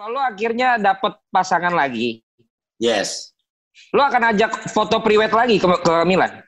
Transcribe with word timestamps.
Kalau 0.00 0.16
lo 0.16 0.20
akhirnya 0.24 0.80
dapet 0.80 1.12
pasangan 1.28 1.76
lagi, 1.76 2.24
Yes. 2.80 3.36
lo 3.92 4.00
akan 4.00 4.32
ajak 4.32 4.72
foto 4.72 4.96
priwet 5.04 5.28
lagi 5.28 5.60
ke, 5.60 5.68
ke 5.68 5.94
Milan? 6.08 6.40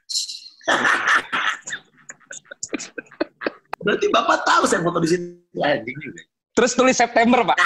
Berarti 3.77 4.09
Bapak 4.09 4.41
tahu 4.49 4.65
saya 4.65 4.81
foto 4.81 5.05
di 5.05 5.09
sini. 5.13 5.37
Anjing 5.61 5.97
juga. 6.01 6.25
Terus 6.57 6.73
tulis 6.73 6.97
September, 6.97 7.45
Pak. 7.45 7.61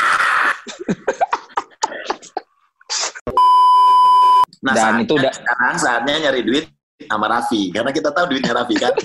Nah, 4.67 4.75
Dan 4.75 4.83
saatnya, 4.83 5.05
itu 5.07 5.15
udah- 5.15 5.35
sekarang 5.39 5.77
saatnya 5.79 6.15
nyari 6.27 6.43
duit 6.43 6.67
sama 7.07 7.31
Raffi. 7.31 7.71
Karena 7.71 7.95
kita 7.95 8.11
tahu 8.11 8.35
duitnya 8.35 8.59
Raffi 8.59 8.75
kan. 8.75 8.91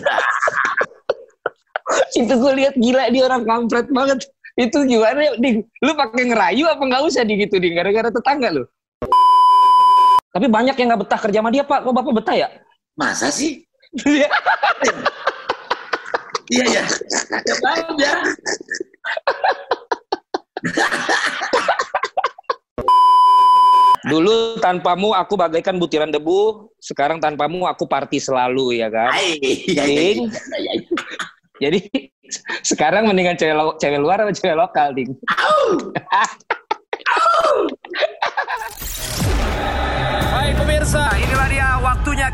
itu 2.26 2.34
gue 2.34 2.54
lihat 2.58 2.74
gila 2.74 3.06
dia 3.14 3.30
orang 3.30 3.46
kampret 3.46 3.86
banget. 3.94 4.26
Itu 4.60 4.84
gimana 4.84 5.36
Ding? 5.40 5.64
Lu 5.80 5.92
pakai 5.96 6.28
ngerayu 6.28 6.68
apa 6.68 6.84
nggak 6.84 7.04
usah 7.08 7.24
di 7.24 7.48
gitu, 7.48 7.56
Ding? 7.62 7.76
Gara-gara 7.76 8.12
tetangga 8.12 8.52
lu. 8.52 8.64
Tapi 10.32 10.48
banyak 10.48 10.76
yang 10.76 10.88
nggak 10.96 11.02
betah 11.08 11.20
kerja 11.20 11.40
sama 11.44 11.52
dia, 11.52 11.64
Pak. 11.64 11.84
Kok 11.84 11.94
Bapak 11.96 12.14
betah 12.24 12.36
ya? 12.36 12.48
Masa 12.96 13.32
sih? 13.32 13.64
Iya, 16.52 16.64
ya. 16.68 16.84
Ya 17.48 17.56
tahu 17.64 17.96
ya. 17.96 18.14
Dulu 24.02 24.60
tanpamu 24.60 25.14
aku 25.16 25.40
bagaikan 25.40 25.80
butiran 25.80 26.12
debu, 26.12 26.68
sekarang 26.84 27.24
tanpamu 27.24 27.70
aku 27.70 27.88
party 27.88 28.20
selalu 28.20 28.84
ya 28.84 28.92
kan. 28.92 29.16
Iya, 29.16 29.56
iya, 29.68 29.84
Ding. 29.88 30.28
Jadi 31.62 31.80
sekarang 32.74 33.06
mendingan 33.06 33.38
cewek, 33.38 33.54
lo- 33.54 33.78
cewek 33.78 34.02
luar 34.02 34.26
atau 34.26 34.34
cewek 34.34 34.58
lokal, 34.58 34.98
Ding? 34.98 35.14
Hai 40.34 40.50
pemirsa, 40.58 41.06
inilah 41.22 41.48
dia 41.54 41.70
waktunya. 41.78 42.28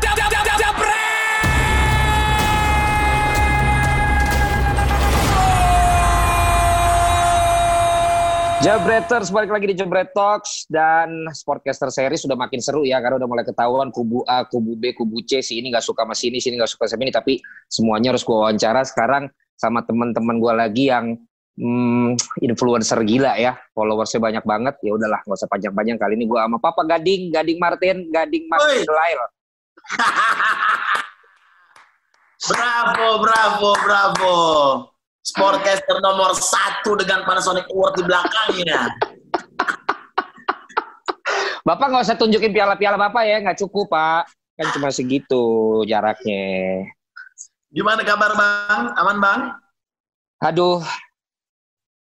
Jabreters 8.68 9.32
balik 9.32 9.48
lagi 9.48 9.72
di 9.72 9.80
Jabret 9.80 10.12
Talks 10.12 10.68
dan 10.68 11.24
Sportcaster 11.32 11.88
series 11.88 12.20
sudah 12.20 12.36
makin 12.36 12.60
seru 12.60 12.84
ya 12.84 13.00
karena 13.00 13.16
udah 13.16 13.24
mulai 13.24 13.40
ketahuan 13.40 13.88
kubu 13.88 14.28
A, 14.28 14.44
kubu 14.44 14.76
B, 14.76 14.92
kubu 14.92 15.24
C 15.24 15.40
si 15.40 15.56
ini 15.56 15.72
nggak 15.72 15.80
suka 15.80 16.04
sama 16.04 16.12
sini, 16.12 16.36
sini 16.36 16.60
nggak 16.60 16.76
suka 16.76 16.84
sama 16.84 17.08
ini 17.08 17.08
tapi 17.08 17.40
semuanya 17.64 18.12
harus 18.12 18.20
gua 18.28 18.44
wawancara 18.44 18.84
sekarang 18.84 19.32
sama 19.56 19.88
teman-teman 19.88 20.36
gua 20.36 20.52
lagi 20.52 20.92
yang 20.92 21.16
hmm, 21.56 22.20
influencer 22.44 23.00
gila 23.08 23.40
ya 23.40 23.56
followersnya 23.72 24.20
banyak 24.20 24.44
banget 24.44 24.76
ya 24.84 25.00
udahlah 25.00 25.24
nggak 25.24 25.38
usah 25.40 25.48
panjang-panjang 25.48 25.96
kali 25.96 26.20
ini 26.20 26.28
gua 26.28 26.44
sama 26.44 26.60
Papa 26.60 26.84
Gading, 26.84 27.32
Gading 27.32 27.56
Martin, 27.56 28.12
Gading 28.12 28.52
Martin. 28.52 28.84
Lail. 28.84 29.20
Bravo, 32.52 33.24
bravo, 33.24 33.70
bravo. 33.80 34.36
Sportcaster 35.28 36.00
nomor 36.00 36.32
satu 36.32 36.96
dengan 36.96 37.20
Panasonic 37.28 37.68
Award 37.68 38.00
di 38.00 38.02
belakangnya. 38.08 38.80
Bapak 41.68 41.86
nggak 41.92 42.04
usah 42.08 42.16
tunjukin 42.16 42.48
piala-piala 42.48 42.96
Bapak 42.96 43.28
ya, 43.28 43.36
nggak 43.44 43.60
cukup 43.60 43.92
Pak. 43.92 44.32
Kan 44.56 44.72
cuma 44.72 44.88
segitu 44.88 45.44
jaraknya. 45.84 46.88
Gimana 47.68 48.00
kabar 48.00 48.32
Bang? 48.32 48.96
Aman 48.96 49.18
Bang? 49.20 49.40
Aduh, 50.40 50.80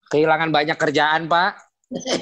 kehilangan 0.09 0.49
banyak 0.49 0.77
kerjaan 0.81 1.29
Pak. 1.29 1.61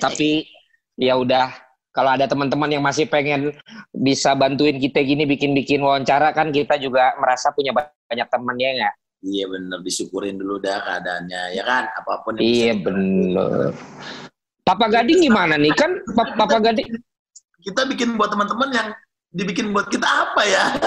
Tapi 0.04 0.52
ya 1.00 1.16
udah, 1.16 1.48
kalau 1.96 2.12
ada 2.20 2.28
teman-teman 2.28 2.76
yang 2.76 2.84
masih 2.84 3.08
pengen 3.08 3.56
bisa 3.96 4.36
bantuin 4.36 4.76
kita 4.76 5.00
gini 5.00 5.24
bikin-bikin 5.24 5.80
wawancara 5.80 6.36
kan 6.36 6.52
kita 6.52 6.76
juga 6.76 7.16
merasa 7.16 7.56
punya 7.56 7.72
ba- 7.72 7.96
banyak 8.12 8.28
teman 8.28 8.60
ya 8.60 8.70
nggak? 8.76 8.96
Iya 9.20 9.52
bener, 9.52 9.84
disyukurin 9.84 10.40
dulu 10.40 10.64
dah 10.64 10.80
keadaannya. 10.80 11.52
Ya 11.52 11.64
kan? 11.68 11.92
Apa 11.92 12.24
pun 12.24 12.40
yang 12.40 12.48
Iya 12.48 12.74
bener. 12.80 13.76
Papa 14.64 14.86
Gading 14.88 15.28
gimana 15.28 15.60
nih 15.60 15.76
kan? 15.76 15.92
Pa- 16.16 16.36
Papa 16.38 16.62
Gading 16.62 16.88
Kita 17.60 17.84
bikin 17.84 18.16
buat 18.16 18.32
teman-teman 18.32 18.70
yang 18.72 18.88
dibikin 19.36 19.76
buat 19.76 19.92
kita 19.92 20.08
apa 20.08 20.42
ya? 20.48 20.64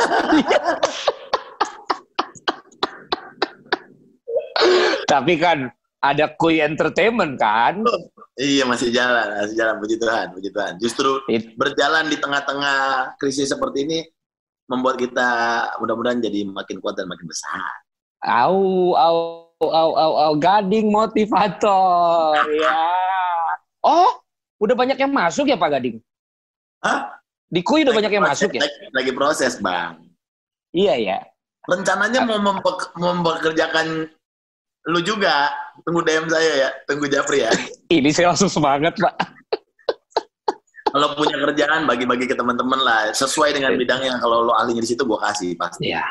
tapi 5.04 5.36
kan 5.36 5.68
ada 6.02 6.32
Kui 6.34 6.58
Entertainment 6.58 7.36
kan? 7.36 7.84
iya 8.34 8.64
masih 8.64 8.88
jalan, 8.90 9.44
masih 9.44 9.56
jalan. 9.60 9.74
Puji 9.76 9.96
Tuhan, 10.00 10.26
puji 10.32 10.48
Tuhan. 10.50 10.72
Justru 10.80 11.20
It- 11.28 11.52
berjalan 11.54 12.08
di 12.08 12.16
tengah-tengah 12.16 13.12
krisis 13.20 13.52
seperti 13.52 13.84
ini 13.84 13.98
membuat 14.66 14.96
kita 14.96 15.28
mudah-mudahan 15.78 16.24
jadi 16.24 16.48
makin 16.48 16.80
kuat 16.80 16.96
dan 16.96 17.06
makin 17.06 17.28
besar. 17.28 17.81
Au, 18.22 18.94
au, 18.94 19.18
au, 19.58 19.90
au, 19.98 20.12
au, 20.14 20.32
Gading 20.38 20.94
motivator 20.94 22.38
ya. 22.62 22.78
Oh, 23.82 24.22
udah 24.62 24.78
banyak 24.78 24.94
yang 24.94 25.10
masuk 25.10 25.50
ya 25.50 25.58
Pak 25.58 25.78
Gading? 25.78 25.98
Hah? 26.86 27.18
Di 27.52 27.60
Kui 27.66 27.82
udah 27.82 27.92
banyak 27.92 28.14
yang 28.14 28.24
proses, 28.24 28.46
masuk 28.46 28.50
ya? 28.56 28.62
Lagi, 28.62 28.78
lagi 28.94 29.12
proses, 29.12 29.52
Bang. 29.58 30.06
Iya 30.72 30.94
ya. 30.96 31.18
Rencananya 31.68 32.24
mau 32.24 32.38
mempe- 32.40 32.90
mempekerjakan 32.96 34.06
lu 34.88 35.00
juga. 35.02 35.50
Tunggu 35.84 36.00
DM 36.02 36.26
saya 36.30 36.52
ya, 36.56 36.68
tunggu 36.86 37.06
Japri 37.10 37.42
ya. 37.44 37.50
Ini 37.92 38.10
saya 38.14 38.32
langsung 38.32 38.48
semangat 38.48 38.96
Pak. 38.96 39.14
Kalau 40.92 41.16
punya 41.16 41.40
kerjaan 41.40 41.88
bagi-bagi 41.88 42.28
ke 42.28 42.36
teman-teman 42.36 42.76
lah, 42.76 43.08
sesuai 43.16 43.56
dengan 43.56 43.72
bidangnya. 43.80 44.20
Kalau 44.20 44.44
lo 44.48 44.52
ahlinya 44.52 44.84
di 44.84 44.90
situ 44.92 45.08
gua 45.08 45.20
kasih 45.32 45.56
pasti. 45.56 45.88
Iya. 45.88 46.04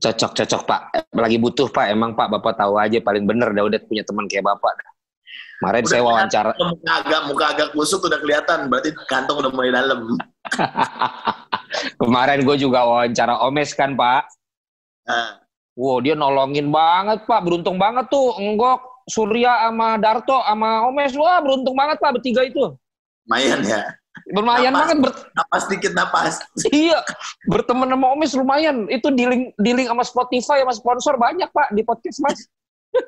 Cocok, 0.00 0.32
cocok 0.32 0.62
Pak. 0.64 0.80
Lagi 1.12 1.36
butuh 1.36 1.68
Pak. 1.68 1.92
Emang 1.92 2.16
Pak, 2.16 2.32
Bapak 2.32 2.56
tahu 2.56 2.80
aja 2.80 2.98
paling 3.04 3.28
bener 3.28 3.52
dah 3.52 3.64
udah 3.68 3.80
punya 3.84 4.00
teman 4.02 4.24
kayak 4.24 4.48
Bapak. 4.48 4.80
Kemarin 5.60 5.84
saya 5.84 6.00
wawancara. 6.00 6.50
Muka 6.56 6.92
agak 7.04 7.20
muka 7.28 7.44
agak 7.52 7.68
kusut 7.76 8.00
udah 8.00 8.16
kelihatan, 8.16 8.72
berarti 8.72 8.96
kantong 9.12 9.44
udah 9.44 9.52
mulai 9.52 9.68
dalam. 9.76 10.16
Kemarin 12.00 12.48
gue 12.48 12.56
juga 12.56 12.88
wawancara 12.88 13.44
Omes 13.44 13.76
kan 13.76 13.92
Pak. 13.92 14.24
Nah, 15.04 15.40
Wow, 15.78 16.02
dia 16.04 16.12
nolongin 16.12 16.68
banget 16.68 17.24
Pak. 17.24 17.40
Beruntung 17.40 17.80
banget 17.80 18.08
tuh. 18.12 18.36
Enggok, 18.36 19.04
Surya 19.08 19.68
sama 19.70 19.96
Darto 19.96 20.42
sama 20.44 20.84
Omes. 20.88 21.16
Wah, 21.16 21.38
beruntung 21.40 21.72
banget 21.72 21.96
Pak 21.96 22.20
bertiga 22.20 22.44
itu. 22.44 22.76
lumayan 23.28 23.62
ya. 23.62 23.84
Lumayan 24.30 24.70
Napas. 24.70 24.80
banget 24.86 24.98
ber 25.02 25.12
Napas 25.34 25.62
dikit 25.66 25.92
napas. 25.94 26.34
iya, 26.74 27.02
berteman 27.50 27.90
sama 27.90 28.06
Omes 28.14 28.32
lumayan. 28.34 28.86
Itu 28.86 29.10
dealing 29.10 29.50
dealing 29.58 29.90
sama 29.90 30.06
Spotify 30.06 30.62
sama 30.62 30.74
sponsor 30.74 31.18
banyak 31.18 31.50
Pak 31.50 31.74
di 31.74 31.82
podcast 31.82 32.18
Mas. 32.22 32.38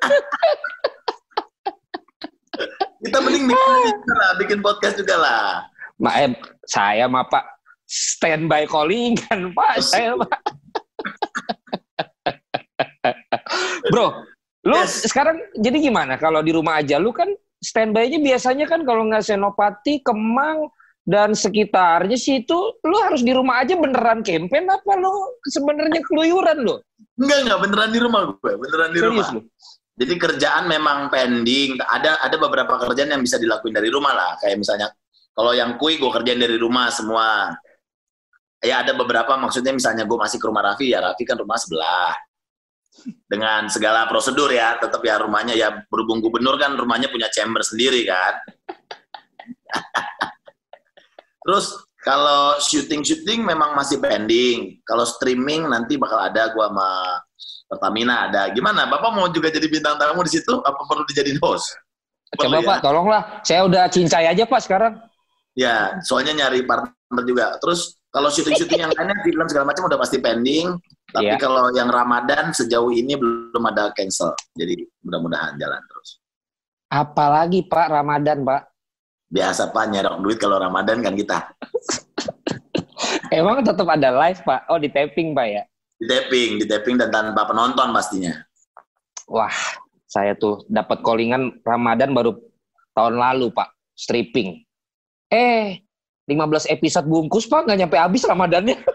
Kita 3.03 3.19
mending 3.19 3.51
bikin, 3.51 4.15
lah, 4.15 4.31
bikin 4.39 4.59
podcast 4.63 4.95
juga 4.95 5.19
lah. 5.19 5.67
Ma, 5.99 6.15
eh, 6.23 6.31
saya 6.63 7.03
mah 7.11 7.27
Pak 7.27 7.43
standby 7.83 8.63
calling 8.63 9.19
kan 9.27 9.51
Pak. 9.51 9.83
Saya 9.83 10.15
Pak. 10.15 10.39
Bro, 13.91 14.23
lu 14.63 14.75
Yes. 14.79 15.03
sekarang 15.11 15.35
jadi 15.59 15.77
gimana 15.83 16.15
kalau 16.15 16.39
di 16.39 16.55
rumah 16.55 16.79
aja? 16.79 16.95
Lu 16.95 17.11
kan 17.11 17.27
standby-nya 17.59 18.23
biasanya 18.23 18.65
kan 18.67 18.87
kalau 18.87 19.03
nggak 19.07 19.23
Senopati, 19.23 19.99
Kemang, 19.99 20.71
dan 21.03 21.35
sekitarnya 21.35 22.15
sih 22.15 22.47
itu 22.47 22.57
lu 22.79 22.97
harus 23.03 23.27
di 23.27 23.35
rumah 23.35 23.59
aja 23.59 23.75
beneran 23.75 24.23
campaign 24.23 24.71
apa 24.71 24.91
lu 24.95 25.11
sebenarnya 25.51 25.99
keluyuran 26.07 26.63
lu? 26.63 26.79
Enggak, 27.19 27.39
enggak, 27.43 27.59
beneran 27.59 27.89
di 27.91 27.99
rumah 27.99 28.21
gue. 28.31 28.51
Beneran 28.55 28.89
di 28.95 28.99
Serius 29.03 29.27
rumah. 29.27 29.29
lu? 29.35 29.41
Jadi 29.93 30.13
kerjaan 30.17 30.63
memang 30.65 31.11
pending. 31.11 31.77
Ada 31.77 32.23
ada 32.23 32.35
beberapa 32.39 32.79
kerjaan 32.79 33.13
yang 33.13 33.21
bisa 33.21 33.35
dilakuin 33.37 33.75
dari 33.75 33.91
rumah 33.91 34.15
lah. 34.15 34.31
Kayak 34.39 34.63
misalnya 34.63 34.87
kalau 35.35 35.51
yang 35.51 35.75
kui 35.75 35.99
gue 35.99 36.07
kerjain 36.09 36.39
dari 36.39 36.55
rumah 36.55 36.87
semua. 36.87 37.51
Ya 38.63 38.79
ada 38.79 38.95
beberapa 38.95 39.35
maksudnya 39.35 39.75
misalnya 39.75 40.07
gue 40.07 40.15
masih 40.15 40.39
ke 40.39 40.47
rumah 40.47 40.63
Raffi 40.63 40.87
ya 40.95 41.03
Raffi 41.03 41.27
kan 41.27 41.35
rumah 41.35 41.59
sebelah. 41.59 42.15
Dengan 43.27 43.67
segala 43.67 44.07
prosedur 44.07 44.47
ya, 44.55 44.79
tetap 44.79 45.03
ya 45.03 45.19
rumahnya 45.19 45.51
ya 45.51 45.83
berhubung 45.91 46.23
gubernur 46.23 46.55
kan 46.55 46.79
rumahnya 46.79 47.11
punya 47.11 47.27
chamber 47.27 47.59
sendiri 47.59 48.07
kan. 48.07 48.39
Terus 51.43 51.65
kalau 52.03 52.59
syuting-syuting 52.59 53.43
memang 53.47 53.75
masih 53.75 53.99
pending. 53.99 54.79
Kalau 54.83 55.07
streaming 55.07 55.67
nanti 55.67 55.95
bakal 55.95 56.19
ada 56.19 56.51
gua 56.51 56.67
sama 56.71 56.89
Pertamina 57.67 58.29
ada. 58.29 58.51
Gimana? 58.53 58.85
Bapak 58.85 59.09
mau 59.15 59.25
juga 59.31 59.49
jadi 59.49 59.65
bintang 59.65 59.97
tamu 59.97 60.21
di 60.21 60.35
situ? 60.37 60.53
Apa 60.61 60.83
perlu 60.85 61.03
dijadiin 61.09 61.39
host? 61.41 61.73
Coba 62.33 62.59
Perlu 62.59 62.59
Pak, 62.65 62.77
tolonglah. 62.81 63.21
Saya 63.45 63.65
udah 63.65 63.85
cincai 63.89 64.25
aja 64.29 64.43
Pak 64.45 64.61
sekarang. 64.65 64.93
Ya, 65.53 66.01
soalnya 66.01 66.33
nyari 66.33 66.65
partner 66.65 67.23
juga. 67.29 67.57
Terus 67.61 67.97
kalau 68.09 68.29
syuting-syuting 68.29 68.81
yang 68.81 68.91
lainnya 68.93 69.17
film 69.21 69.45
segala 69.49 69.69
macam 69.69 69.85
udah 69.85 69.99
pasti 70.01 70.17
pending. 70.17 70.73
Tapi 71.13 71.29
Iya. 71.29 71.37
kalau 71.37 71.69
yang 71.77 71.93
Ramadan 71.93 72.49
sejauh 72.49 72.89
ini 72.89 73.13
belum 73.13 73.63
ada 73.69 73.93
cancel. 73.93 74.33
Jadi 74.57 74.81
mudah-mudahan 75.05 75.53
jalan 75.61 75.81
terus. 75.85 76.17
Apalagi 76.89 77.65
Pak 77.69 77.87
Ramadan 77.89 78.41
Pak. 78.41 78.61
Biasa 79.33 79.73
Pak 79.73 79.89
nyerok 79.89 80.21
duit 80.21 80.37
kalau 80.37 80.61
Ramadan 80.61 81.01
kan 81.01 81.17
kita. 81.17 81.41
Emang 83.33 83.65
tetap 83.65 83.89
ada 83.89 84.13
live 84.13 84.45
Pak? 84.45 84.69
Oh 84.69 84.77
di 84.77 84.93
taping 84.93 85.33
Pak 85.33 85.47
ya? 85.49 85.65
Di 85.97 86.05
taping, 86.05 86.61
di 86.61 86.69
taping 86.69 87.01
dan 87.01 87.09
tanpa 87.09 87.49
penonton 87.49 87.89
pastinya. 87.89 88.29
Wah, 89.25 89.49
saya 90.05 90.37
tuh 90.37 90.61
dapat 90.69 91.01
callingan 91.01 91.57
Ramadan 91.65 92.13
baru 92.13 92.37
tahun 92.93 93.17
lalu 93.17 93.49
Pak, 93.49 93.73
stripping. 93.97 94.61
Eh, 95.33 95.81
15 96.29 96.69
episode 96.69 97.09
bungkus 97.09 97.49
Pak, 97.49 97.65
nggak 97.65 97.77
nyampe 97.81 97.97
habis 97.97 98.21
Ramadannya. 98.29 98.77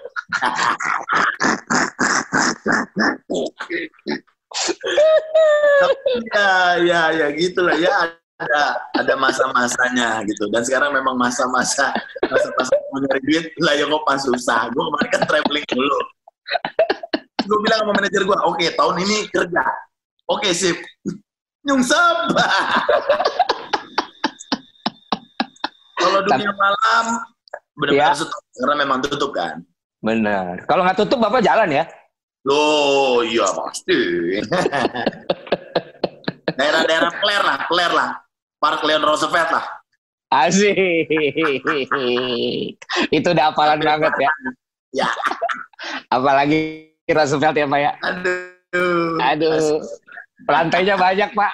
ya, 6.30 6.78
ya, 6.78 7.10
ya 7.10 7.26
gitulah 7.34 7.74
ya 7.74 8.14
ada 8.38 8.62
ada 8.94 9.14
masa-masanya 9.18 10.22
gitu. 10.26 10.46
Dan 10.54 10.62
sekarang 10.62 10.94
memang 10.94 11.18
masa-masa 11.18 11.90
masa-masa 12.22 12.74
mencari 12.94 13.20
duit 13.26 13.44
lah 13.58 13.74
ya 13.74 13.86
pas 14.06 14.22
susah. 14.22 14.70
Gue 14.70 14.82
kemarin 14.82 15.08
kan 15.10 15.22
traveling 15.26 15.66
dulu. 15.74 15.98
Gue 17.48 17.58
bilang 17.66 17.78
sama 17.82 17.92
manajer 17.98 18.22
gue 18.22 18.38
oke 18.46 18.56
okay, 18.56 18.70
tahun 18.78 18.96
ini 19.02 19.18
kerja. 19.34 19.64
Oke 20.28 20.48
okay, 20.48 20.52
sip 20.54 20.78
nyungsep 21.66 22.16
kalau 25.98 26.18
dunia 26.24 26.52
malam 26.54 27.04
benar-benar 27.74 28.14
ya. 28.14 28.16
tutup 28.16 28.42
karena 28.54 28.74
memang 28.78 28.98
tutup 29.02 29.30
kan? 29.34 29.54
Benar 29.98 30.62
kalau 30.70 30.86
nggak 30.86 30.98
tutup 31.02 31.18
bapak 31.18 31.42
jalan 31.42 31.68
ya? 31.68 31.84
Loh, 32.46 33.20
iya 33.26 33.44
pasti. 33.50 33.98
Daerah-daerah 36.58 37.12
Claire 37.20 37.44
lah, 37.44 37.58
Claire 37.68 37.94
lah. 37.94 38.10
Park 38.58 38.82
Leon 38.82 39.06
Roosevelt 39.06 39.50
lah. 39.54 39.64
Asik. 40.28 41.08
Itu 43.08 43.28
udah 43.32 43.54
apalan 43.54 43.80
banget 43.80 44.12
ya. 44.18 44.30
Ya. 44.92 45.08
Apalagi 46.10 46.90
Roosevelt 47.08 47.56
ya 47.56 47.66
Pak 47.70 47.80
ya. 47.80 47.92
Aduh. 48.02 49.16
Aduh. 49.22 49.80
Lantainya 50.50 50.98
banyak 50.98 51.30
Pak. 51.32 51.52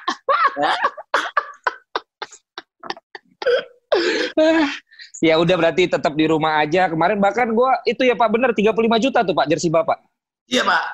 ya 5.22 5.38
udah 5.38 5.56
berarti 5.60 5.86
tetap 5.86 6.16
di 6.16 6.24
rumah 6.26 6.64
aja. 6.64 6.88
Kemarin 6.88 7.20
bahkan 7.20 7.52
gua 7.52 7.78
itu 7.84 8.02
ya 8.02 8.16
Pak 8.16 8.32
bener 8.32 8.50
35 8.56 9.04
juta 9.04 9.20
tuh 9.22 9.36
Pak 9.36 9.46
jersey 9.52 9.70
Bapak. 9.70 10.00
Iya 10.48 10.64
Pak. 10.64 10.84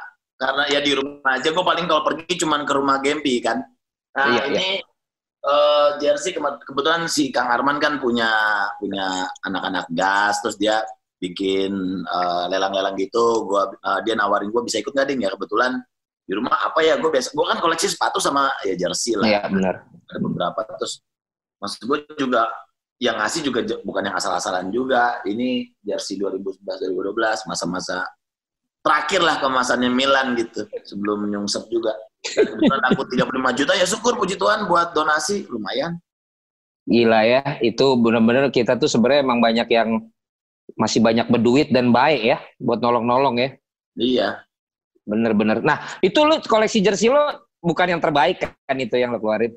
Karena 0.40 0.64
ya 0.72 0.80
di 0.82 0.92
rumah 0.96 1.36
aja 1.36 1.52
gue 1.52 1.64
paling 1.64 1.84
kalau 1.84 2.00
pergi 2.00 2.32
cuman 2.40 2.64
ke 2.64 2.72
rumah 2.72 2.96
Gempi 3.04 3.44
kan. 3.44 3.60
Nah 4.16 4.26
iya, 4.32 4.42
ini 4.48 4.80
iya 4.80 4.89
uh, 5.44 5.96
jersey 6.00 6.36
kebetulan 6.36 7.08
si 7.08 7.32
Kang 7.32 7.48
Arman 7.48 7.80
kan 7.80 7.96
punya 8.00 8.28
punya 8.76 9.28
anak-anak 9.44 9.86
gas 9.92 10.40
terus 10.44 10.56
dia 10.60 10.84
bikin 11.20 12.02
uh, 12.08 12.48
lelang-lelang 12.48 12.96
gitu. 12.96 13.44
Gua 13.44 13.68
uh, 13.84 14.00
dia 14.02 14.16
nawarin 14.16 14.48
gue 14.48 14.62
bisa 14.64 14.80
ikut 14.80 14.96
nggak 14.96 15.08
ding? 15.08 15.20
Ya 15.24 15.30
kebetulan 15.32 15.80
di 16.24 16.32
rumah 16.38 16.56
apa 16.62 16.80
ya 16.86 16.94
gue 16.94 17.10
biasa 17.10 17.34
gue 17.34 17.46
kan 17.46 17.58
koleksi 17.58 17.90
sepatu 17.90 18.18
sama 18.22 18.48
ya 18.64 18.74
jersey 18.76 19.18
lah. 19.18 19.28
Iya 19.28 19.40
benar. 19.52 19.74
Ada 20.08 20.18
beberapa 20.18 20.60
terus 20.80 21.04
maksud 21.60 21.80
gue 21.84 21.98
juga 22.16 22.48
yang 23.00 23.16
ngasih 23.16 23.40
juga 23.44 23.60
bukan 23.84 24.02
yang 24.08 24.16
asal-asalan 24.16 24.72
juga. 24.72 25.20
Ini 25.28 25.76
jersey 25.84 26.16
2011 26.16 26.64
2012 26.96 27.48
masa-masa 27.48 28.04
terakhir 28.80 29.20
lah 29.20 29.36
kemasannya 29.40 29.92
Milan 29.92 30.36
gitu 30.36 30.64
sebelum 30.84 31.28
nyungsep 31.28 31.68
juga 31.68 31.92
kebetulan 32.24 32.82
aku 32.92 33.02
35 33.08 33.58
juta 33.58 33.72
ya 33.76 33.86
syukur 33.88 34.12
puji 34.20 34.36
Tuhan 34.36 34.68
buat 34.68 34.92
donasi 34.92 35.48
lumayan. 35.48 35.96
Gila 36.88 37.20
ya, 37.22 37.42
itu 37.62 37.86
benar-benar 38.00 38.50
kita 38.50 38.74
tuh 38.74 38.90
sebenarnya 38.90 39.22
emang 39.22 39.38
banyak 39.38 39.68
yang 39.70 40.10
masih 40.74 41.02
banyak 41.02 41.26
berduit 41.28 41.68
dan 41.70 41.94
baik 41.94 42.34
ya 42.34 42.38
buat 42.58 42.82
nolong-nolong 42.82 43.36
ya. 43.38 43.50
Iya. 43.94 44.28
Bener-bener. 45.06 45.62
Nah, 45.62 45.82
itu 46.02 46.18
lu 46.22 46.38
koleksi 46.44 46.82
jersey 46.82 47.10
lo 47.10 47.46
bukan 47.60 47.96
yang 47.96 48.02
terbaik 48.02 48.42
kan 48.42 48.76
itu 48.78 48.96
yang 48.96 49.14
lo 49.14 49.20
keluarin? 49.20 49.54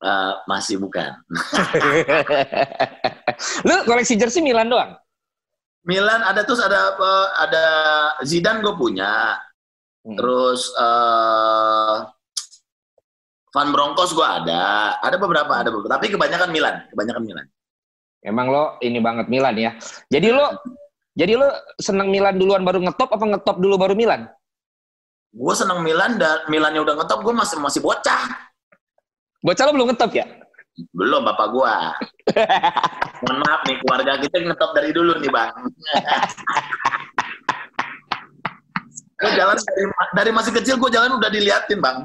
Uh, 0.00 0.32
masih 0.48 0.80
bukan. 0.80 1.12
lu 3.68 3.74
koleksi 3.84 4.16
jersey 4.16 4.40
Milan 4.40 4.72
doang? 4.72 4.96
Milan 5.88 6.20
ada 6.20 6.44
terus 6.44 6.60
ada 6.60 6.94
ada 7.40 7.64
Zidane 8.20 8.60
gue 8.60 8.74
punya, 8.76 9.40
Hmm. 10.00 10.16
Terus 10.16 10.72
uh, 10.80 12.08
Van 13.50 13.68
Broncos 13.74 14.14
gue 14.16 14.24
ada, 14.24 14.96
ada 15.02 15.16
beberapa, 15.18 15.52
ada 15.52 15.68
beberapa, 15.68 15.90
tapi 15.98 16.08
kebanyakan 16.08 16.48
Milan, 16.54 16.74
kebanyakan 16.88 17.22
Milan. 17.26 17.46
Emang 18.20 18.46
lo 18.48 18.64
ini 18.80 19.00
banget 19.00 19.26
Milan 19.28 19.56
ya. 19.58 19.76
Jadi 20.08 20.28
lo, 20.32 20.56
jadi 21.12 21.36
lo 21.36 21.48
seneng 21.76 22.08
Milan 22.08 22.38
duluan 22.40 22.64
baru 22.64 22.80
ngetop 22.84 23.12
apa 23.12 23.24
ngetop 23.36 23.56
dulu 23.60 23.76
baru 23.76 23.94
Milan? 23.96 24.28
Gue 25.30 25.54
seneng 25.54 25.84
Milan 25.84 26.16
dan 26.16 26.48
Milannya 26.48 26.80
udah 26.80 26.94
ngetop, 27.04 27.20
gue 27.20 27.34
masih 27.34 27.60
masih 27.60 27.80
bocah. 27.84 28.22
Bocah 29.44 29.64
lo 29.68 29.72
belum 29.76 29.88
ngetop 29.92 30.10
ya? 30.16 30.26
Belum 30.94 31.22
bapak 31.24 31.48
gue. 31.52 31.74
Mohon 33.26 33.38
maaf 33.44 33.60
nih 33.68 33.76
keluarga 33.84 34.12
kita 34.20 34.36
ngetop 34.40 34.70
dari 34.72 34.90
dulu 34.94 35.12
nih 35.20 35.30
bang. 35.30 35.52
gue 39.20 39.30
jalan 39.36 39.56
dari, 39.60 39.84
dari 40.16 40.30
masih 40.32 40.52
kecil 40.56 40.80
gue 40.80 40.90
jalan 40.92 41.20
udah 41.20 41.30
diliatin 41.30 41.78
bang. 41.80 41.98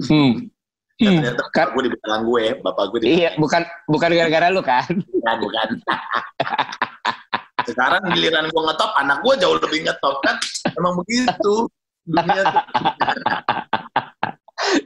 Hmm. 0.00 0.48
Hmm. 0.94 1.18
Ternyata 1.20 1.42
kan, 1.50 1.74
gue 1.74 1.82
di 1.84 1.90
belakang 1.90 2.22
gue, 2.22 2.44
bapak 2.62 2.84
gue 2.94 2.98
di 3.02 3.06
Iya, 3.18 3.34
bukan 3.34 3.66
bukan 3.90 4.10
gara-gara 4.14 4.46
lu 4.54 4.62
kan? 4.62 4.86
Bukan, 4.86 5.36
bukan. 5.42 5.68
Sekarang 7.66 8.02
giliran 8.14 8.46
gue 8.46 8.62
ngetop, 8.62 8.94
anak 9.00 9.18
gue 9.26 9.34
jauh 9.42 9.58
lebih 9.58 9.82
ngetop 9.82 10.22
kan? 10.22 10.38
Emang 10.78 10.94
begitu. 11.02 11.66
Dunia 12.04 12.44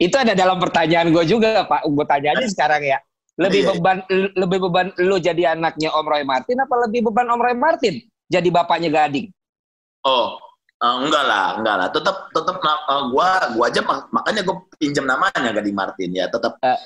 itu 0.06 0.14
ada 0.14 0.32
dalam 0.38 0.58
pertanyaan 0.62 1.10
gue 1.10 1.24
juga, 1.26 1.66
Pak. 1.66 1.82
Gue 1.90 2.06
tanya 2.06 2.38
aja 2.38 2.46
sekarang 2.46 2.82
ya. 2.86 2.98
Lebih 3.38 3.60
iya. 3.62 3.70
beban 3.70 3.98
lebih 4.34 4.58
beban 4.66 4.86
lu 4.98 5.16
jadi 5.22 5.54
anaknya 5.54 5.94
Om 5.94 6.06
Roy 6.10 6.26
Martin 6.26 6.58
apa 6.58 6.74
lebih 6.90 7.06
beban 7.06 7.30
Om 7.30 7.38
Roy 7.38 7.54
Martin 7.54 8.02
jadi 8.26 8.48
bapaknya 8.50 8.90
Gading? 8.90 9.30
Oh, 10.02 10.42
Uh, 10.78 11.02
enggak 11.02 11.26
lah, 11.26 11.58
enggak 11.58 11.74
lah. 11.74 11.88
Tetap 11.90 12.30
tetap 12.30 12.62
uh, 12.62 13.10
gua 13.10 13.50
gua 13.58 13.66
aja 13.66 13.82
makanya 14.14 14.46
gua 14.46 14.62
pinjam 14.78 15.10
namanya 15.10 15.50
Gading 15.50 15.74
Martin 15.74 16.14
ya. 16.14 16.30
Tetap 16.30 16.54
uh. 16.62 16.78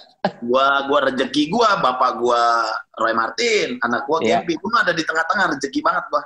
gua 0.48 0.88
gua 0.88 1.12
rezeki 1.12 1.52
gua, 1.52 1.76
bapak 1.76 2.16
gua 2.16 2.72
Roy 2.96 3.12
Martin, 3.12 3.76
anak 3.84 4.08
gua 4.08 4.24
yeah. 4.24 4.40
Gempi, 4.40 4.56
gua 4.64 4.80
ada 4.80 4.96
di 4.96 5.04
tengah-tengah 5.04 5.44
rezeki 5.52 5.84
banget 5.84 6.08
gua. 6.08 6.24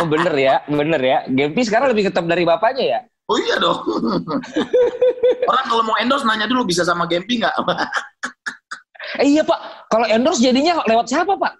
oh 0.00 0.08
bener 0.08 0.32
ya, 0.40 0.64
bener 0.64 1.00
ya. 1.04 1.18
Gempi 1.28 1.68
sekarang 1.68 1.92
lebih 1.92 2.08
ketep 2.08 2.24
dari 2.24 2.48
bapaknya 2.48 2.84
ya? 2.88 3.00
Oh 3.28 3.36
iya 3.44 3.60
dong. 3.60 3.76
Orang 5.52 5.66
kalau 5.68 5.84
mau 5.84 6.00
endorse 6.00 6.24
nanya 6.24 6.48
dulu 6.48 6.64
bisa 6.64 6.80
sama 6.80 7.04
Gempi 7.04 7.44
nggak? 7.44 7.60
eh 9.20 9.26
iya 9.26 9.42
pak, 9.42 9.88
kalau 9.88 10.06
endorse 10.08 10.44
jadinya 10.44 10.82
lewat 10.84 11.08
siapa 11.08 11.36
pak? 11.36 11.52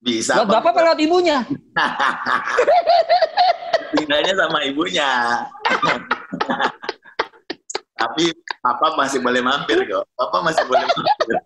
Bisa. 0.00 0.40
Lewat 0.40 0.48
bapak 0.48 0.70
apa 0.72 0.80
lewat 0.90 1.00
ibunya? 1.04 1.44
tinggalnya 3.94 4.34
sama 4.38 4.58
ibunya. 4.64 5.08
Tapi 8.00 8.32
papa 8.64 8.96
masih 8.96 9.20
boleh 9.20 9.44
mampir 9.44 9.76
kok. 9.84 10.08
Papa 10.16 10.40
masih 10.40 10.64
boleh 10.66 10.84
mampir. 10.88 11.36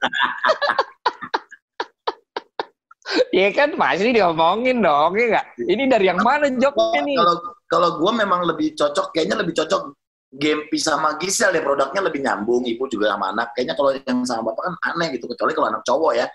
Iya 3.31 3.53
kan 3.53 3.77
pasti 3.77 4.17
diomongin 4.17 4.81
dong, 4.81 5.13
ya 5.15 5.37
nggak? 5.37 5.47
Ini 5.61 5.85
dari 5.87 6.09
yang 6.09 6.25
mana 6.25 6.49
jawabnya 6.51 7.05
nih? 7.05 7.17
Kalau 7.21 7.37
kalau 7.69 7.91
gue 8.01 8.13
memang 8.17 8.49
lebih 8.49 8.73
cocok, 8.75 9.13
kayaknya 9.13 9.45
lebih 9.45 9.55
cocok 9.55 9.93
game 10.35 10.67
sama 10.79 11.15
Gisel 11.19 11.55
ya 11.55 11.63
produknya 11.63 12.03
lebih 12.03 12.21
nyambung, 12.23 12.67
ibu 12.67 12.91
juga 12.91 13.15
sama 13.15 13.31
anak. 13.31 13.55
Kayaknya 13.55 13.75
kalau 13.79 13.91
yang 13.95 14.19
sama 14.27 14.51
bapak 14.51 14.63
kan 14.67 14.75
aneh 14.95 15.15
gitu, 15.15 15.31
kecuali 15.31 15.53
kalau 15.55 15.69
anak 15.71 15.83
cowok 15.87 16.13
ya. 16.19 16.27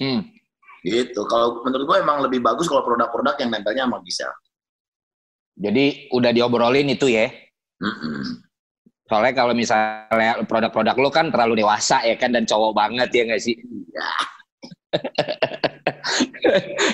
Hmm. 0.00 0.20
Gitu. 0.86 1.20
Kalau 1.26 1.64
menurut 1.64 1.84
gue 1.88 1.96
emang 1.98 2.22
lebih 2.22 2.44
bagus 2.44 2.70
kalau 2.70 2.84
produk-produk 2.84 3.34
yang 3.40 3.50
nempelnya 3.50 3.88
sama 3.88 3.98
Gisel. 4.04 4.30
Jadi 5.56 6.12
udah 6.12 6.30
diobrolin 6.36 6.92
itu 6.92 7.08
ya. 7.08 7.32
Mm-mm. 7.80 8.44
Soalnya 9.08 9.32
kalau 9.32 9.54
misalnya 9.56 10.44
produk-produk 10.44 10.96
lo 10.98 11.10
kan 11.14 11.32
terlalu 11.32 11.64
dewasa 11.64 12.04
ya 12.04 12.18
kan 12.18 12.34
dan 12.34 12.44
cowok 12.44 12.76
banget 12.76 13.08
ya 13.14 13.22
nggak 13.24 13.42
sih? 13.42 13.56
Ya. 13.88 14.08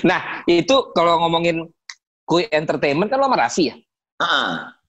nah 0.09 0.45
itu 0.45 0.75
kalau 0.95 1.19
ngomongin 1.25 1.67
kui 2.23 2.47
entertainment 2.53 3.11
kan 3.11 3.19
lo 3.19 3.27
Raffi 3.27 3.73
ya? 3.73 3.75
Uh-uh. 4.21 4.82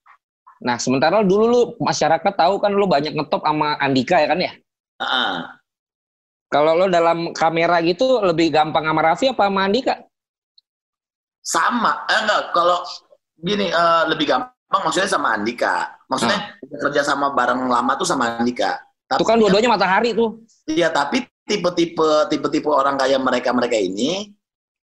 Nah 0.64 0.80
sementara 0.80 1.20
dulu 1.20 1.44
lo 1.44 1.60
masyarakat 1.76 2.32
tahu 2.32 2.56
kan 2.56 2.72
lo 2.72 2.88
banyak 2.88 3.12
ngetop 3.12 3.44
sama 3.44 3.76
Andika 3.76 4.16
ya 4.16 4.28
kan 4.32 4.40
ya? 4.40 4.52
Uh-uh. 4.98 5.36
Kalau 6.48 6.72
lo 6.72 6.86
dalam 6.88 7.36
kamera 7.36 7.84
gitu 7.84 8.24
lebih 8.24 8.48
gampang 8.48 8.88
sama 8.88 9.00
Raffi 9.04 9.28
apa 9.28 9.44
sama 9.44 9.60
Andika? 9.68 9.94
Sama, 11.44 12.08
eh 12.08 12.18
enggak. 12.24 12.42
Kalau 12.56 12.80
gini 13.36 13.68
uh, 13.68 14.08
lebih 14.08 14.24
gampang 14.24 14.80
maksudnya 14.80 15.10
sama 15.10 15.36
Andika. 15.36 16.00
Maksudnya 16.08 16.56
hmm. 16.56 16.80
kerja 16.88 17.02
sama 17.04 17.36
bareng 17.36 17.68
lama 17.68 17.92
tuh 18.00 18.08
sama 18.08 18.40
Andika. 18.40 18.80
Tapi, 19.04 19.20
itu 19.20 19.26
kan 19.28 19.36
dua-duanya 19.36 19.68
matahari 19.68 20.16
tuh. 20.16 20.40
Iya, 20.64 20.88
tapi 20.88 21.28
tipe-tipe 21.44 22.32
tipe-tipe 22.32 22.72
orang 22.72 22.96
kayak 22.96 23.20
mereka-mereka 23.20 23.76
ini 23.76 24.32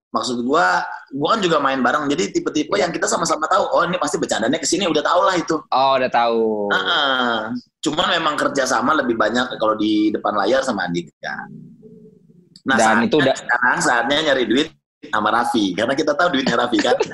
maksud 0.08 0.42
gua 0.42 0.80
gua 1.10 1.28
kan 1.32 1.40
juga 1.40 1.58
main 1.58 1.78
bareng 1.78 2.06
jadi 2.06 2.30
tipe-tipe 2.30 2.70
Iya. 2.70 2.86
yang 2.86 2.90
kita 2.90 3.04
sama-sama 3.04 3.44
tahu 3.44 3.64
oh 3.68 3.82
ini 3.82 3.96
pasti 3.96 4.16
bercandanya 4.16 4.56
ke 4.56 4.64
sini 4.64 4.84
udah 4.84 5.02
tau 5.02 5.20
lah 5.22 5.34
itu 5.34 5.56
Oh, 5.68 5.92
udah 5.94 6.08
tahu. 6.08 6.70
Heeh. 6.70 7.34
cuman 7.80 8.06
memang 8.12 8.34
kerjasama 8.34 8.94
lebih 8.94 9.14
banyak 9.14 9.46
kalau 9.54 9.74
di 9.74 10.10
depan 10.10 10.34
layar 10.34 10.60
sama 10.60 10.84
Andika 10.84 11.36
nah 12.62 12.74
Dan 12.74 12.82
saatnya, 12.82 13.06
itu 13.06 13.16
udah- 13.16 13.36
sekarang 13.36 13.78
saatnya 13.78 14.16
nyari 14.24 14.44
duit 14.44 14.68
sama 15.06 15.30
Raffi 15.30 15.70
karena 15.72 15.94
kita 15.94 16.12
tahu 16.12 16.28
duitnya 16.32 16.56
Raffi 16.56 16.78
kan 16.78 16.96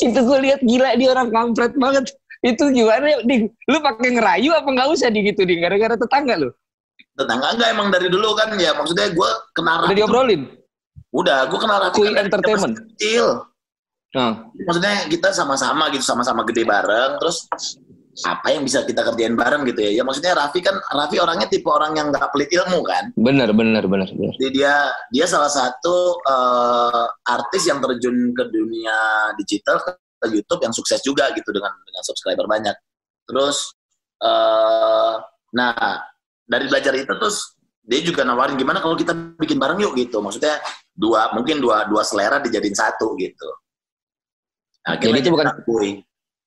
itu 0.00 0.16
gue 0.16 0.38
lihat 0.40 0.60
gila 0.62 0.94
dia 0.94 1.08
orang 1.10 1.28
kampret 1.28 1.74
banget. 1.74 2.04
Itu 2.40 2.68
gimana, 2.68 3.24
Ding? 3.24 3.48
Lu 3.64 3.80
pakai 3.80 4.12
ngerayu 4.12 4.52
apa 4.52 4.68
nggak 4.68 4.88
usah 4.90 5.08
di 5.08 5.24
gitu, 5.24 5.42
Ding? 5.42 5.58
Gara-gara 5.58 5.96
tetangga 5.96 6.36
lu. 6.36 6.50
tetangga 7.14 7.46
enggak 7.52 7.68
emang 7.70 7.88
dari 7.88 8.06
dulu 8.06 8.34
kan 8.34 8.54
ya 8.54 8.70
maksudnya 8.72 9.06
gue 9.08 9.30
kenal 9.52 9.82
Udah 9.82 9.96
diobrolin? 9.96 10.50
Udah 11.14 11.46
gue 11.46 11.58
kenal 11.62 11.78
Raffi 11.78 12.02
Kui 12.02 12.12
Entertainment? 12.18 12.74
kecil 12.98 13.46
Nah, 14.14 14.46
maksudnya 14.54 15.10
kita 15.10 15.34
sama-sama 15.34 15.90
gitu 15.90 16.06
sama-sama 16.06 16.46
gede 16.46 16.62
bareng 16.62 17.18
terus 17.18 17.50
apa 18.22 18.54
yang 18.54 18.62
bisa 18.62 18.86
kita 18.86 19.02
kerjain 19.02 19.34
bareng 19.34 19.66
gitu 19.66 19.82
ya 19.82 19.90
ya 19.98 20.02
maksudnya 20.06 20.38
Raffi 20.38 20.62
kan 20.62 20.78
Raffi 20.78 21.18
orangnya 21.18 21.50
tipe 21.50 21.66
orang 21.66 21.98
yang 21.98 22.14
nggak 22.14 22.30
pelit 22.30 22.46
ilmu 22.54 22.86
kan 22.86 23.10
bener, 23.18 23.50
bener, 23.50 23.82
bener. 23.90 24.06
bener. 24.06 24.34
jadi 24.38 24.50
dia 24.54 24.74
dia 25.10 25.26
salah 25.26 25.50
satu 25.50 26.22
eh, 26.22 27.06
artis 27.26 27.66
yang 27.66 27.82
terjun 27.82 28.30
ke 28.30 28.44
dunia 28.54 29.34
digital 29.34 29.82
ke, 29.82 29.98
YouTube 30.24 30.64
yang 30.64 30.72
sukses 30.72 31.04
juga 31.04 31.28
gitu 31.36 31.52
dengan 31.52 31.68
dengan 31.84 32.00
subscriber 32.00 32.48
banyak 32.48 32.72
terus 33.28 33.76
eh 34.24 35.14
nah 35.52 36.00
dari 36.48 36.64
belajar 36.64 36.96
itu 36.96 37.12
terus 37.12 37.60
dia 37.84 38.00
juga 38.00 38.24
nawarin 38.24 38.56
gimana 38.56 38.80
kalau 38.80 38.96
kita 38.96 39.12
bikin 39.36 39.60
bareng 39.60 39.76
yuk 39.84 39.92
gitu 40.00 40.24
maksudnya 40.24 40.56
dua 40.94 41.34
mungkin 41.34 41.58
dua 41.58 41.84
dua 41.90 42.02
selera 42.06 42.38
dijadiin 42.38 42.74
satu 42.74 43.18
gitu. 43.18 43.48
Akhirnya 44.86 45.20
Jadi 45.20 45.26
itu 45.26 45.30
bukan- 45.34 45.48
akui. 45.50 45.90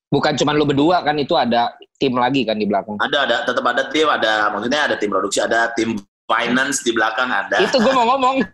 Bukan 0.08 0.40
cuma 0.40 0.56
lu 0.56 0.64
berdua 0.64 1.04
kan, 1.04 1.20
itu 1.20 1.36
ada 1.36 1.76
tim 2.00 2.16
lagi 2.16 2.48
kan 2.48 2.56
di 2.56 2.64
belakang. 2.64 2.96
ada 3.04 3.28
ada 3.28 3.44
tetap 3.44 3.66
ada 3.68 3.92
tim 3.92 4.08
ada 4.08 4.48
maksudnya 4.56 4.88
ada 4.88 4.96
tim 4.96 5.12
produksi 5.12 5.44
ada 5.44 5.68
tim 5.76 6.00
finance 6.24 6.80
di 6.80 6.96
belakang 6.96 7.28
ada. 7.28 7.60
Itu 7.60 7.76
gue 7.76 7.92
mau 7.92 8.16
ngomong. 8.16 8.40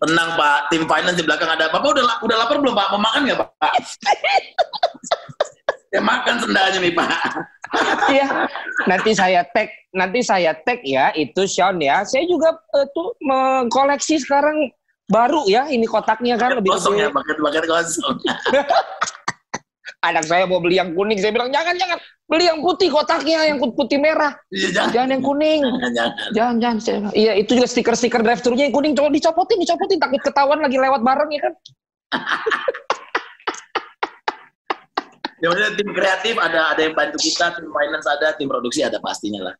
Tenang 0.00 0.30
pak. 0.36 0.68
Tim 0.68 0.84
finance 0.84 1.16
di 1.16 1.24
belakang 1.24 1.48
ada. 1.48 1.72
Bapak 1.72 1.88
udah 1.88 2.04
udah 2.20 2.36
lapar 2.36 2.60
belum 2.60 2.76
pak? 2.76 2.86
Mau 2.92 3.00
makan 3.00 3.20
nggak 3.28 3.38
pak? 3.40 3.72
Ya 5.90 5.98
makan 5.98 6.38
sendalnya 6.38 6.78
nih 6.78 6.94
pak 6.94 7.10
Iya. 8.08 8.50
Nanti 8.84 9.10
saya 9.12 9.40
tag, 9.46 9.70
nanti 9.90 10.20
saya 10.20 10.52
tag 10.56 10.82
ya 10.82 11.14
itu 11.14 11.46
Sean 11.46 11.78
ya. 11.78 12.02
Saya 12.02 12.24
juga 12.24 12.50
eh, 12.72 12.86
tuh 12.90 13.14
mengkoleksi 13.20 14.18
sekarang 14.18 14.70
baru 15.06 15.42
ya 15.44 15.66
ini 15.66 15.84
kotaknya 15.84 16.34
kan 16.34 16.54
lebih 16.54 16.70
kosong 16.70 16.94
ya 16.94 17.06
gede. 17.06 17.16
paket 17.16 17.36
paket 17.40 17.64
kosong 17.66 18.14
Anak 20.00 20.24
saya 20.24 20.46
mau 20.46 20.58
beli 20.58 20.78
yang 20.78 20.94
kuning, 20.94 21.18
saya 21.18 21.28
bilang 21.28 21.50
jangan 21.50 21.74
jangan 21.74 21.98
beli 22.24 22.46
yang 22.46 22.62
putih 22.62 22.88
kotaknya 22.88 23.42
yang 23.44 23.58
put- 23.58 23.74
putih 23.74 23.98
merah, 23.98 24.32
Iya, 24.48 24.70
jangan 24.72 24.90
jangan 24.94 25.08
yang 25.10 25.22
kuning. 25.22 25.60
jangan 25.66 25.92
jangan 25.92 26.12
Jangan 26.32 26.54
jangan. 26.56 26.78
Saya- 26.80 27.12
Iya 27.12 27.32
itu 27.36 27.50
juga 27.52 27.68
stiker-stiker 27.68 28.20
drive 28.22 28.40
thru-nya 28.40 28.64
yang 28.64 28.72
kuning, 28.72 28.94
coba 28.94 29.10
dicopotin, 29.10 29.58
dicopotin 29.58 29.98
takut 29.98 30.22
ketahuan 30.22 30.58
lagi 30.58 30.78
lewat 30.78 31.00
bareng 31.02 31.30
ya 31.30 31.40
kan. 31.42 31.52
ya 35.40 35.48
udah 35.50 35.68
tim 35.76 35.88
kreatif 35.96 36.34
ada 36.36 36.76
ada 36.76 36.80
yang 36.84 36.92
bantu 36.92 37.16
kita 37.20 37.56
tim 37.56 37.68
finance 37.72 38.06
ada 38.06 38.36
tim 38.36 38.48
produksi 38.48 38.84
ada 38.84 39.00
pastinya 39.00 39.52
lah 39.52 39.56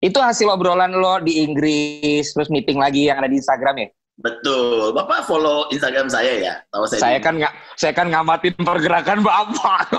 Itu 0.00 0.16
hasil 0.16 0.48
obrolan 0.48 0.96
lo 0.96 1.20
di 1.20 1.44
Inggris, 1.44 2.32
terus 2.32 2.48
meeting 2.48 2.80
lagi 2.80 3.12
yang 3.12 3.20
ada 3.20 3.28
di 3.28 3.36
Instagram 3.36 3.84
ya. 3.84 3.88
betul 4.20 4.92
bapak 4.92 5.24
follow 5.24 5.64
instagram 5.72 6.08
saya 6.08 6.32
ya 6.40 6.54
tahu 6.72 6.84
saya 6.88 7.00
Saya 7.00 7.18
kan 7.24 7.40
nggak, 7.40 7.52
saya 7.76 7.92
kan 7.96 8.06
ngamatin 8.08 8.52
pergerakan 8.60 9.20
bapak. 9.24 9.88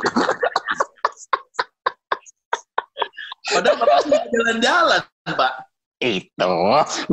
padahal 3.54 3.78
bapak 3.82 4.00
nggak 4.10 4.26
jalan-jalan 4.30 5.02
pak 5.38 5.54
Itu 6.02 6.54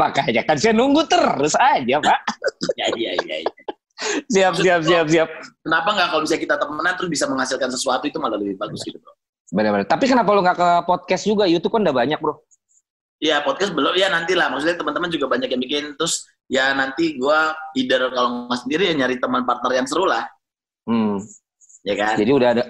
makanya 0.00 0.42
kan 0.48 0.56
saya 0.56 0.72
nunggu 0.72 1.04
terus 1.08 1.52
aja 1.60 1.96
pak. 2.00 2.20
ya 2.80 2.88
iya 2.96 3.12
iya 3.24 3.36
iya. 3.44 3.52
Siap 4.34 4.54
siap 4.54 4.80
siap 4.86 5.06
siap. 5.10 5.28
kenapa 5.60 5.88
nggak 5.90 6.08
kalau 6.14 6.22
bisa 6.22 6.36
kita 6.38 6.54
temenan 6.54 6.94
terus 6.94 7.10
bisa 7.10 7.24
menghasilkan 7.26 7.66
sesuatu 7.68 8.06
itu 8.06 8.18
malah 8.18 8.38
lebih 8.38 8.54
bagus 8.54 8.82
gitu 8.82 8.98
bro 8.98 9.12
Benar-benar. 9.48 9.88
Tapi 9.88 10.04
kenapa 10.04 10.28
lo 10.30 10.44
nggak 10.44 10.58
ke 10.60 10.68
podcast 10.84 11.24
juga? 11.24 11.48
YouTube 11.48 11.72
kan 11.72 11.80
udah 11.80 11.96
banyak 11.96 12.20
bro. 12.20 12.36
Iya 13.18 13.42
podcast 13.42 13.74
belum 13.74 13.96
ya 13.96 14.06
nanti 14.06 14.36
lah 14.36 14.46
maksudnya 14.46 14.78
teman-teman 14.78 15.10
juga 15.10 15.26
banyak 15.26 15.50
yang 15.50 15.58
bikin 15.58 15.84
terus 15.98 16.22
ya 16.46 16.70
nanti 16.70 17.18
gua 17.18 17.50
either 17.74 18.06
kalau 18.14 18.46
nggak 18.46 18.60
sendiri 18.62 18.92
ya 18.92 18.94
nyari 18.94 19.18
teman 19.18 19.42
partner 19.42 19.72
yang 19.74 19.88
seru 19.90 20.06
lah 20.06 20.22
Hmm. 20.86 21.18
ya 21.82 21.92
kan 21.98 22.14
Jadi 22.14 22.30
udah 22.30 22.48
ada. 22.54 22.64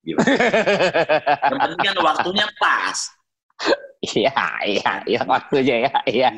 Gimana? 0.00 0.22
yang 1.50 1.58
penting 1.58 1.84
kan 1.90 1.96
waktunya 1.98 2.46
pas 2.56 2.98
Iya 4.06 4.36
iya 4.62 4.92
iya 5.08 5.20
waktunya 5.26 5.76
ya. 5.88 5.92
Iya. 6.06 6.30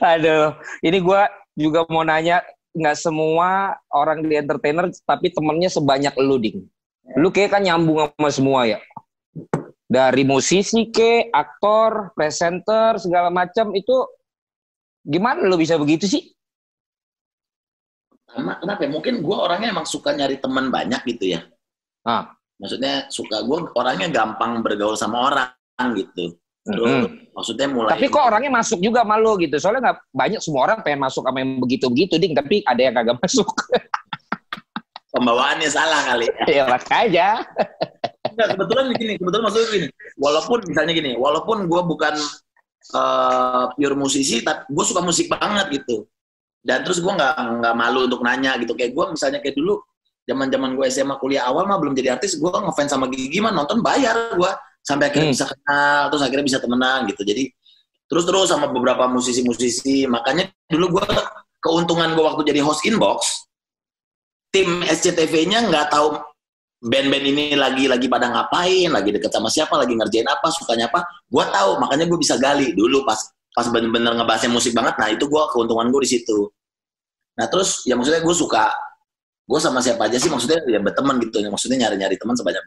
Aduh, 0.00 0.56
ini 0.80 0.98
gua 1.00 1.28
juga 1.54 1.84
mau 1.90 2.04
nanya 2.06 2.40
nggak 2.70 2.96
semua 2.98 3.74
orang 3.90 4.22
di 4.22 4.38
entertainer 4.38 4.86
tapi 5.02 5.34
temennya 5.34 5.70
sebanyak 5.70 6.14
lu 6.20 6.38
ding. 6.38 6.58
Lu 7.18 7.34
kayak 7.34 7.58
kan 7.58 7.62
nyambung 7.66 8.06
sama 8.14 8.30
semua 8.30 8.60
ya. 8.70 8.78
Dari 9.90 10.22
musisi 10.22 10.86
ke, 10.86 11.34
aktor, 11.34 12.14
presenter 12.14 12.94
segala 13.02 13.26
macam 13.26 13.74
itu 13.74 14.06
gimana 15.02 15.42
lu 15.42 15.58
bisa 15.58 15.74
begitu 15.74 16.06
sih? 16.06 16.30
Karena 18.30 18.62
kenapa 18.62 18.86
ya? 18.86 18.90
Mungkin 18.94 19.14
gue 19.26 19.36
orangnya 19.36 19.74
emang 19.74 19.86
suka 19.90 20.14
nyari 20.14 20.38
teman 20.38 20.70
banyak 20.70 21.02
gitu 21.10 21.34
ya. 21.34 21.42
Ah. 22.06 22.30
Maksudnya 22.60 23.08
suka 23.08 23.42
gue 23.42 23.58
orangnya 23.74 24.12
gampang 24.12 24.60
bergaul 24.62 24.94
sama 24.94 25.26
orang 25.26 25.88
gitu. 25.96 26.38
Mm-mm. 26.68 27.32
maksudnya 27.32 27.72
mulai 27.72 27.96
Tapi 27.96 28.12
kok 28.12 28.20
orangnya 28.20 28.52
masuk 28.60 28.78
juga 28.84 29.00
malu 29.00 29.40
gitu. 29.40 29.56
Soalnya 29.56 29.90
nggak 29.90 29.98
banyak 30.12 30.40
semua 30.44 30.68
orang 30.68 30.78
pengen 30.84 31.00
masuk 31.00 31.24
sama 31.24 31.40
yang 31.40 31.56
begitu-begitu 31.56 32.20
ding, 32.20 32.36
tapi 32.36 32.60
ada 32.68 32.80
yang 32.80 32.94
kagak 32.94 33.16
masuk. 33.24 33.48
pembawaannya 35.10 35.68
salah 35.72 36.00
kali. 36.06 36.28
ya 36.46 36.68
makanya. 36.68 37.42
Enggak, 38.30 38.48
kebetulan 38.54 38.84
gini, 38.94 39.12
kebetulan 39.18 39.44
maksudnya 39.48 39.68
gini. 39.72 39.86
Walaupun 40.20 40.58
misalnya 40.68 40.92
gini, 40.94 41.12
walaupun 41.16 41.58
gue 41.66 41.82
bukan 41.82 42.14
eh, 42.94 43.64
pure 43.74 43.96
musisi, 43.96 44.44
tapi 44.44 44.68
gue 44.70 44.84
suka 44.84 45.00
musik 45.00 45.32
banget 45.32 45.82
gitu. 45.82 46.06
Dan 46.60 46.84
terus 46.84 47.00
gue 47.00 47.08
nggak 47.10 47.34
nggak 47.64 47.74
malu 47.74 48.04
untuk 48.06 48.20
nanya 48.20 48.54
gitu. 48.60 48.76
Kayak 48.76 48.92
gue 48.92 49.04
misalnya 49.16 49.40
kayak 49.40 49.56
dulu 49.56 49.80
zaman 50.28 50.46
zaman 50.52 50.70
gue 50.78 50.86
SMA 50.92 51.16
kuliah 51.18 51.48
awal 51.48 51.64
mah 51.66 51.80
belum 51.80 51.96
jadi 51.96 52.20
artis, 52.20 52.36
gue 52.38 52.52
ngefans 52.52 52.92
sama 52.92 53.08
Gigi 53.10 53.40
mah 53.40 53.50
nonton 53.50 53.80
bayar 53.82 54.36
gue 54.36 54.52
sampai 54.84 55.12
akhirnya 55.12 55.32
Hmm. 55.32 55.36
bisa 55.36 55.46
kenal, 55.48 56.00
terus 56.10 56.22
akhirnya 56.24 56.46
bisa 56.46 56.58
temenan 56.58 57.06
gitu. 57.08 57.22
Jadi 57.22 57.44
terus 58.10 58.24
terus 58.26 58.48
sama 58.50 58.66
beberapa 58.72 59.06
musisi-musisi. 59.06 60.08
Makanya 60.10 60.50
dulu 60.66 60.98
gue 60.98 61.06
keuntungan 61.60 62.16
gue 62.16 62.24
waktu 62.24 62.42
jadi 62.50 62.60
host 62.64 62.82
inbox, 62.88 63.46
tim 64.50 64.82
SCTV-nya 64.82 65.68
nggak 65.68 65.92
tahu 65.92 66.18
band-band 66.80 67.26
ini 67.28 67.44
lagi 67.54 67.84
lagi 67.84 68.08
pada 68.08 68.32
ngapain, 68.32 68.88
lagi 68.88 69.12
deket 69.12 69.28
sama 69.28 69.52
siapa, 69.52 69.76
lagi 69.76 69.92
ngerjain 69.92 70.24
apa, 70.24 70.48
sukanya 70.48 70.88
apa, 70.88 71.04
gue 71.28 71.44
tahu, 71.44 71.70
makanya 71.76 72.08
gue 72.08 72.16
bisa 72.16 72.40
gali 72.40 72.72
dulu 72.72 73.04
pas 73.04 73.20
pas 73.52 73.68
bener-bener 73.68 74.16
ngebahasnya 74.16 74.48
musik 74.48 74.72
banget, 74.72 74.96
nah 74.96 75.12
itu 75.12 75.28
gue 75.28 75.42
keuntungan 75.52 75.92
gue 75.92 76.00
di 76.08 76.10
situ. 76.16 76.48
Nah 77.36 77.46
terus 77.52 77.84
ya 77.84 78.00
maksudnya 78.00 78.24
gue 78.24 78.32
suka, 78.32 78.72
gue 79.44 79.58
sama 79.60 79.84
siapa 79.84 80.08
aja 80.08 80.16
sih 80.16 80.32
maksudnya 80.32 80.64
ya 80.64 80.80
berteman 80.80 81.20
gitu, 81.20 81.44
ya 81.44 81.52
maksudnya 81.52 81.84
nyari-nyari 81.84 82.16
teman 82.16 82.32
sebanyak 82.32 82.64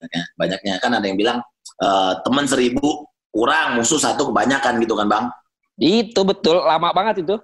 banyaknya, 0.00 0.22
banyaknya. 0.40 0.74
Kan 0.80 0.90
ada 0.96 1.04
yang 1.04 1.18
bilang 1.20 1.38
eh, 1.80 2.12
teman 2.24 2.48
seribu 2.48 3.04
kurang, 3.30 3.78
musuh 3.78 4.00
satu 4.00 4.32
kebanyakan 4.32 4.80
gitu 4.80 4.96
kan 4.96 5.06
bang. 5.06 5.24
Itu 5.76 6.24
betul, 6.24 6.60
lama 6.64 6.90
banget 6.96 7.22
itu. 7.22 7.36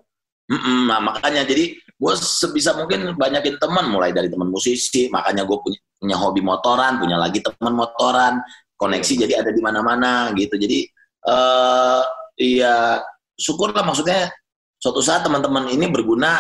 Mm-mm, 0.47 0.87
nah 0.87 1.03
makanya 1.03 1.43
jadi 1.43 1.75
gue 1.75 2.15
sebisa 2.15 2.79
mungkin 2.79 3.19
banyakin 3.19 3.59
teman 3.59 3.91
mulai 3.91 4.15
dari 4.15 4.31
teman 4.31 4.47
musisi 4.47 5.11
makanya 5.11 5.43
gue 5.43 5.59
punya 5.59 5.81
punya 5.99 6.17
hobi 6.23 6.39
motoran 6.39 7.03
punya 7.03 7.19
lagi 7.19 7.43
teman 7.43 7.75
motoran 7.75 8.39
koneksi 8.79 9.27
jadi 9.27 9.43
ada 9.43 9.51
di 9.51 9.59
mana-mana 9.59 10.31
gitu. 10.39 10.55
Jadi 10.55 10.87
eh 11.27 12.03
iya 12.39 13.03
syukurlah 13.35 13.83
maksudnya 13.83 14.31
suatu 14.79 15.03
saat 15.03 15.27
teman-teman 15.27 15.67
ini 15.73 15.91
berguna 15.91 16.39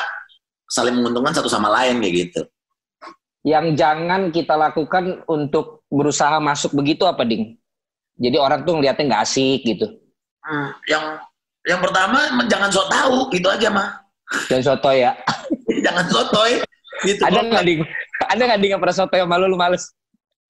saling 0.71 0.95
menguntungkan 0.95 1.35
satu 1.35 1.51
sama 1.51 1.73
lain 1.73 1.99
kayak 1.99 2.15
gitu 2.15 2.41
Yang 3.47 3.79
jangan 3.79 4.35
kita 4.35 4.59
lakukan 4.59 5.23
untuk 5.31 5.87
berusaha 5.87 6.43
masuk 6.43 6.75
begitu 6.75 7.07
apa 7.07 7.23
ding? 7.23 7.55
Jadi 8.19 8.37
orang 8.43 8.67
tuh 8.67 8.75
ngeliatnya 8.75 9.07
nggak 9.07 9.23
asik 9.23 9.63
gitu. 9.63 9.87
Hmm, 10.43 10.75
yang 10.91 11.05
yang 11.67 11.79
pertama 11.79 12.27
jangan 12.51 12.71
sok 12.71 12.91
tahu 12.91 13.31
gitu 13.35 13.47
aja 13.51 13.67
mah 13.71 14.03
Dan 14.51 14.63
soto 14.63 14.91
ya. 14.91 15.15
jangan 15.87 16.07
sotoy 16.11 16.59
gitu 17.07 17.23
Ada 17.23 17.39
nggak 17.47 17.65
ding? 17.67 17.81
Ada 18.27 18.43
nggak 18.51 18.59
ding 18.63 18.71
yang 18.75 18.83
pernah 18.83 18.97
soto 18.99 19.15
yang 19.15 19.31
malu 19.31 19.47
lu 19.47 19.55
males? 19.55 19.95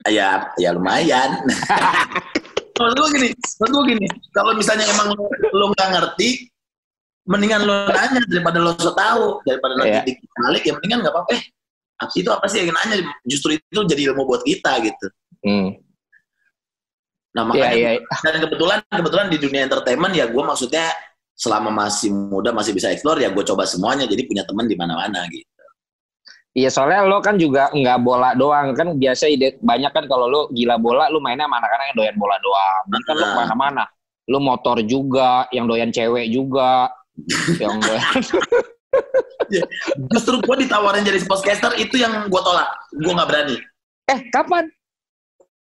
Ya, 0.09 0.49
ya 0.57 0.73
lumayan. 0.73 1.41
Maksud 2.77 2.93
gue 3.01 3.09
gini, 3.17 3.29
maksud 3.33 3.73
gue 3.73 3.85
gini, 3.97 4.07
kalau 4.37 4.53
misalnya 4.53 4.85
emang 4.85 5.09
lo 5.57 5.65
nggak 5.73 5.97
ngerti, 5.97 6.45
mendingan 7.25 7.65
lo 7.65 7.89
nanya 7.89 8.21
daripada 8.29 8.61
lo 8.61 8.77
so 8.77 8.93
tau, 8.93 9.41
daripada 9.49 9.81
nanti 9.81 9.97
Iya. 9.97 10.03
dikit 10.05 10.29
balik, 10.45 10.63
ya 10.69 10.73
mendingan 10.77 10.99
nggak 11.01 11.15
apa-apa. 11.17 11.31
Eh, 11.41 11.43
itu 12.17 12.29
apa 12.29 12.45
sih 12.47 12.61
yang 12.65 12.73
nanya? 12.77 13.03
Justru 13.25 13.57
itu 13.57 13.81
jadi 13.89 14.13
ilmu 14.13 14.29
buat 14.29 14.45
kita 14.45 14.73
gitu. 14.85 15.07
Hmm. 15.45 15.69
Nah 17.37 17.43
Iya, 17.53 17.69
makanya 17.69 17.91
iya. 18.01 18.21
dan 18.25 18.35
kebetulan 18.41 18.79
kebetulan 18.89 19.27
di 19.29 19.37
dunia 19.37 19.63
entertainment 19.69 20.13
ya 20.17 20.25
gue 20.25 20.41
maksudnya 20.41 20.89
selama 21.37 21.69
masih 21.69 22.09
muda 22.09 22.49
masih 22.49 22.73
bisa 22.73 22.89
explore 22.89 23.21
ya 23.21 23.29
gue 23.29 23.45
coba 23.45 23.69
semuanya 23.69 24.09
jadi 24.09 24.25
punya 24.25 24.43
teman 24.49 24.65
di 24.65 24.73
mana-mana 24.73 25.21
gitu. 25.29 25.45
Iya 26.57 26.73
soalnya 26.73 27.05
lo 27.05 27.21
kan 27.21 27.37
juga 27.37 27.69
nggak 27.69 27.99
bola 28.01 28.33
doang 28.33 28.73
kan 28.73 28.97
biasa 28.97 29.29
ide 29.29 29.61
banyak 29.61 29.93
kan 29.93 30.09
kalau 30.09 30.25
lo 30.25 30.41
gila 30.49 30.81
bola 30.81 31.13
lo 31.13 31.21
mainnya 31.21 31.45
sama 31.45 31.61
anak-anak 31.61 31.85
yang 31.93 31.97
doyan 32.01 32.17
bola 32.17 32.37
doang. 32.41 32.83
Ini 32.89 33.03
kan 33.05 33.15
lo 33.15 33.21
Nah. 33.21 33.29
ke 33.29 33.37
mana-mana. 33.45 33.85
Lo 34.27 34.39
motor 34.41 34.81
juga, 34.83 35.47
yang 35.53 35.69
doyan 35.69 35.93
cewek 35.93 36.33
juga, 36.33 36.89
yang 37.63 37.77
doyan. 37.79 38.17
Justru 40.11 40.43
gue 40.43 40.57
ditawarin 40.67 41.07
jadi 41.07 41.23
sportscaster 41.23 41.79
itu 41.79 42.01
yang 42.01 42.27
gue 42.27 42.41
tolak, 42.43 42.67
gue 42.93 43.13
nggak 43.13 43.29
berani. 43.29 43.57
eh 44.07 44.21
kapan? 44.31 44.71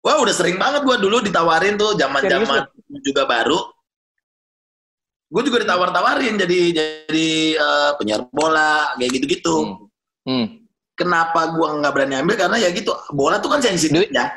Wah 0.05 0.21
udah 0.21 0.37
sering 0.37 0.61
banget 0.61 0.85
gue 0.85 0.97
dulu 1.01 1.25
ditawarin 1.25 1.81
tuh 1.81 1.97
zaman 1.97 2.21
Serius 2.21 2.45
zaman 2.45 2.69
juga 3.01 3.25
baru. 3.25 3.57
Gue 5.33 5.43
juga 5.49 5.65
ditawar-tawarin 5.65 6.37
jadi 6.37 6.59
jadi 6.77 7.29
eh, 7.57 7.91
penyiar 7.97 8.29
bola 8.29 8.93
kayak 9.01 9.17
gitu-gitu. 9.17 9.57
Hmm. 9.65 9.89
Hmm. 10.29 10.47
Kenapa 10.95 11.57
gue 11.57 11.67
nggak 11.81 11.93
berani 11.97 12.15
ambil 12.21 12.37
karena 12.37 12.57
ya 12.61 12.69
gitu 12.71 12.93
bola 13.17 13.41
tuh 13.41 13.49
kan 13.49 13.65
sensitif 13.65 13.97
Duit. 13.97 14.13
ya. 14.13 14.29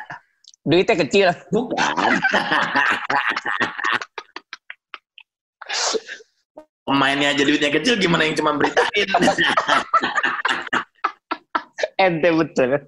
Duitnya 0.64 0.96
kecil. 1.04 1.28
Bukan. 1.52 1.76
Pemainnya 6.88 7.36
aja 7.36 7.44
duitnya 7.44 7.68
kecil 7.68 8.00
gimana 8.00 8.24
yang 8.24 8.40
cuma 8.40 8.56
beritain? 8.56 9.12
Ente 12.00 12.30
betul. 12.32 12.80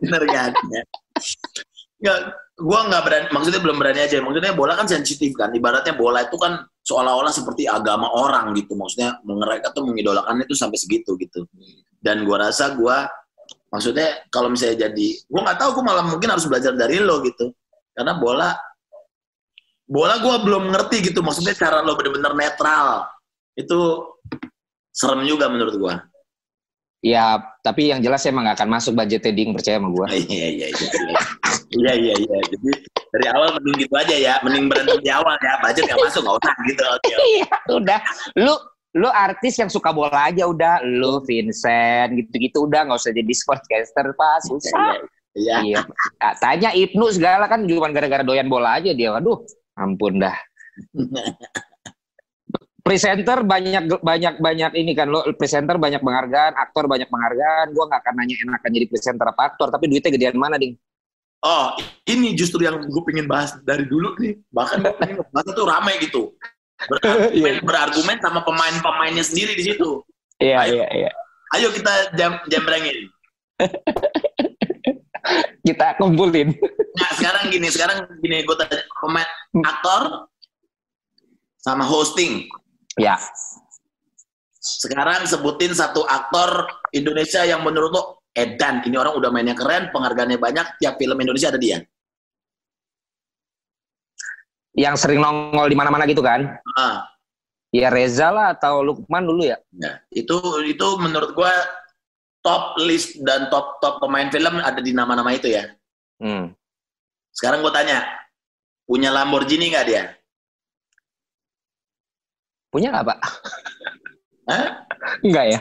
Bener 0.00 0.22
kan? 0.32 0.56
Ya. 0.72 0.82
Nggak, 1.98 2.18
gua 2.56 2.88
nggak 2.88 3.02
berani, 3.04 3.26
maksudnya 3.28 3.60
belum 3.60 3.76
berani 3.76 4.00
aja. 4.00 4.24
Maksudnya 4.24 4.56
bola 4.56 4.80
kan 4.80 4.88
sensitif 4.88 5.36
kan. 5.36 5.52
Ibaratnya 5.52 5.92
bola 5.92 6.24
itu 6.24 6.40
kan 6.40 6.64
seolah-olah 6.80 7.28
seperti 7.28 7.68
agama 7.68 8.08
orang 8.16 8.56
gitu. 8.56 8.72
Maksudnya 8.72 9.20
mereka 9.20 9.76
tuh 9.76 9.84
mengidolakan 9.84 10.40
itu 10.48 10.56
sampai 10.56 10.80
segitu 10.80 11.12
gitu. 11.20 11.44
Dan 12.00 12.24
gua 12.24 12.48
rasa 12.48 12.72
gua 12.80 13.04
maksudnya 13.68 14.24
kalau 14.32 14.48
misalnya 14.48 14.88
jadi, 14.88 15.08
gua 15.28 15.52
nggak 15.52 15.58
tahu, 15.60 15.70
gua 15.76 15.84
malah 15.92 16.04
mungkin 16.08 16.32
harus 16.32 16.48
belajar 16.48 16.72
dari 16.72 16.96
lo 16.96 17.20
gitu. 17.28 17.52
Karena 17.92 18.16
bola, 18.16 18.56
bola 19.84 20.16
gua 20.16 20.40
belum 20.40 20.72
ngerti 20.72 21.12
gitu. 21.12 21.20
Maksudnya 21.20 21.52
cara 21.52 21.84
lo 21.84 21.92
bener-bener 21.92 22.32
netral 22.32 23.17
itu 23.58 23.80
serem 24.94 25.26
juga 25.26 25.50
menurut 25.50 25.74
gua. 25.74 25.94
Ya, 26.98 27.38
tapi 27.62 27.94
yang 27.94 28.02
jelas 28.02 28.26
emang 28.26 28.50
gak 28.50 28.58
akan 28.58 28.74
masuk 28.74 28.98
budget 28.98 29.22
trading 29.22 29.54
percaya 29.54 29.78
sama 29.78 29.94
gue. 29.94 30.06
Iya 30.34 30.46
iya 30.50 30.66
iya. 30.74 30.88
iya. 30.90 31.20
Iya 31.68 31.92
iya 31.94 32.14
iya. 32.26 32.38
Jadi 32.50 32.70
dari 33.14 33.26
awal 33.30 33.54
mending 33.54 33.86
gitu 33.86 33.94
aja 33.94 34.16
ya, 34.18 34.34
mending 34.42 34.66
berhenti 34.66 34.98
di 35.06 35.10
awal 35.12 35.38
ya, 35.38 35.62
budget 35.62 35.84
nggak 35.86 36.00
masuk 36.00 36.20
nggak 36.26 36.36
usah 36.42 36.54
gitu. 36.66 36.84
Iya, 37.38 37.50
udah. 37.70 38.00
Lu 38.40 38.54
lu 38.98 39.08
artis 39.14 39.54
yang 39.62 39.70
suka 39.70 39.94
bola 39.94 40.26
aja 40.26 40.48
udah. 40.50 40.82
Lu 40.82 41.22
Vincent 41.22 42.18
gitu-gitu 42.18 42.66
udah 42.66 42.88
nggak 42.90 42.98
usah 42.98 43.14
jadi 43.14 43.32
sportscaster 43.36 44.10
pak 44.18 44.36
susah. 44.48 44.98
Iya. 45.38 45.56
Iya. 45.62 45.80
Ah, 46.18 46.34
Tanya 46.34 46.74
Ibnu 46.74 47.14
segala 47.14 47.46
kan 47.46 47.62
cuma 47.62 47.94
gara-gara 47.94 48.26
doyan 48.26 48.50
bola 48.50 48.82
aja 48.82 48.90
dia. 48.90 49.14
Aduh, 49.14 49.38
ampun 49.78 50.18
dah. 50.18 50.34
Presenter 52.88 53.44
banyak 53.44 54.00
banyak 54.00 54.34
banyak 54.40 54.72
ini 54.80 54.96
kan 54.96 55.12
lo 55.12 55.20
presenter 55.36 55.76
banyak 55.76 56.00
penghargaan, 56.00 56.56
aktor 56.56 56.88
banyak 56.88 57.04
penghargaan. 57.12 57.76
Gua 57.76 57.84
nggak 57.84 58.00
akan 58.00 58.14
nanya 58.16 58.34
enakan 58.48 58.70
jadi 58.72 58.86
presenter 58.88 59.26
apa 59.28 59.42
aktor, 59.52 59.68
tapi 59.68 59.92
duitnya 59.92 60.08
gedean 60.16 60.40
mana, 60.40 60.56
Ding? 60.56 60.72
Oh 61.44 61.76
ini 62.08 62.34
justru 62.34 62.66
yang 62.66 62.82
gue 62.82 63.02
pengen 63.06 63.30
bahas 63.30 63.54
dari 63.62 63.86
dulu 63.86 64.16
nih. 64.18 64.40
Bahkan 64.50 64.76
gue 64.82 64.94
pengen 64.98 65.16
bahas 65.30 65.46
tuh 65.52 65.66
ramai 65.68 65.94
gitu. 66.02 66.32
Berargumen, 66.88 67.58
berargumen 67.66 68.16
sama 68.22 68.46
pemain-pemainnya 68.46 69.26
sendiri 69.26 69.58
di 69.58 69.66
situ. 69.66 69.98
Iya, 70.38 70.62
iya, 70.70 70.86
iya. 70.94 71.10
Ayo 71.58 71.74
kita 71.74 72.14
jam 72.14 72.38
jambrengin. 72.46 73.10
Kita 75.66 75.98
kumpulin. 76.00 76.54
Nah 76.96 77.10
sekarang 77.18 77.52
gini, 77.52 77.68
sekarang 77.68 78.08
gini 78.24 78.46
gue 78.46 78.56
tanya 78.56 78.80
pemain 78.96 79.28
aktor 79.60 80.30
sama 81.60 81.84
hosting. 81.84 82.48
Ya. 82.98 83.14
Sekarang 84.58 85.24
sebutin 85.24 85.72
satu 85.72 86.02
aktor 86.04 86.66
Indonesia 86.92 87.46
yang 87.46 87.62
menurut 87.62 87.90
lo 87.94 88.02
edan. 88.34 88.82
Ini 88.84 88.98
orang 88.98 89.16
udah 89.16 89.30
mainnya 89.30 89.54
keren, 89.54 89.88
penghargaannya 89.94 90.36
banyak, 90.36 90.82
tiap 90.82 90.98
film 90.98 91.16
Indonesia 91.18 91.54
ada 91.54 91.60
dia. 91.62 91.78
Yang 94.74 95.06
sering 95.06 95.22
nongol 95.22 95.66
di 95.70 95.76
mana-mana 95.78 96.06
gitu 96.06 96.22
kan? 96.22 96.58
Ah, 96.78 97.06
Ya 97.68 97.92
Reza 97.92 98.32
lah 98.32 98.56
atau 98.56 98.80
Lukman 98.80 99.28
dulu 99.28 99.44
ya. 99.44 99.60
ya. 99.76 100.00
Itu 100.08 100.40
itu 100.64 100.88
menurut 100.96 101.36
gua 101.36 101.52
top 102.40 102.80
list 102.80 103.20
dan 103.20 103.52
top 103.52 103.76
top 103.84 104.00
pemain 104.00 104.32
film 104.32 104.56
ada 104.56 104.80
di 104.80 104.96
nama-nama 104.96 105.36
itu 105.36 105.52
ya. 105.52 105.68
Hmm. 106.16 106.56
Sekarang 107.36 107.60
gua 107.60 107.74
tanya, 107.74 108.08
punya 108.88 109.12
Lamborghini 109.12 109.68
nggak 109.68 109.86
dia? 109.86 110.16
Punya 112.68 112.92
nggak 112.92 113.06
Pak? 113.08 113.18
Hah? 114.48 114.66
Enggak 115.24 115.44
ya? 115.48 115.58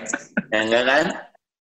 Ya 0.52 0.60
enggak 0.68 0.84
kan? 0.84 1.06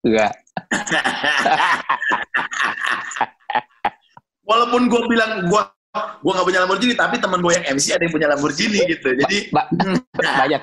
Enggak. 0.05 0.31
Walaupun 4.49 4.89
gua 4.89 5.01
bilang 5.09 5.49
gua 5.49 5.73
gua 6.21 6.31
nggak 6.37 6.47
punya 6.47 6.59
Lamborghini, 6.63 6.95
tapi 6.95 7.17
teman 7.17 7.41
gue 7.41 7.53
yang 7.57 7.65
MC 7.75 7.91
ada 7.91 8.03
yang 8.05 8.13
punya 8.13 8.27
Lamborghini 8.31 8.79
gitu. 8.85 9.09
Jadi 9.17 9.51
Ba 9.51 9.67
banyak. 10.45 10.61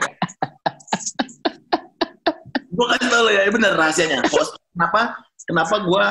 gue 2.79 2.87
kasih 2.95 3.11
tau 3.11 3.27
lo 3.27 3.31
ya, 3.35 3.43
ini 3.43 3.51
bener 3.51 3.75
rahasianya. 3.75 4.23
Host, 4.31 4.55
kenapa? 4.71 5.19
Kenapa 5.51 5.83
gue 5.83 6.05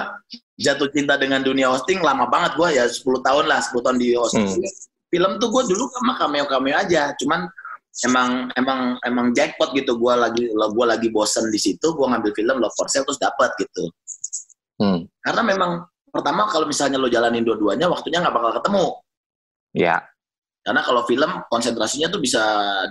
jatuh 0.60 0.92
cinta 0.92 1.16
dengan 1.16 1.40
dunia 1.40 1.72
hosting 1.72 2.04
lama 2.04 2.28
banget 2.28 2.60
gue 2.60 2.76
ya 2.76 2.84
10 2.84 3.08
tahun 3.24 3.48
lah, 3.48 3.64
10 3.64 3.88
tahun 3.88 3.96
di 3.96 4.12
hosting. 4.20 4.44
Hmm. 4.44 4.68
Film 5.08 5.40
tuh 5.40 5.48
gue 5.48 5.64
dulu 5.72 5.88
sama 5.96 6.20
cameo-cameo 6.20 6.76
aja, 6.76 7.16
cuman 7.24 7.48
emang 8.06 8.54
emang 8.54 9.02
emang 9.02 9.34
jackpot 9.34 9.74
gitu. 9.74 9.98
Gue 9.98 10.14
lagi 10.14 10.52
gue 10.52 10.86
lagi 10.86 11.08
bosen 11.10 11.50
di 11.50 11.58
situ, 11.58 11.96
gue 11.96 12.06
ngambil 12.06 12.32
film 12.38 12.62
Love 12.62 12.76
for 12.78 12.86
Sale 12.92 13.08
terus 13.08 13.18
dapat 13.18 13.50
gitu. 13.58 13.90
Hmm. 14.78 15.10
Karena 15.24 15.42
memang 15.42 15.72
pertama 16.14 16.46
kalau 16.52 16.70
misalnya 16.70 17.02
lo 17.02 17.10
jalanin 17.10 17.42
dua-duanya, 17.42 17.90
waktunya 17.90 18.22
nggak 18.22 18.36
bakal 18.36 18.52
ketemu. 18.62 18.86
Ya. 19.74 19.98
Karena 20.62 20.84
kalau 20.84 21.02
film 21.08 21.32
konsentrasinya 21.48 22.12
tuh 22.12 22.20
bisa 22.20 22.44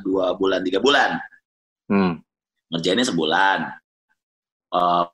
dua 0.03 0.35
bulan, 0.35 0.64
tiga 0.64 0.81
bulan. 0.81 1.21
Hmm. 1.87 2.19
ngerjainnya 2.66 3.07
sebulan. 3.07 3.59
Uh, 4.75 5.07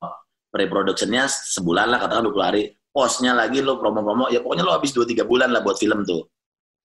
pre-productionnya 0.48 1.28
sebulan 1.28 1.92
lah, 1.92 2.00
katakan 2.00 2.24
20 2.24 2.40
hari. 2.40 2.62
Postnya 2.92 3.36
lagi 3.36 3.60
lo 3.64 3.76
promo-promo, 3.76 4.28
ya 4.28 4.40
pokoknya 4.40 4.64
lo 4.64 4.72
habis 4.76 4.92
2-3 4.92 5.24
bulan 5.24 5.52
lah 5.52 5.60
buat 5.60 5.76
film 5.76 6.04
tuh. 6.04 6.28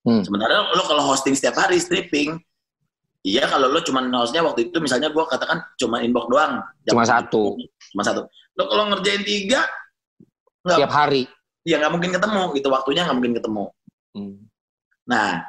Hmm. 0.08 0.24
Sementara 0.24 0.72
lo 0.72 0.84
kalau 0.88 1.04
hosting 1.08 1.36
setiap 1.36 1.56
hari, 1.60 1.80
stripping, 1.80 2.36
iya 3.28 3.44
kalau 3.44 3.68
lo 3.68 3.84
cuma 3.84 4.00
hostnya 4.16 4.40
waktu 4.40 4.72
itu 4.72 4.80
misalnya 4.80 5.12
gue 5.12 5.24
katakan 5.28 5.60
cuma 5.76 6.00
inbox 6.00 6.32
doang. 6.32 6.64
Cuma 6.88 7.04
satu. 7.04 7.60
Cuma 7.92 8.04
satu. 8.08 8.24
Lo 8.56 8.64
kalau 8.72 8.88
ngerjain 8.96 9.28
tiga, 9.28 9.68
nggak, 10.64 10.80
Tiap 10.80 10.92
hari. 10.96 11.28
ya 11.68 11.76
nggak 11.84 11.92
mungkin 11.92 12.16
ketemu, 12.16 12.44
gitu 12.56 12.68
waktunya 12.72 13.04
nggak 13.04 13.18
mungkin 13.20 13.36
ketemu. 13.36 13.64
Hmm. 14.16 14.36
Nah, 15.12 15.44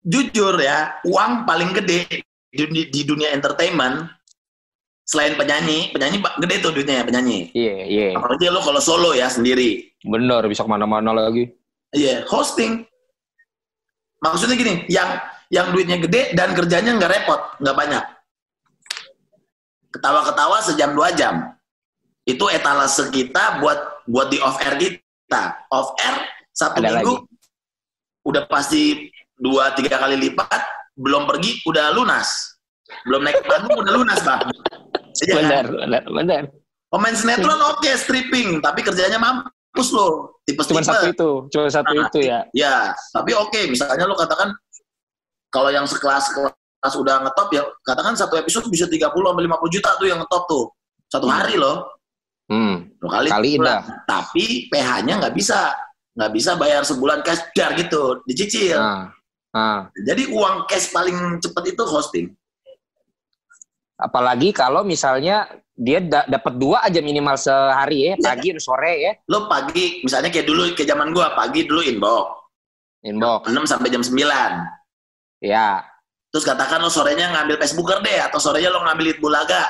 jujur 0.00 0.56
ya, 0.60 0.96
uang 1.04 1.44
paling 1.44 1.76
gede 1.76 2.24
di, 2.50 2.64
di- 2.88 3.06
dunia 3.06 3.36
entertainment 3.36 4.08
selain 5.04 5.34
penyanyi, 5.36 5.92
penyanyi 5.92 6.22
gede 6.40 6.56
tuh 6.64 6.72
duitnya 6.72 7.02
ya 7.02 7.04
penyanyi. 7.04 7.50
Iya, 7.52 7.76
iya. 7.86 8.08
Apalagi 8.16 8.48
lo 8.48 8.62
kalau 8.64 8.80
solo 8.80 9.10
ya 9.12 9.28
sendiri. 9.28 9.90
Bener 10.06 10.46
bisa 10.48 10.64
ke 10.64 10.70
mana-mana 10.70 11.12
lagi. 11.12 11.50
Iya, 11.92 12.24
hosting. 12.30 12.86
Maksudnya 14.22 14.56
gini, 14.56 14.74
yang 14.86 15.18
yang 15.50 15.74
duitnya 15.74 15.98
gede 15.98 16.32
dan 16.38 16.54
kerjanya 16.54 16.94
nggak 16.94 17.10
repot, 17.10 17.40
nggak 17.58 17.76
banyak. 17.76 18.04
Ketawa-ketawa 19.90 20.62
sejam 20.62 20.94
dua 20.94 21.10
jam. 21.10 21.58
Itu 22.22 22.46
etalase 22.46 23.10
kita 23.10 23.58
buat 23.58 24.06
buat 24.06 24.30
di 24.30 24.38
off 24.38 24.62
air 24.62 24.78
kita. 24.78 25.66
Off 25.74 25.98
air 25.98 26.22
satu 26.54 26.78
Ada 26.78 27.02
minggu 27.02 27.26
udah 28.22 28.46
pasti 28.46 29.10
dua 29.34 29.74
tiga 29.74 29.98
kali 29.98 30.14
lipat. 30.14 30.62
Belum 30.94 31.26
pergi 31.26 31.58
udah 31.66 31.90
lunas. 31.90 32.54
Belum 33.02 33.26
naik 33.26 33.42
panggung 33.42 33.74
udah 33.82 33.92
lunas 33.92 34.22
bang. 34.22 34.40
Iya 35.10 35.42
kan? 35.42 35.66
Bener, 35.74 36.06
bener. 36.06 36.42
Pemain 36.86 37.14
sinetron 37.18 37.58
oke 37.70 37.90
stripping, 37.98 38.62
tapi 38.62 38.86
kerjanya 38.86 39.18
mampus 39.18 39.90
loh. 39.90 40.38
tipe 40.46 40.62
Cuma 40.66 40.86
satu 40.86 41.10
itu, 41.10 41.30
cuma 41.50 41.66
satu 41.66 41.90
Nah, 41.94 42.06
itu 42.06 42.18
ya. 42.26 42.46
Ya, 42.54 42.94
tapi 43.10 43.34
oke, 43.34 43.70
misalnya 43.70 44.06
lo 44.06 44.14
katakan 44.14 44.54
kalau 45.50 45.68
yang 45.68 45.84
sekelas 45.84 46.30
kelas 46.30 46.94
udah 46.96 47.20
ngetop 47.20 47.48
ya, 47.50 47.62
katakan 47.82 48.14
satu 48.14 48.34
episode 48.34 48.66
bisa 48.66 48.86
30 48.86 49.12
sampai 49.28 49.44
50 49.44 49.68
juta 49.70 49.90
tuh 49.94 50.06
yang 50.06 50.18
ngetop 50.18 50.46
tuh. 50.46 50.64
Satu 51.06 51.26
Hmm. 51.26 51.36
hari 51.36 51.54
loh. 51.54 51.84
Hmm. 52.46 52.88
Lo 52.98 53.06
kali 53.06 53.28
Kaliin 53.28 53.58
sebulan. 53.58 53.68
dah. 53.68 53.80
Tapi 54.06 54.44
PH-nya 54.66 55.14
nggak 55.20 55.34
bisa. 55.34 55.70
Nggak 56.10 56.32
bisa 56.34 56.50
bayar 56.54 56.82
sebulan 56.82 57.22
cash 57.22 57.42
dar 57.54 57.70
gitu, 57.74 58.18
dicicil. 58.24 58.74
Nah, 58.74 59.14
nah. 59.50 59.78
Jadi 59.94 60.26
uang 60.26 60.66
cash 60.66 60.90
paling 60.90 61.14
cepet 61.38 61.64
itu 61.70 61.82
hosting. 61.84 62.26
Apalagi 63.94 64.50
kalau 64.50 64.80
misalnya 64.82 65.44
dia 65.70 66.00
da- 66.00 66.26
dapat 66.26 66.56
dua 66.56 66.82
aja 66.82 66.98
minimal 66.98 67.36
sehari 67.36 68.10
ya, 68.10 68.14
pagi 68.18 68.50
dan 68.50 68.60
sore 68.60 68.92
ya, 68.98 69.12
Lo 69.28 69.44
pagi, 69.44 70.00
misalnya 70.00 70.28
kayak 70.28 70.44
dulu, 70.44 70.72
kayak 70.72 70.88
zaman 70.88 71.12
gua, 71.12 71.32
pagi 71.32 71.64
dulu 71.64 71.80
inbox. 71.80 72.26
inbox. 73.00 73.48
6 73.48 73.64
sampai 73.64 73.88
jam 73.88 74.02
9. 74.02 74.60
Ya, 75.40 75.80
Terus 76.30 76.46
katakan 76.46 76.78
lo 76.78 76.86
sorenya 76.86 77.26
ngambil 77.34 77.58
Facebooker 77.58 77.98
deh, 78.06 78.22
atau 78.22 78.38
sorenya 78.38 78.70
lo 78.70 78.86
ngambil 78.86 79.04
Lead 79.10 79.18
Bulaga. 79.18 79.66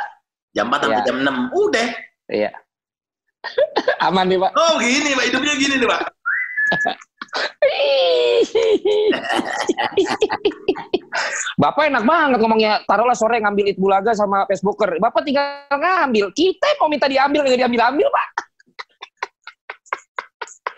Jam 0.52 0.68
4 0.68 0.85
sampai 0.85 1.00
Iya. 1.00 1.06
jam 1.09 1.16
6. 1.24 1.48
Udah. 1.56 1.88
iya. 2.28 2.50
Aman 4.06 4.28
nih 4.28 4.37
pak. 4.37 4.52
Oh 4.52 4.76
gini 4.76 5.16
Pak, 5.16 5.24
hidupnya 5.33 5.54
gini 5.56 5.80
nih 5.80 5.88
Pak. 5.88 6.00
Bapak 11.56 11.88
enak 11.88 12.04
banget 12.04 12.38
ngomongnya. 12.44 12.85
Taruhlah 12.85 13.16
sore 13.16 13.40
ngambil 13.40 13.72
it 13.72 13.80
bulaga 13.80 14.12
sama 14.12 14.44
Facebooker. 14.44 15.00
Bapak 15.00 15.24
tinggal 15.24 15.64
ngambil. 15.72 16.28
Kita 16.37 16.76
mau 16.76 16.92
minta 16.92 17.09
diambil 17.09 17.48
nggak 17.48 17.61
diambil 17.64 17.80
ambil 17.96 18.09
pak. 18.12 18.28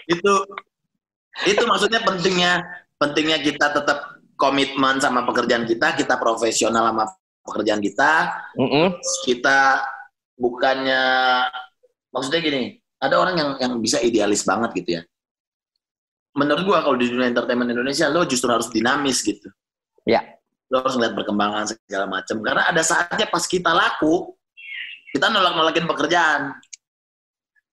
Itu 0.06 0.34
itu 1.48 1.62
maksudnya 1.66 2.00
pentingnya 2.06 2.62
pentingnya 3.00 3.38
kita 3.42 3.74
tetap 3.74 4.21
komitmen 4.42 4.98
sama 4.98 5.22
pekerjaan 5.22 5.62
kita, 5.62 5.94
kita 5.94 6.18
profesional 6.18 6.90
sama 6.90 7.06
pekerjaan 7.46 7.78
kita, 7.78 8.34
Mm-mm. 8.58 8.98
kita 9.22 9.86
bukannya 10.34 11.02
maksudnya 12.10 12.40
gini, 12.42 12.62
ada 12.98 13.22
orang 13.22 13.34
yang 13.38 13.50
yang 13.62 13.72
bisa 13.78 14.02
idealis 14.02 14.42
banget 14.42 14.74
gitu 14.82 14.90
ya. 14.98 15.02
Menurut 16.34 16.66
gua 16.66 16.82
kalau 16.82 16.98
di 16.98 17.06
dunia 17.06 17.30
entertainment 17.30 17.70
Indonesia 17.70 18.10
lo 18.10 18.26
justru 18.26 18.50
harus 18.50 18.66
dinamis 18.74 19.22
gitu. 19.22 19.46
Ya. 20.02 20.26
Lo 20.66 20.82
harus 20.82 20.98
ngeliat 20.98 21.14
perkembangan 21.14 21.70
segala 21.70 22.10
macam 22.10 22.42
karena 22.42 22.62
ada 22.66 22.82
saatnya 22.82 23.30
pas 23.30 23.44
kita 23.46 23.70
laku 23.70 24.34
kita 25.14 25.30
nolak-nolakin 25.30 25.86
pekerjaan 25.86 26.58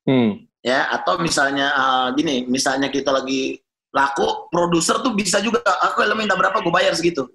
Hmm. 0.10 0.42
ya 0.66 0.90
atau 0.90 1.22
misalnya 1.22 1.70
eh, 1.70 2.08
gini, 2.18 2.36
misalnya 2.50 2.90
kita 2.90 3.14
lagi 3.14 3.62
laku, 3.90 4.28
produser 4.50 5.02
tuh 5.02 5.12
bisa 5.12 5.40
juga 5.40 5.60
aku 5.66 6.04
lo 6.04 6.14
minta 6.14 6.34
berapa 6.34 6.58
gue 6.58 6.70
bayar 6.70 6.94
segitu. 6.94 7.26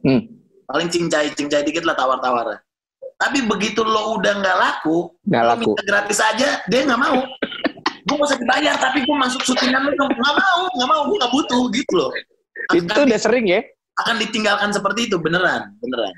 Hmm. 0.00 0.26
Paling 0.64 0.88
cincai 0.88 1.32
cincai 1.32 1.62
dikit 1.62 1.82
lah 1.82 1.94
tawar-tawar. 1.94 2.58
Tapi 3.14 3.42
begitu 3.44 3.82
lo 3.82 4.14
udah 4.14 4.32
nggak 4.36 4.56
laku, 4.56 5.10
Nggak 5.24 5.44
laku. 5.44 5.60
minta 5.64 5.82
gratis 5.84 6.18
aja, 6.18 6.62
dia 6.64 6.80
nggak 6.84 7.00
mau. 7.00 7.18
gue 8.08 8.16
gak 8.16 8.24
usah 8.24 8.40
dibayar, 8.40 8.72
tapi 8.80 9.04
gue 9.04 9.16
masuk 9.18 9.44
syutingan 9.44 9.84
lo 9.84 9.92
nggak 9.92 10.08
mau, 10.32 10.60
nggak 10.72 10.88
mau, 10.88 11.00
gue 11.04 11.16
nggak 11.20 11.32
butuh 11.34 11.62
gitu 11.68 11.92
loh. 11.92 12.10
Itu 12.72 12.88
Akan, 12.88 13.04
udah 13.04 13.20
sering 13.20 13.44
ya. 13.44 13.60
akan 14.00 14.16
ditinggalkan 14.16 14.70
seperti 14.72 15.12
itu 15.12 15.20
beneran, 15.20 15.76
beneran. 15.76 16.14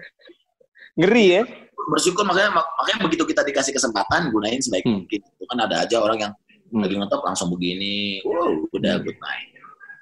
Ngeri 0.95 1.25
ya. 1.27 1.43
Bersyukur 1.91 2.23
makanya 2.23 2.55
mak- 2.55 2.71
makanya 2.77 2.99
begitu 3.03 3.25
kita 3.25 3.43
dikasih 3.43 3.73
kesempatan 3.75 4.31
gunain 4.31 4.61
sebaik 4.61 4.87
Hmm. 4.87 5.03
mungkin. 5.03 5.19
Itu 5.19 5.45
kan 5.49 5.59
ada 5.61 5.83
aja 5.83 5.97
orang 5.99 6.19
yang 6.21 6.33
Hmm. 6.71 6.81
lagi 6.81 6.95
ngetop 6.95 7.21
langsung 7.21 7.51
begini, 7.51 8.23
wow, 8.23 8.55
udah 8.71 8.95
Hmm. 8.97 9.05
good 9.05 9.19
night. 9.19 9.47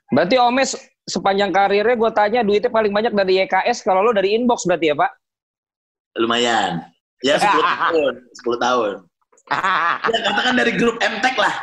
Berarti 0.09 0.35
Omes 0.37 0.73
sepanjang 1.05 1.49
karirnya 1.49 1.95
gue 1.95 2.11
tanya 2.13 2.41
duitnya 2.41 2.69
paling 2.69 2.91
banyak 2.91 3.13
dari 3.13 3.41
YKS 3.41 3.81
kalau 3.81 4.01
lo 4.01 4.13
dari 4.13 4.33
inbox 4.33 4.65
berarti 4.65 4.93
ya 4.93 4.95
pak? 4.95 5.11
lumayan. 6.17 6.83
Ya 7.23 7.39
10 7.39 7.39
tahun, 7.63 8.13
10 8.35 8.59
tahun. 8.59 8.93
Ya 10.13 10.19
katakan 10.21 10.55
dari 10.55 10.71
grup 10.75 10.99
MTech 10.99 11.35
lah. 11.35 11.55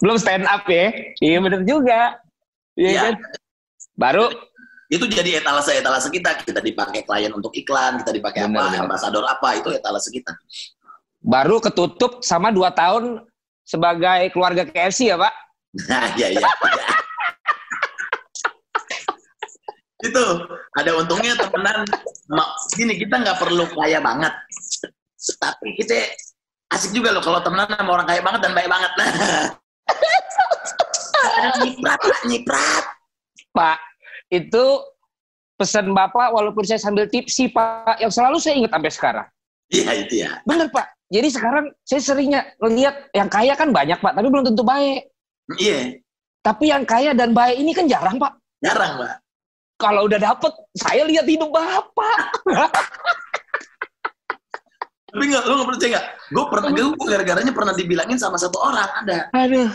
Belum 0.00 0.16
stand 0.16 0.46
up 0.46 0.64
ya? 0.66 0.90
Iya 1.20 1.36
bener 1.38 1.62
juga. 1.62 2.16
Iya 2.74 2.88
Iya. 2.88 3.00
kan? 3.02 3.14
Baru 3.94 4.26
Itu 4.88 5.08
jadi 5.08 5.40
etalase-etalase 5.40 6.08
kita. 6.08 6.36
Kita 6.38 6.60
dipakai 6.60 7.02
klien 7.02 7.32
untuk 7.32 7.48
iklan, 7.56 7.96
kita 7.96 8.12
dipakai 8.12 8.44
apa, 8.44 8.76
ambasador 8.76 9.24
apa, 9.24 9.56
itu 9.56 9.72
etalase 9.72 10.12
kita. 10.12 10.36
Baru 11.22 11.62
ketutup 11.62 12.20
sama 12.26 12.50
dua 12.50 12.74
tahun 12.74 13.22
sebagai 13.62 14.30
keluarga 14.34 14.66
KFC 14.66 15.14
ya 15.14 15.16
pak? 15.16 15.32
Nah, 15.88 16.06
ya, 16.20 16.28
ya. 16.34 16.50
itu 20.02 20.24
ada 20.74 20.90
untungnya 20.98 21.38
temenan 21.38 21.86
gini 22.74 22.98
kita 22.98 23.22
nggak 23.22 23.38
perlu 23.38 23.70
kaya 23.70 24.02
banget 24.02 24.34
tapi 25.38 25.78
kita 25.78 26.10
asik 26.74 26.90
juga 26.90 27.14
loh 27.14 27.22
kalau 27.22 27.38
temenan 27.38 27.70
sama 27.70 28.02
orang 28.02 28.10
kaya 28.10 28.18
banget 28.18 28.42
dan 28.42 28.50
baik 28.50 28.66
banget 28.66 28.90
nah 28.98 29.10
nyiprat 31.62 32.00
Pak, 32.02 32.20
nyiprat 32.26 32.84
Pak, 33.52 33.78
itu 34.32 34.64
pesan 35.60 35.92
Bapak 35.92 36.32
walaupun 36.32 36.64
saya 36.64 36.80
sambil 36.80 37.06
tipsi 37.06 37.52
Pak, 37.52 38.00
yang 38.00 38.10
selalu 38.10 38.40
saya 38.40 38.56
ingat 38.56 38.72
sampai 38.72 38.92
sekarang. 38.92 39.26
iya 39.68 39.90
itu 39.96 40.14
ya 40.24 40.40
Bener 40.48 40.68
Pak. 40.72 40.86
Jadi 41.12 41.28
sekarang 41.28 41.68
saya 41.84 42.00
seringnya 42.00 42.40
lihat 42.64 43.12
yang 43.12 43.28
kaya 43.28 43.52
kan 43.52 43.68
banyak 43.68 44.00
Pak, 44.00 44.16
tapi 44.16 44.26
belum 44.32 44.48
tentu 44.48 44.64
baik. 44.64 45.12
iya 45.60 46.00
Tapi 46.40 46.72
yang 46.72 46.88
kaya 46.88 47.12
dan 47.12 47.36
baik 47.36 47.60
ini 47.60 47.76
kan 47.76 47.84
jarang 47.84 48.16
Pak. 48.16 48.32
jarang 48.64 48.96
pak 48.96 49.20
Kalau 49.76 50.06
udah 50.08 50.16
dapet, 50.16 50.52
saya 50.72 51.04
lihat 51.04 51.28
hidup 51.28 51.52
Bapak. 51.52 52.18
tapi 55.12 55.28
nggak 55.28 55.44
lu 55.44 55.52
nggak 55.60 55.68
percaya 55.76 55.90
nggak 55.92 56.06
gue 56.32 56.44
pernah 56.48 56.68
gue 56.72 57.04
gara-garanya 57.04 57.52
pernah 57.52 57.74
dibilangin 57.76 58.16
sama 58.16 58.40
satu 58.40 58.56
orang 58.64 58.88
ada 59.04 59.28
Aduh. 59.36 59.68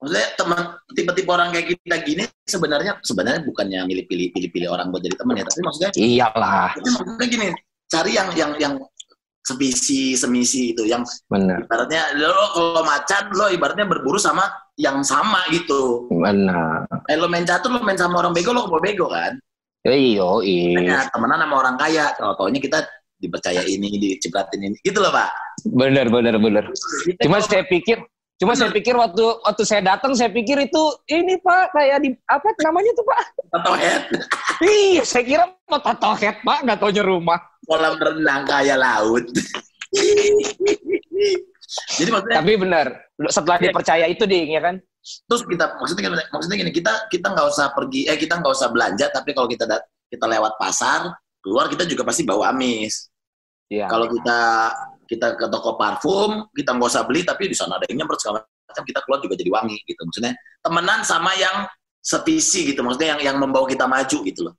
maksudnya 0.00 0.26
teman 0.40 0.58
tipe-tipe 0.96 1.28
orang 1.28 1.52
kayak 1.52 1.76
kita 1.76 1.96
gini 2.00 2.24
sebenarnya 2.48 2.96
sebenarnya 3.04 3.44
bukannya 3.44 3.84
milih-pilih 3.84 4.32
pilih-pilih 4.32 4.68
orang 4.72 4.88
buat 4.88 5.04
jadi 5.04 5.16
teman 5.20 5.36
ya 5.36 5.44
tapi 5.44 5.60
maksudnya 5.60 5.90
Iyalah. 5.92 6.70
Tapi 6.72 6.88
maksudnya 6.88 7.26
gini, 7.28 7.48
cari 7.92 8.10
yang 8.16 8.28
yang 8.32 8.50
yang 8.56 8.74
sevisi, 9.42 10.14
semisi 10.14 10.70
itu, 10.70 10.86
yang 10.86 11.02
Bener. 11.26 11.66
ibaratnya 11.66 12.14
lo 12.14 12.46
kalau 12.54 12.82
macan 12.86 13.24
lo 13.34 13.50
ibaratnya 13.50 13.86
berburu 13.90 14.16
sama 14.16 14.46
yang 14.78 15.02
sama 15.02 15.42
gitu. 15.50 16.06
Bener. 16.08 16.86
Eh 17.10 17.18
lo 17.18 17.26
main 17.26 17.42
catur 17.42 17.74
lo 17.74 17.82
main 17.82 17.98
sama 17.98 18.22
orang 18.22 18.32
bego 18.32 18.54
lo 18.54 18.70
mau 18.70 18.78
bego 18.78 19.10
kan? 19.10 19.34
Iyo, 19.82 20.46
iya. 20.46 21.10
Temenan 21.10 21.42
sama 21.42 21.54
orang 21.58 21.74
kaya, 21.74 22.14
kalau 22.14 22.38
taunya 22.38 22.62
kita 22.62 22.86
dipercaya 23.18 23.66
ini, 23.66 23.98
dicipratin 23.98 24.62
ini, 24.62 24.76
gitu 24.86 25.02
loh 25.02 25.10
pak. 25.10 25.30
Bener, 25.66 26.06
bener, 26.06 26.38
bener. 26.38 26.70
Kita 27.02 27.26
Cuma 27.26 27.42
saya 27.42 27.66
pikir, 27.66 27.98
cuma 28.42 28.58
saya 28.58 28.74
pikir 28.74 28.98
waktu 28.98 29.22
waktu 29.22 29.62
saya 29.62 29.82
datang 29.86 30.18
saya 30.18 30.34
pikir 30.34 30.58
itu 30.66 30.82
ini 31.06 31.38
Pak 31.38 31.70
kayak 31.70 32.02
di 32.02 32.10
apa 32.26 32.50
namanya 32.66 32.90
tuh 32.98 33.06
Pak? 33.06 33.22
atau 33.54 33.72
head 33.78 34.02
Iya, 34.62 35.02
saya 35.06 35.22
kira 35.26 35.44
mau 35.70 35.78
Pak, 35.78 36.58
nggak 36.66 36.78
taunya 36.78 37.02
rumah. 37.02 37.38
kolam 37.66 37.94
renang 37.98 38.42
kaya 38.46 38.74
laut. 38.78 39.26
Jadi 41.98 42.10
maksudnya 42.10 42.38
Tapi 42.42 42.52
benar, 42.58 42.86
setelah 43.30 43.58
dipercaya 43.58 44.06
itu 44.06 44.26
ding 44.26 44.54
ya 44.54 44.62
kan? 44.62 44.76
terus 45.02 45.42
kita 45.42 45.66
maksudnya 45.82 46.02
gini, 46.06 46.14
maksudnya 46.30 46.56
gini 46.62 46.70
kita 46.70 46.92
kita 47.10 47.26
nggak 47.34 47.46
usah 47.50 47.74
pergi 47.74 48.06
eh 48.06 48.14
kita 48.14 48.38
nggak 48.38 48.54
usah 48.54 48.70
belanja 48.70 49.10
tapi 49.10 49.34
kalau 49.34 49.50
kita 49.50 49.66
dat- 49.66 49.82
kita 50.06 50.30
lewat 50.30 50.54
pasar 50.62 51.10
keluar 51.42 51.66
kita 51.66 51.82
juga 51.90 52.06
pasti 52.06 52.22
bawa 52.22 52.54
amis 52.54 53.10
Iya. 53.66 53.90
kalau 53.90 54.06
kita 54.06 54.38
kita 55.12 55.36
ke 55.36 55.46
toko 55.46 55.76
parfum 55.76 56.48
kita 56.50 56.72
nggak 56.72 56.88
usah 56.88 57.04
beli 57.04 57.20
tapi 57.22 57.46
di 57.46 57.54
sana 57.54 57.76
ada 57.76 57.84
yang 57.86 58.00
nyemprot 58.00 58.16
segala 58.18 58.40
macam 58.40 58.82
kita 58.82 59.00
keluar 59.04 59.20
juga 59.20 59.34
jadi 59.36 59.50
wangi 59.52 59.76
gitu 59.84 60.00
maksudnya 60.02 60.32
temenan 60.58 61.00
sama 61.04 61.36
yang 61.36 61.68
sevisi 62.00 62.72
gitu 62.72 62.80
maksudnya 62.80 63.14
yang 63.14 63.20
yang 63.20 63.36
membawa 63.36 63.68
kita 63.68 63.84
maju 63.84 64.18
gitu 64.24 64.40
loh 64.48 64.54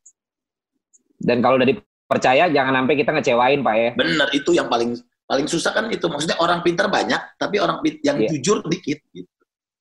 Dan 1.18 1.40
kalau 1.40 1.56
udah 1.56 1.66
dipercaya 1.66 2.52
jangan 2.52 2.84
sampai 2.84 2.96
kita 3.00 3.10
ngecewain 3.12 3.60
Pak 3.60 3.76
ya. 3.76 3.90
bener 3.96 4.28
itu 4.32 4.52
yang 4.52 4.68
paling 4.68 4.94
paling 5.24 5.48
susah 5.48 5.72
kan 5.72 5.88
itu 5.88 6.06
maksudnya 6.06 6.36
orang 6.38 6.60
pintar 6.62 6.92
banyak 6.92 7.18
tapi 7.40 7.58
orang 7.58 7.80
yang 8.04 8.20
Iya. 8.20 8.30
jujur 8.38 8.60
dikit 8.68 9.00
gitu. 9.10 9.30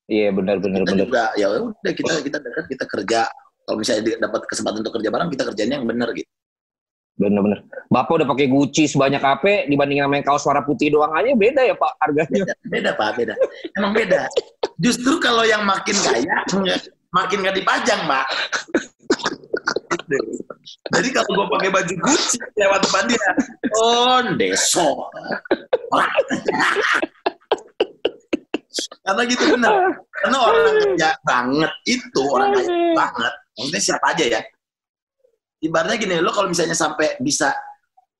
Iya 0.06 0.30
benar 0.30 0.58
benar 0.58 0.82
kita 0.82 0.92
benar. 0.94 1.02
juga 1.04 1.22
ya 1.34 1.46
udah 1.50 1.92
kita 1.92 2.12
kita 2.22 2.38
dekat 2.38 2.64
kita 2.70 2.84
kerja 2.86 3.20
kalau 3.62 3.76
misalnya 3.78 4.02
dapat 4.18 4.40
kesempatan 4.46 4.78
untuk 4.82 4.94
kerja 4.98 5.10
bareng 5.10 5.28
kita 5.30 5.44
kerjanya 5.50 5.74
yang 5.82 5.86
bener 5.86 6.08
gitu 6.14 6.30
Benar 7.20 7.40
benar. 7.44 7.60
Bapak 7.92 8.12
udah 8.18 8.28
pakai 8.28 8.48
Gucci 8.48 8.88
sebanyak 8.88 9.20
apa 9.20 9.68
dibandingin 9.68 10.08
sama 10.08 10.16
yang 10.16 10.26
kaos 10.26 10.44
warna 10.48 10.64
putih 10.64 10.88
doang 10.88 11.12
aja 11.12 11.36
beda 11.36 11.60
ya 11.60 11.74
Pak 11.76 11.92
harganya. 12.00 12.40
beda, 12.40 12.54
beda 12.72 12.90
pak 12.96 13.10
beda 13.20 13.34
emang 13.76 13.92
beda 13.92 14.20
justru 14.80 15.20
kalau 15.20 15.44
yang 15.44 15.60
makin 15.68 15.92
kaya 16.00 16.40
makin 17.12 17.44
nggak 17.44 17.56
dipajang 17.60 18.00
pak 18.08 18.26
jadi 20.92 21.08
kalau 21.12 21.30
gue 21.36 21.46
pakai 21.60 21.68
baju 21.68 21.94
Gucci 22.00 22.36
lewat 22.56 22.80
depan 22.80 23.04
dia 23.12 23.28
oh 23.76 24.20
deso 24.40 24.88
Karena 29.02 29.22
gitu 29.28 29.44
bener. 29.52 29.98
Karena 30.22 30.38
orang 30.38 30.64
kaya 30.96 31.10
banget 31.26 31.72
itu 31.84 32.20
orang 32.24 32.56
kaya 32.56 32.70
banget. 32.96 33.32
Maksudnya 33.58 33.82
siapa 33.82 34.06
aja 34.14 34.24
ya. 34.24 34.40
Ibaratnya 35.62 35.96
gini, 35.96 36.18
lo 36.18 36.34
kalau 36.34 36.50
misalnya 36.50 36.74
sampai 36.74 37.14
bisa 37.22 37.54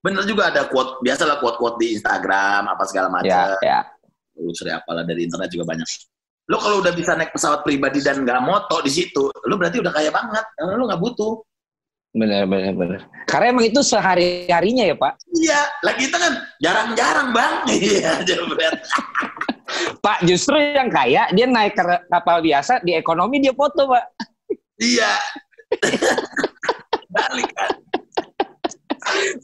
bener 0.02 0.22
juga 0.26 0.50
ada 0.50 0.66
quote 0.66 0.98
biasalah 1.02 1.38
quote-quote 1.38 1.78
di 1.78 1.98
Instagram 1.98 2.70
apa 2.70 2.82
segala 2.86 3.10
macam. 3.10 3.58
Ya, 3.58 3.58
ya. 3.62 3.80
Lu 4.38 4.54
sering 4.54 4.78
apalah 4.78 5.02
dari 5.02 5.26
internet 5.26 5.50
juga 5.50 5.74
banyak. 5.74 5.86
Lo 6.46 6.62
kalau 6.62 6.78
udah 6.78 6.94
bisa 6.94 7.18
naik 7.18 7.34
pesawat 7.34 7.66
pribadi 7.66 7.98
dan 7.98 8.22
nggak 8.22 8.42
moto 8.46 8.78
di 8.82 8.90
situ, 8.94 9.30
lo 9.30 9.54
berarti 9.58 9.82
udah 9.82 9.90
kaya 9.90 10.14
banget. 10.14 10.46
Karena 10.54 10.74
lo 10.78 10.84
nggak 10.86 11.02
butuh. 11.02 11.34
Benar, 12.12 12.44
benar, 12.44 12.76
benar. 12.76 13.00
Karena 13.24 13.56
emang 13.56 13.64
itu 13.72 13.80
sehari-harinya 13.80 14.84
ya, 14.84 14.96
Pak. 15.00 15.12
Iya, 15.32 15.60
lagi 15.80 16.00
kita 16.06 16.18
kan 16.20 16.32
jarang-jarang 16.60 17.28
bang. 17.32 17.54
Iya, 17.72 18.12
jebret. 18.20 18.74
Pak, 20.04 20.18
justru 20.28 20.60
yang 20.60 20.92
kaya, 20.92 21.32
dia 21.32 21.48
naik 21.48 21.72
kapal 22.12 22.44
biasa, 22.44 22.84
di 22.84 22.92
ekonomi 22.92 23.40
dia 23.40 23.56
foto, 23.56 23.88
Pak. 23.88 24.04
Iya. 24.76 25.12
Balik 27.12 27.50
kan. 27.52 27.70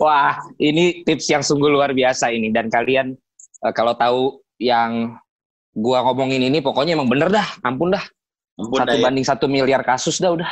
Wah, 0.01 0.39
ini 0.57 1.05
tips 1.05 1.29
yang 1.29 1.43
sungguh 1.45 1.69
luar 1.69 1.93
biasa 1.93 2.33
ini. 2.33 2.49
Dan 2.49 2.73
kalian 2.73 3.13
eh, 3.65 3.73
kalau 3.77 3.93
tahu 3.99 4.41
yang 4.59 5.19
gua 5.77 6.03
ngomongin 6.09 6.43
ini, 6.49 6.59
pokoknya 6.65 6.97
emang 6.97 7.11
bener 7.11 7.29
dah, 7.29 7.49
ampun 7.63 7.95
dah. 7.95 8.05
Ampun 8.59 8.79
Satu 8.83 8.89
dah 8.91 8.97
ya. 8.99 9.05
banding 9.07 9.27
satu 9.27 9.47
miliar 9.47 9.83
kasus 9.87 10.19
dah 10.19 10.35
udah. 10.35 10.51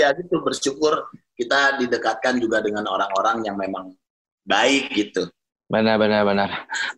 ya 0.00 0.16
gitu 0.16 0.40
bersyukur 0.40 1.12
kita 1.36 1.76
didekatkan 1.76 2.40
juga 2.40 2.64
dengan 2.64 2.88
orang-orang 2.88 3.44
yang 3.44 3.60
memang 3.60 3.92
baik 4.48 4.90
gitu. 4.96 5.28
Benar, 5.68 5.96
benar, 5.96 6.24
benar. 6.28 6.50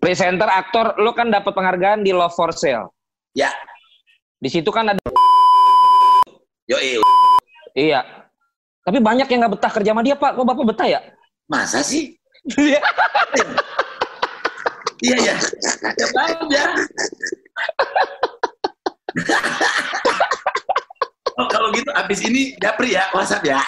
Presenter, 0.03 0.51
aktor, 0.51 0.99
lo 0.99 1.15
kan 1.15 1.31
dapat 1.31 1.55
penghargaan 1.55 2.03
di 2.03 2.11
Love 2.11 2.35
for 2.35 2.51
Sale. 2.51 2.91
Ya, 3.35 3.51
Di 4.39 4.51
situ 4.51 4.69
kan 4.71 4.93
ada, 4.93 5.01
yo 6.69 6.77
iya. 7.75 8.01
Tapi 8.85 8.99
banyak 9.01 9.27
yang 9.29 9.39
nggak 9.45 9.55
betah 9.59 9.73
kerja 9.73 9.91
sama 9.93 10.03
dia, 10.07 10.17
Pak. 10.17 10.39
Kok 10.39 10.47
Bapak 10.47 10.65
betah 10.75 10.89
ya? 10.89 11.01
masa 11.45 11.85
sih? 11.85 12.17
Iya 15.05 15.17
ya, 15.21 15.37
ya 16.01 16.07
aja. 16.17 16.65
oh, 21.37 21.47
kalau 21.53 21.69
gitu 21.77 21.91
abis 21.93 22.25
ini 22.25 22.57
japri 22.57 22.97
ya 22.97 23.05
WhatsApp 23.13 23.45
ya. 23.45 23.61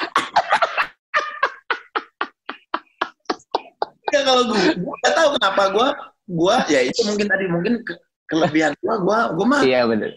Ya 4.14 4.20
kalau 4.24 4.48
gue, 4.48 4.64
gue 4.80 4.94
gak 5.04 5.14
tahu 5.18 5.28
kenapa 5.36 5.62
gue, 5.74 5.88
gue 6.30 6.54
ya 6.72 6.80
itu 6.88 7.00
mungkin 7.04 7.26
tadi 7.28 7.44
mungkin 7.52 7.74
ke- 7.84 8.00
kelebihan 8.32 8.72
gue, 8.80 8.94
gue, 8.96 9.18
gue 9.36 9.46
mah 9.46 9.60
iya, 9.66 9.84
benar. 9.84 10.16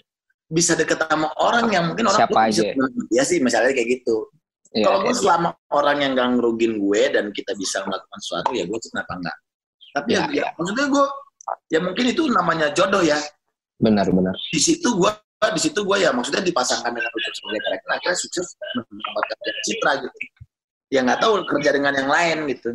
Bisa 0.49 0.73
deket 0.73 0.97
sama 1.05 1.29
orang 1.37 1.69
yang 1.69 1.83
mungkin 1.93 2.09
orang 2.09 2.25
Siapa 2.25 2.41
bisa, 2.49 2.65
aja. 2.65 2.73
ya 3.13 3.23
sih 3.23 3.37
misalnya 3.37 3.69
kayak 3.71 4.01
gitu. 4.01 4.25
Iya, 4.69 4.85
Kalau 4.85 4.97
gue 5.01 5.13
iya. 5.13 5.21
selama 5.21 5.49
orang 5.73 5.97
yang 6.01 6.11
gak 6.13 6.29
ngerugin 6.37 6.73
gue 6.77 7.01
dan 7.09 7.25
kita 7.33 7.57
bisa 7.57 7.81
melakukan 7.85 8.19
sesuatu 8.21 8.53
ya 8.53 8.65
gue 8.65 8.79
kenapa 8.81 9.11
enggak. 9.17 9.37
Tapi 9.89 10.09
Ya, 10.13 10.21
ya, 10.29 10.45
ya, 10.45 10.45
maksudnya 10.57 10.85
gue 10.89 11.05
ya 11.73 11.79
mungkin 11.81 12.05
itu 12.09 12.23
namanya 12.29 12.67
jodoh 12.73 13.01
ya. 13.01 13.17
Benar, 13.81 14.09
benar. 14.13 14.33
Di 14.53 14.61
situ 14.61 14.89
gue 14.93 15.09
di 15.39 15.61
situ 15.61 15.79
gue 15.81 15.97
ya 16.03 16.11
maksudnya 16.11 16.43
dipasangkan 16.43 16.91
dengan 16.91 17.09
Ucup 17.15 17.33
sebagai 17.33 17.61
karakter 17.63 17.89
akhirnya 17.95 18.17
sukses 18.19 18.45
mendapatkan 18.75 19.37
citra 19.65 19.91
gitu. 20.03 20.17
Ya 20.89 20.99
nggak 21.05 21.19
tahu 21.21 21.33
kerja 21.45 21.69
dengan 21.73 21.93
yang 21.95 22.09
lain 22.09 22.37
gitu. 22.53 22.69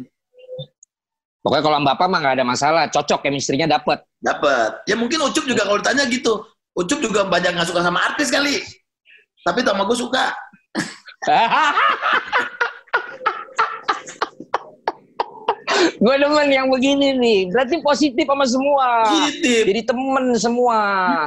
Pokoknya 1.44 1.60
kalau 1.60 1.76
sama 1.76 1.88
Bapak 1.92 2.06
mah 2.08 2.18
nggak 2.24 2.34
ada 2.40 2.46
masalah. 2.48 2.82
Cocok, 2.88 3.20
chemistry-nya 3.20 3.68
dapet. 3.68 4.00
Dapat. 4.16 4.88
Ya 4.88 4.96
mungkin 4.96 5.20
Ucup 5.28 5.44
juga 5.44 5.68
kalau 5.68 5.76
ditanya 5.76 6.08
gitu. 6.08 6.40
Ucup 6.74 6.98
juga 6.98 7.22
banyak 7.22 7.54
nggak 7.54 7.70
suka 7.70 7.86
sama 7.86 8.02
artis 8.02 8.34
kali. 8.34 8.58
Tapi 9.46 9.62
sama 9.62 9.86
gue 9.86 9.94
suka. 9.94 10.34
gue 16.02 16.14
demen 16.18 16.50
yang 16.50 16.66
begini 16.66 17.14
nih. 17.14 17.46
Berarti 17.54 17.78
positif 17.78 18.26
sama 18.26 18.42
semua. 18.50 19.06
Gitu. 19.06 19.70
Jadi 19.70 19.86
temen 19.86 20.34
semua. 20.34 20.78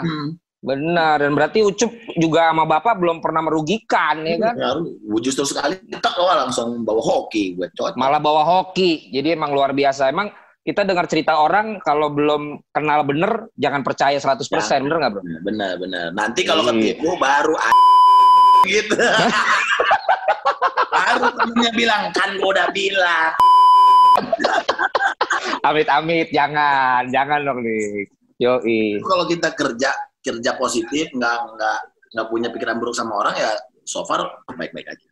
Hmm. 0.04 0.36
Benar. 0.60 1.24
Dan 1.24 1.32
berarti 1.32 1.64
Ucup 1.64 1.96
juga 2.20 2.52
sama 2.52 2.68
Bapak 2.68 3.00
belum 3.00 3.24
pernah 3.24 3.40
merugikan, 3.40 4.28
ya 4.28 4.52
kan? 4.52 4.84
Gue 4.84 5.24
justru 5.24 5.48
sekali 5.48 5.80
tak 6.04 6.20
oh, 6.20 6.28
langsung 6.28 6.84
bawa 6.84 7.00
hoki 7.00 7.56
gue 7.56 7.72
cocok. 7.72 7.96
Malah 7.96 8.20
bawa 8.20 8.44
hoki. 8.44 9.16
Jadi 9.16 9.32
emang 9.32 9.56
luar 9.56 9.72
biasa. 9.72 10.12
Emang 10.12 10.28
kita 10.68 10.84
dengar 10.84 11.08
cerita 11.08 11.40
orang 11.40 11.80
kalau 11.80 12.12
belum 12.12 12.60
kenal 12.76 13.08
bener, 13.08 13.48
jangan 13.56 13.88
percaya 13.88 14.20
100%. 14.20 14.44
Ya. 14.52 14.84
Bener 14.84 14.98
nggak 15.00 15.12
bro? 15.16 15.22
Benar, 15.24 15.72
benar. 15.80 16.06
Nanti 16.12 16.44
kalau 16.44 16.68
Iya. 16.68 16.92
ketipu 16.92 17.16
baru 17.16 17.56
a- 17.56 17.72
gitu. 18.68 19.00
baru 20.92 21.32
temennya 21.40 21.72
bilang, 21.72 22.04
kan 22.12 22.36
gue 22.36 22.50
udah 22.52 22.68
bilang. 22.76 23.32
Amit-amit. 25.64 26.36
Jangan. 26.36 27.08
Jangan 27.16 27.40
dong 27.48 27.64
nih. 27.64 28.04
Yoi. 28.44 29.00
Kalau 29.00 29.24
kita 29.24 29.56
kerja 29.56 29.90
kerja 30.20 30.52
positif, 30.60 31.08
nggak 31.16 31.38
nggak 31.56 31.78
nggak 32.12 32.28
punya 32.28 32.52
pikiran 32.52 32.76
buruk 32.76 32.92
sama 32.92 33.24
orang 33.24 33.40
ya, 33.40 33.56
so 33.88 34.04
far 34.04 34.44
baik-baik 34.52 34.84
aja. 34.92 35.08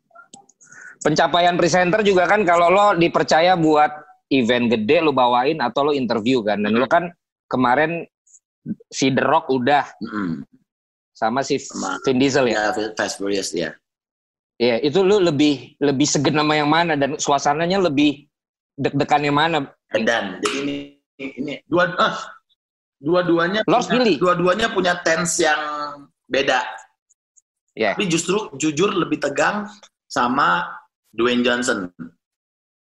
Pencapaian 1.00 1.56
presenter 1.56 2.04
juga 2.04 2.28
kan 2.28 2.44
kalau 2.44 2.68
lo 2.68 2.86
dipercaya 3.00 3.56
buat 3.56 4.05
event 4.30 4.70
gede 4.70 5.02
lo 5.02 5.12
bawain 5.12 5.62
atau 5.62 5.90
lo 5.90 5.92
interview 5.92 6.42
kan. 6.42 6.62
Dan 6.62 6.76
lo 6.76 6.86
kan 6.86 7.10
kemarin 7.46 8.06
si 8.90 9.14
The 9.14 9.22
Rock 9.22 9.50
udah 9.50 9.86
Mm-mm. 10.02 10.42
sama 11.14 11.46
si 11.46 11.62
Sama- 11.62 12.02
Vin 12.02 12.18
Diesel 12.18 12.50
ya. 12.50 12.74
Ya, 12.74 12.92
Fast 12.98 13.22
Furious 13.22 13.54
ya. 13.54 13.74
Iya, 14.56 14.80
itu 14.82 15.04
lu 15.04 15.20
lebih 15.20 15.76
lebih 15.84 16.08
segen 16.08 16.40
sama 16.40 16.56
yang 16.56 16.72
mana 16.72 16.96
dan 16.96 17.20
suasananya 17.20 17.76
lebih 17.92 18.24
deg-degan 18.80 19.28
yang 19.28 19.36
mana? 19.36 19.68
Dan 19.92 20.40
jadi 20.40 20.58
ini 20.64 20.76
ini 21.20 21.54
dua 21.68 21.92
ah, 22.00 22.16
dua-duanya 22.98 23.62
punya- 23.68 24.18
dua-duanya 24.18 24.68
punya 24.72 24.94
tense 25.04 25.44
yang 25.44 25.60
beda. 26.26 26.64
Ya. 27.76 27.92
Tapi 27.92 28.08
justru 28.08 28.48
jujur 28.56 28.96
lebih 28.96 29.20
tegang 29.20 29.68
sama 30.08 30.64
Dwayne 31.12 31.44
Johnson. 31.44 31.92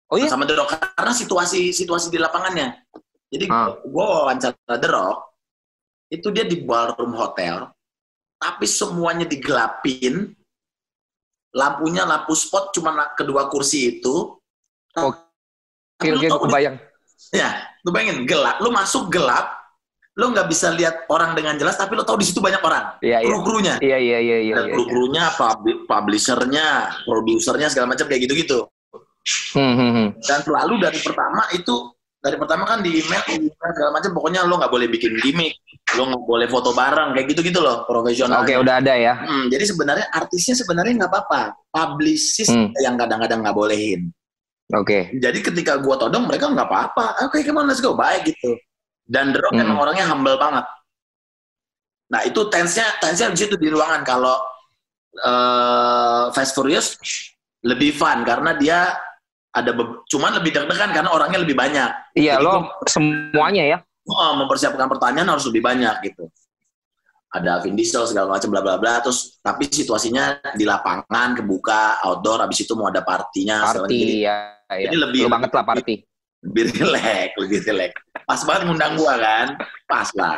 Oh 0.06 0.18
iya? 0.22 0.30
sama 0.30 0.46
The 0.46 0.54
Rock 0.54 0.70
karena 0.94 1.14
situasi 1.14 1.74
situasi 1.74 2.14
di 2.14 2.22
lapangannya. 2.22 2.86
Jadi 3.30 3.46
Ah. 3.50 3.74
gue 3.82 4.06
wawancara 4.06 4.54
The 4.78 4.90
Rock 4.90 5.18
itu 6.14 6.30
dia 6.30 6.46
di 6.46 6.62
ballroom 6.62 7.18
hotel, 7.18 7.74
tapi 8.38 8.70
semuanya 8.70 9.26
digelapin, 9.26 10.30
lampunya 11.52 12.06
lampu 12.06 12.38
spot 12.38 12.70
cuma 12.72 12.94
kedua 13.18 13.50
kursi 13.50 13.98
itu. 13.98 14.38
Oh, 14.96 15.12
Tapi 15.96 16.12
lu 16.12 16.20
Oke, 16.22 16.28
tau 16.28 16.40
gue 16.44 16.52
bayang. 16.52 16.76
Ya, 17.32 17.50
lu 17.82 17.90
bayangin 17.90 18.28
gelap, 18.28 18.60
lu 18.60 18.70
masuk 18.70 19.08
gelap, 19.08 19.56
lu 20.20 20.30
nggak 20.30 20.48
bisa 20.48 20.70
lihat 20.76 21.08
orang 21.08 21.32
dengan 21.34 21.56
jelas, 21.56 21.80
tapi 21.80 21.96
lu 21.96 22.04
tahu 22.04 22.20
di 22.20 22.28
situ 22.28 22.44
banyak 22.44 22.60
orang, 22.60 23.00
Iya, 23.00 23.24
iya. 23.24 23.28
kru-krunya, 23.28 23.76
Iya, 23.80 23.98
iya, 23.98 24.20
iya, 24.20 24.38
iya. 24.44 24.54
dan 24.60 24.66
iya. 24.68 24.74
kru-krunya, 24.76 25.24
pub- 25.40 25.84
publishernya, 25.88 26.68
produsernya 27.08 27.68
segala 27.72 27.96
macam 27.96 28.06
kayak 28.06 28.28
gitu-gitu. 28.28 28.68
Hmm, 29.26 29.74
hmm, 29.74 29.92
hmm. 29.92 30.08
dan 30.22 30.40
selalu 30.46 30.74
dari 30.78 31.00
pertama 31.02 31.42
itu 31.50 31.76
dari 32.22 32.38
pertama 32.42 32.66
kan 32.66 32.82
di 32.82 33.02
email, 33.02 33.22
di 33.26 33.50
email 33.50 33.72
segala 33.74 33.92
macam 33.94 34.10
pokoknya 34.14 34.46
lo 34.46 34.58
nggak 34.58 34.70
boleh 34.70 34.86
bikin 34.86 35.14
gimmick 35.22 35.58
lo 35.94 36.10
nggak 36.10 36.26
boleh 36.26 36.48
foto 36.50 36.74
bareng 36.74 37.14
kayak 37.14 37.34
gitu 37.34 37.42
gitu 37.42 37.60
loh 37.62 37.86
profesional 37.86 38.42
Oke, 38.42 38.58
udah 38.58 38.82
ada 38.82 38.94
ya. 38.98 39.14
Hmm, 39.18 39.46
jadi 39.50 39.66
sebenarnya 39.66 40.10
artisnya 40.10 40.58
sebenarnya 40.58 40.94
nggak 41.02 41.12
apa-apa 41.14 41.42
publicist 41.70 42.50
Hmm. 42.54 42.70
yang 42.82 42.98
kadang-kadang 42.98 43.42
nggak 43.42 43.54
bolehin 43.54 44.10
Oke. 44.74 45.14
jadi 45.14 45.38
ketika 45.42 45.78
gua 45.78 45.98
todong 45.98 46.26
mereka 46.26 46.50
nggak 46.50 46.66
apa-apa 46.66 47.26
oke 47.26 47.38
come 47.42 47.62
on 47.62 47.70
let's 47.70 47.82
go 47.82 47.94
baik 47.94 48.26
gitu 48.26 48.58
dan 49.06 49.30
The 49.34 49.42
Rock 49.42 49.54
Hmm. 49.54 49.62
emang 49.66 49.78
orangnya 49.82 50.06
humble 50.06 50.38
banget 50.38 50.66
nah 52.10 52.22
itu 52.22 52.42
tense-nya 52.50 53.02
tense-nya 53.02 53.34
di 53.34 53.40
situ 53.42 53.58
di 53.58 53.70
ruangan 53.70 54.02
kalau 54.02 54.38
eh 55.16 56.24
Fast 56.30 56.54
Furious 56.54 56.98
lebih 57.62 57.94
fun 57.94 58.22
karena 58.22 58.54
dia 58.54 58.94
ada 59.56 59.72
cuman 60.06 60.36
lebih 60.36 60.52
deg-degan 60.52 60.92
karena 60.92 61.10
orangnya 61.10 61.40
lebih 61.40 61.56
banyak 61.56 61.88
Iya, 62.14 62.36
Jadi 62.38 62.44
lo 62.44 62.54
semuanya 62.86 63.64
ya. 63.66 63.78
oh, 64.06 64.32
mempersiapkan 64.36 64.86
pertanyaan 64.86 65.32
harus 65.32 65.48
lebih 65.48 65.64
banyak 65.64 65.96
gitu. 66.04 66.28
Ada 67.32 67.60
Vin 67.60 67.76
Diesel 67.76 68.04
segala 68.06 68.32
macam 68.32 68.48
bla 68.48 68.60
bla 68.60 68.76
bla 68.76 69.00
terus 69.00 69.40
tapi 69.40 69.68
situasinya 69.68 70.40
di 70.56 70.64
lapangan 70.64 71.36
kebuka 71.36 72.00
outdoor 72.04 72.40
habis 72.40 72.64
itu 72.64 72.76
mau 72.76 72.88
ada 72.88 73.00
partinya. 73.02 73.64
Party 73.66 74.24
ya. 74.24 74.56
ya. 74.72 74.88
jadi 74.88 74.96
lebih- 75.00 75.24
Lo 75.28 75.32
banget 75.32 75.52
lah 75.52 75.64
party. 75.66 75.96
lebih 76.46 76.64
relax 76.78 77.30
lebih 77.42 77.60
relax 77.66 77.92
pas 78.22 78.38
banget 78.46 78.62
ngundang 78.70 78.94
gua 79.02 79.18
kan 79.18 79.48
pas 79.90 80.06
lah 80.14 80.38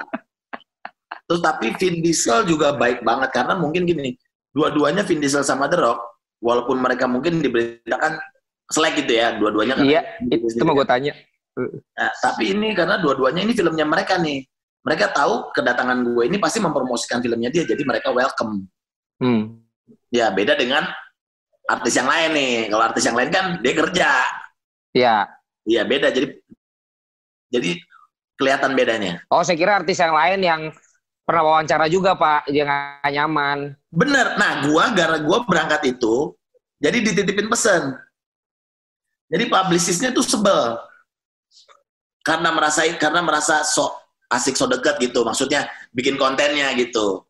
terus 1.28 1.44
tapi 1.44 1.76
Vin 1.76 2.00
Diesel 2.00 2.48
juga 2.48 2.72
baik 2.72 3.04
banget 3.04 3.30
karena 3.36 3.60
mungkin 3.60 3.84
gini 3.84 4.16
dua-duanya 4.56 5.04
Vin 5.04 5.20
Diesel 5.20 5.44
sama 5.44 5.68
The 5.68 5.84
Rock 5.84 6.00
walaupun 6.40 6.80
mereka 6.80 7.12
mungkin 7.12 7.44
diberitakan 7.44 8.24
selek 8.68 9.04
gitu 9.04 9.14
ya 9.16 9.36
dua-duanya 9.40 9.76
kan 9.80 9.86
Iya, 9.88 10.02
itu 10.28 10.64
mau 10.64 10.76
gue 10.76 10.88
tanya. 10.88 11.14
Nah, 11.98 12.12
tapi 12.22 12.54
ini 12.54 12.76
karena 12.78 13.02
dua-duanya 13.02 13.42
ini 13.42 13.54
filmnya 13.56 13.88
mereka 13.88 14.20
nih. 14.20 14.46
mereka 14.88 15.12
tahu 15.12 15.52
kedatangan 15.52 16.00
gue 16.00 16.32
ini 16.32 16.40
pasti 16.40 16.64
mempromosikan 16.64 17.20
filmnya 17.20 17.52
dia, 17.52 17.68
jadi 17.68 17.84
mereka 17.84 18.08
welcome. 18.16 18.72
Hmm. 19.20 19.60
Ya 20.08 20.32
beda 20.32 20.56
dengan 20.56 20.88
artis 21.68 22.00
yang 22.00 22.08
lain 22.08 22.32
nih. 22.32 22.56
Kalau 22.72 22.84
artis 22.88 23.04
yang 23.04 23.18
lain 23.20 23.28
kan 23.28 23.60
dia 23.60 23.74
kerja. 23.76 24.10
Iya. 24.96 25.18
Iya 25.68 25.82
beda. 25.84 26.08
Jadi 26.16 26.40
jadi 27.52 27.70
kelihatan 28.40 28.72
bedanya. 28.80 29.20
Oh, 29.28 29.44
saya 29.44 29.60
kira 29.60 29.84
artis 29.84 30.00
yang 30.00 30.16
lain 30.16 30.40
yang 30.40 30.62
pernah 31.28 31.44
wawancara 31.44 31.92
juga, 31.92 32.16
Pak, 32.16 32.48
dia 32.48 32.64
nggak 32.64 33.12
nyaman. 33.12 33.76
Bener. 33.92 34.40
Nah, 34.40 34.64
gua 34.72 34.96
gara 34.96 35.20
gua 35.20 35.44
berangkat 35.44 35.84
itu, 35.92 36.32
jadi 36.80 37.04
dititipin 37.04 37.52
pesen. 37.52 37.98
Jadi 39.28 39.44
publicistnya 39.52 40.10
tuh 40.16 40.24
sebel. 40.24 40.80
Karena 42.24 42.52
merasa 42.52 42.84
karena 42.96 43.24
merasa 43.24 43.64
sok 43.64 43.92
asik 44.32 44.56
so 44.56 44.68
dekat 44.68 45.00
gitu. 45.00 45.24
Maksudnya 45.24 45.68
bikin 45.92 46.16
kontennya 46.16 46.72
gitu. 46.76 47.24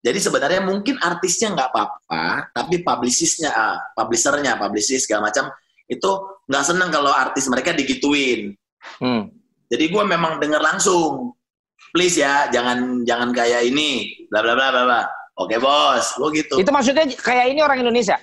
Jadi 0.00 0.16
sebenarnya 0.16 0.64
mungkin 0.64 0.96
artisnya 0.96 1.52
nggak 1.52 1.68
apa-apa 1.76 2.48
tapi 2.56 2.80
publicistnya 2.80 3.52
uh, 3.52 3.76
publishernya 3.92 4.56
publicist 4.56 5.04
segala 5.04 5.28
macam 5.28 5.52
itu 5.92 6.10
nggak 6.48 6.64
seneng 6.64 6.88
kalau 6.88 7.12
artis 7.12 7.44
mereka 7.52 7.76
digituin. 7.76 8.56
Hmm. 8.80 9.28
jadi 9.68 9.92
gue 9.92 10.04
memang 10.08 10.40
dengar 10.40 10.64
langsung 10.64 11.36
please 11.92 12.16
ya 12.16 12.48
jangan 12.48 13.04
jangan 13.04 13.28
kayak 13.36 13.68
ini. 13.68 14.24
Bla 14.32 14.40
bla 14.40 14.56
bla 14.56 14.72
bla 14.72 14.82
bla. 14.88 15.02
Oke 15.36 15.60
bos. 15.60 16.16
Gue 16.16 16.40
gitu. 16.40 16.56
Itu 16.56 16.72
maksudnya 16.72 17.04
kayak 17.04 17.52
ini 17.52 17.60
orang 17.60 17.84
Indonesia 17.84 18.16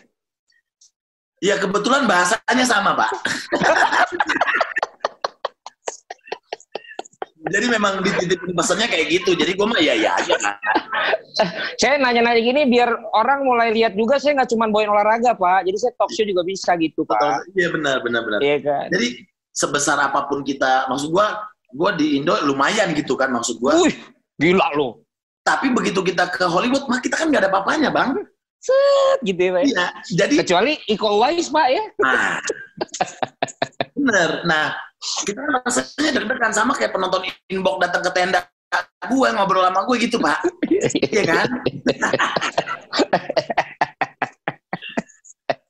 Ya 1.37 1.55
kebetulan 1.61 2.09
bahasanya 2.09 2.65
sama 2.65 2.97
pak 2.97 3.11
jadi 7.51 7.65
memang 7.71 8.03
dititipin 8.03 8.51
pesannya 8.53 8.87
kayak 8.91 9.07
gitu. 9.19 9.31
Jadi 9.35 9.55
gue 9.55 9.67
mah 9.67 9.79
ya 9.79 9.95
ya 9.95 10.11
aja 10.15 10.35
kan. 10.37 10.55
saya 11.81 12.01
nanya-nanya 12.01 12.41
gini 12.41 12.61
biar 12.65 12.89
orang 13.13 13.45
mulai 13.45 13.69
lihat 13.69 13.93
juga 13.93 14.17
saya 14.17 14.41
nggak 14.41 14.49
cuma 14.51 14.65
bawain 14.69 14.91
olahraga 14.91 15.37
pak. 15.37 15.65
Jadi 15.65 15.77
saya 15.77 15.93
talk 15.95 16.11
show 16.11 16.25
juga 16.25 16.43
bisa 16.43 16.73
gitu 16.77 17.05
pak. 17.07 17.47
Iya 17.55 17.71
benar 17.73 18.01
benar 18.03 18.21
benar. 18.25 18.39
Iya 18.41 18.57
kan. 18.61 18.87
Jadi 18.91 19.07
sebesar 19.53 19.97
apa 20.01 20.25
pun 20.29 20.41
kita, 20.45 20.85
maksud 20.89 21.09
gue, 21.09 21.25
gue 21.73 21.91
di 21.97 22.07
Indo 22.21 22.33
lumayan 22.45 22.93
gitu 22.93 23.17
kan 23.17 23.31
maksud 23.33 23.61
gue. 23.61 23.71
Wih, 23.85 23.95
gila 24.37 24.67
lo. 24.77 25.05
Tapi 25.41 25.71
begitu 25.71 26.03
kita 26.03 26.27
ke 26.27 26.43
Hollywood, 26.43 26.89
mah 26.91 26.99
kita 26.99 27.15
kan 27.15 27.31
nggak 27.31 27.47
ada 27.47 27.49
apa-apanya 27.53 27.89
bang. 27.93 28.09
Set 28.67 29.19
gitu 29.23 29.39
ya 29.39 29.51
pak. 29.55 29.63
Iya. 29.63 29.87
Jadi 30.25 30.33
kecuali 30.43 30.71
equal 30.91 31.15
wise 31.23 31.47
pak 31.47 31.67
ya. 31.71 31.83
Nah, 32.03 32.35
bener. 33.95 34.31
Nah 34.43 34.65
kita 34.97 35.41
rasanya 35.63 36.09
deg-degan 36.17 36.53
sama 36.53 36.73
kayak 36.73 36.91
penonton 36.91 37.23
inbox 37.47 37.77
datang 37.85 38.01
ke 38.01 38.11
tenda 38.11 38.41
gue 39.07 39.27
ngobrol 39.31 39.63
sama 39.63 39.87
gue 39.87 39.97
gitu 40.03 40.17
pak 40.19 40.39
iya 41.13 41.23
kan 41.23 41.47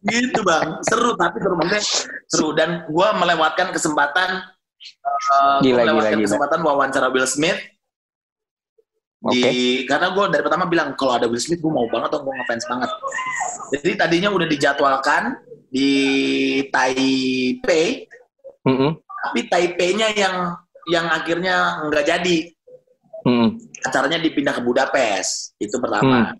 gitu 0.07 0.39
bang 0.47 0.67
seru 0.87 1.11
tapi 1.19 1.37
seru 1.43 1.55
maksudnya 1.59 1.83
seru 2.31 2.49
dan 2.55 2.69
gue 2.87 3.07
melewatkan 3.19 3.69
kesempatan 3.75 4.41
uh, 5.35 5.59
gila, 5.61 5.83
melewatkan 5.83 6.17
gila, 6.17 6.25
kesempatan 6.25 6.59
gila. 6.63 6.67
wawancara 6.73 7.07
Will 7.11 7.27
Smith 7.29 7.59
di 9.17 9.41
okay. 9.41 9.89
karena 9.89 10.13
gue 10.13 10.23
dari 10.29 10.43
pertama 10.45 10.69
bilang 10.69 10.93
kalau 10.93 11.17
ada 11.17 11.25
Will 11.25 11.41
Smith 11.41 11.57
gue 11.57 11.73
mau 11.73 11.89
banget 11.89 12.13
atau 12.13 12.21
gue 12.21 12.33
ngefans 12.37 12.65
banget 12.69 12.91
jadi 13.73 13.91
tadinya 13.97 14.29
udah 14.29 14.45
dijadwalkan 14.45 15.23
di 15.73 15.89
Taipei 16.69 18.05
mm 18.61 18.75
-hmm 18.77 18.91
tapi 19.27 19.49
Taipei-nya 19.49 20.07
yang 20.15 20.35
yang 20.87 21.05
akhirnya 21.11 21.83
nggak 21.89 22.05
jadi. 22.07 22.37
Hmm. 23.27 23.59
Acaranya 23.83 24.23
dipindah 24.23 24.55
ke 24.55 24.63
Budapest. 24.63 25.57
Itu 25.59 25.83
pertama. 25.83 26.31
Hmm. 26.31 26.39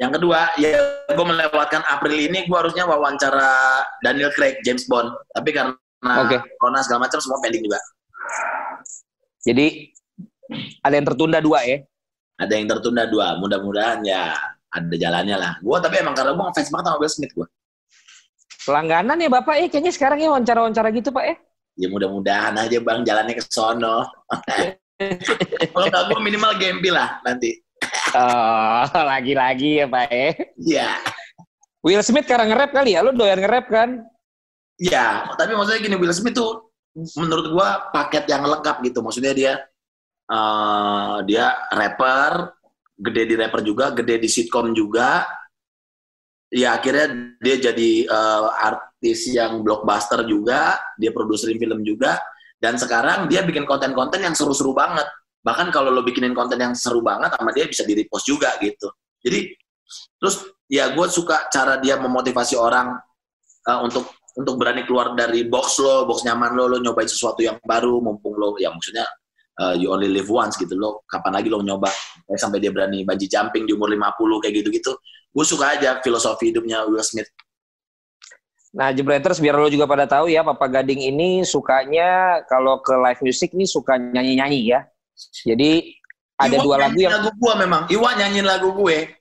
Yang 0.00 0.18
kedua, 0.18 0.50
ya 0.58 0.74
gue 1.14 1.26
melewatkan 1.26 1.86
April 1.86 2.18
ini 2.18 2.42
gue 2.50 2.58
harusnya 2.58 2.90
wawancara 2.90 3.86
Daniel 4.02 4.34
Craig, 4.34 4.58
James 4.66 4.82
Bond. 4.90 5.14
Tapi 5.30 5.54
karena 5.54 6.12
okay. 6.26 6.42
corona 6.58 6.82
segala 6.82 7.06
macam 7.06 7.22
semua 7.22 7.38
pending 7.38 7.62
juga. 7.70 7.78
Jadi 9.46 9.91
ada 10.82 10.94
yang 10.94 11.06
tertunda 11.06 11.38
dua 11.42 11.60
ya? 11.66 11.78
Ada 12.40 12.52
yang 12.56 12.66
tertunda 12.68 13.04
dua. 13.06 13.38
Mudah-mudahan 13.38 14.02
ya 14.06 14.36
ada 14.72 14.94
jalannya 14.96 15.36
lah. 15.36 15.52
Gue 15.60 15.76
tapi 15.80 16.00
emang 16.00 16.16
karena 16.16 16.32
gue 16.32 16.44
ngefans 16.44 16.68
banget 16.72 16.84
sama 16.88 16.98
Will 17.00 17.12
Smith 17.12 17.32
gue. 17.34 17.48
Pelangganan 18.62 19.18
ya 19.18 19.28
Bapak 19.28 19.56
ya? 19.58 19.66
Kayaknya 19.68 19.92
sekarang 19.92 20.18
ya 20.22 20.28
wawancara-wawancara 20.30 20.88
gitu 20.94 21.10
Pak 21.10 21.24
ya? 21.26 21.36
ya 21.76 21.88
mudah-mudahan 21.88 22.54
aja 22.56 22.78
bang 22.84 23.00
jalannya 23.04 23.34
ke 23.40 23.44
sono 23.48 24.04
kalau 25.72 25.86
nggak 25.88 26.04
gue 26.12 26.20
minimal 26.20 26.52
game 26.60 26.78
lah 26.92 27.20
nanti 27.24 27.64
oh 28.12 28.84
lagi-lagi 29.12 29.84
ya 29.84 29.86
pak 29.88 30.06
eh 30.12 30.32
iya 30.60 31.00
Will 31.82 32.04
Smith 32.04 32.28
karena 32.28 32.46
nge-rap 32.46 32.70
kali 32.70 32.94
ya 32.94 33.00
lu 33.02 33.16
doyan 33.16 33.40
nge-rap 33.40 33.66
kan 33.72 34.04
ya 34.76 35.32
tapi 35.34 35.56
maksudnya 35.56 35.80
gini 35.80 35.96
Will 35.96 36.14
Smith 36.14 36.36
tuh 36.36 36.70
menurut 37.16 37.46
gue 37.48 37.68
paket 37.96 38.28
yang 38.28 38.44
lengkap 38.44 38.84
gitu 38.84 39.00
maksudnya 39.00 39.32
dia 39.32 39.52
uh, 40.30 41.24
dia 41.26 41.66
rapper 41.72 42.54
gede 42.94 43.22
di 43.24 43.34
rapper 43.34 43.62
juga 43.64 43.90
gede 43.90 44.22
di 44.22 44.28
sitcom 44.30 44.70
juga 44.76 45.26
ya 46.52 46.76
akhirnya 46.76 47.34
dia 47.40 47.56
jadi 47.72 47.90
uh, 48.06 48.52
artis 48.52 49.32
yang 49.32 49.64
blockbuster 49.64 50.28
juga, 50.28 50.76
dia 51.00 51.08
produserin 51.10 51.56
film 51.56 51.80
juga, 51.80 52.20
dan 52.60 52.76
sekarang 52.76 53.26
dia 53.26 53.40
bikin 53.40 53.64
konten-konten 53.64 54.20
yang 54.20 54.36
seru-seru 54.36 54.76
banget. 54.76 55.08
Bahkan 55.42 55.74
kalau 55.74 55.90
lo 55.90 56.06
bikinin 56.06 56.36
konten 56.36 56.60
yang 56.60 56.76
seru 56.76 57.02
banget 57.02 57.34
sama 57.34 57.50
dia 57.50 57.66
bisa 57.66 57.82
di 57.82 57.98
repost 57.98 58.28
juga 58.28 58.54
gitu. 58.62 58.92
Jadi 59.24 59.50
terus 60.20 60.46
ya 60.70 60.94
gue 60.94 61.06
suka 61.10 61.50
cara 61.50 61.82
dia 61.82 61.98
memotivasi 61.98 62.54
orang 62.54 62.94
uh, 63.66 63.80
untuk 63.82 64.12
untuk 64.38 64.54
berani 64.60 64.86
keluar 64.86 65.16
dari 65.18 65.44
box 65.48 65.82
lo, 65.82 66.06
box 66.06 66.22
nyaman 66.22 66.54
lo, 66.54 66.68
lo 66.68 66.78
nyobain 66.78 67.08
sesuatu 67.08 67.42
yang 67.42 67.58
baru, 67.64 68.00
mumpung 68.00 68.36
lo, 68.38 68.54
ya 68.56 68.70
maksudnya 68.72 69.04
uh, 69.62 69.74
you 69.78 69.94
only 69.94 70.10
live 70.10 70.26
once 70.26 70.58
gitu 70.58 70.74
lo, 70.74 71.06
kapan 71.06 71.38
lagi 71.38 71.46
lo 71.46 71.62
nyoba, 71.62 71.86
sampai 72.34 72.58
dia 72.58 72.74
berani 72.74 73.06
bungee 73.06 73.30
jumping 73.30 73.62
di 73.62 73.78
umur 73.78 73.94
50 73.94 74.42
kayak 74.42 74.54
gitu-gitu 74.58 74.98
gue 75.32 75.44
suka 75.48 75.72
aja 75.76 75.98
filosofi 76.04 76.52
hidupnya 76.52 76.84
Will 76.84 77.00
Smith. 77.00 77.28
Nah, 78.72 78.88
Jebreters 78.92 79.36
biar 79.36 79.56
lo 79.56 79.68
juga 79.68 79.84
pada 79.84 80.08
tahu 80.08 80.32
ya, 80.32 80.40
Papa 80.40 80.64
Gading 80.64 81.12
ini 81.12 81.44
sukanya 81.44 82.40
kalau 82.48 82.80
ke 82.80 82.92
live 82.96 83.20
music 83.20 83.52
nih 83.52 83.68
suka 83.68 84.00
nyanyi-nyanyi 84.00 84.72
ya. 84.72 84.80
Jadi 85.44 85.92
ada 86.40 86.56
Iwa 86.56 86.64
dua 86.64 86.76
lagu 86.88 86.96
yang 86.96 87.12
lagu 87.20 87.30
gue 87.36 87.54
memang. 87.60 87.82
Iwa 87.92 88.08
nyanyiin 88.16 88.48
lagu 88.48 88.72
gue. 88.72 89.12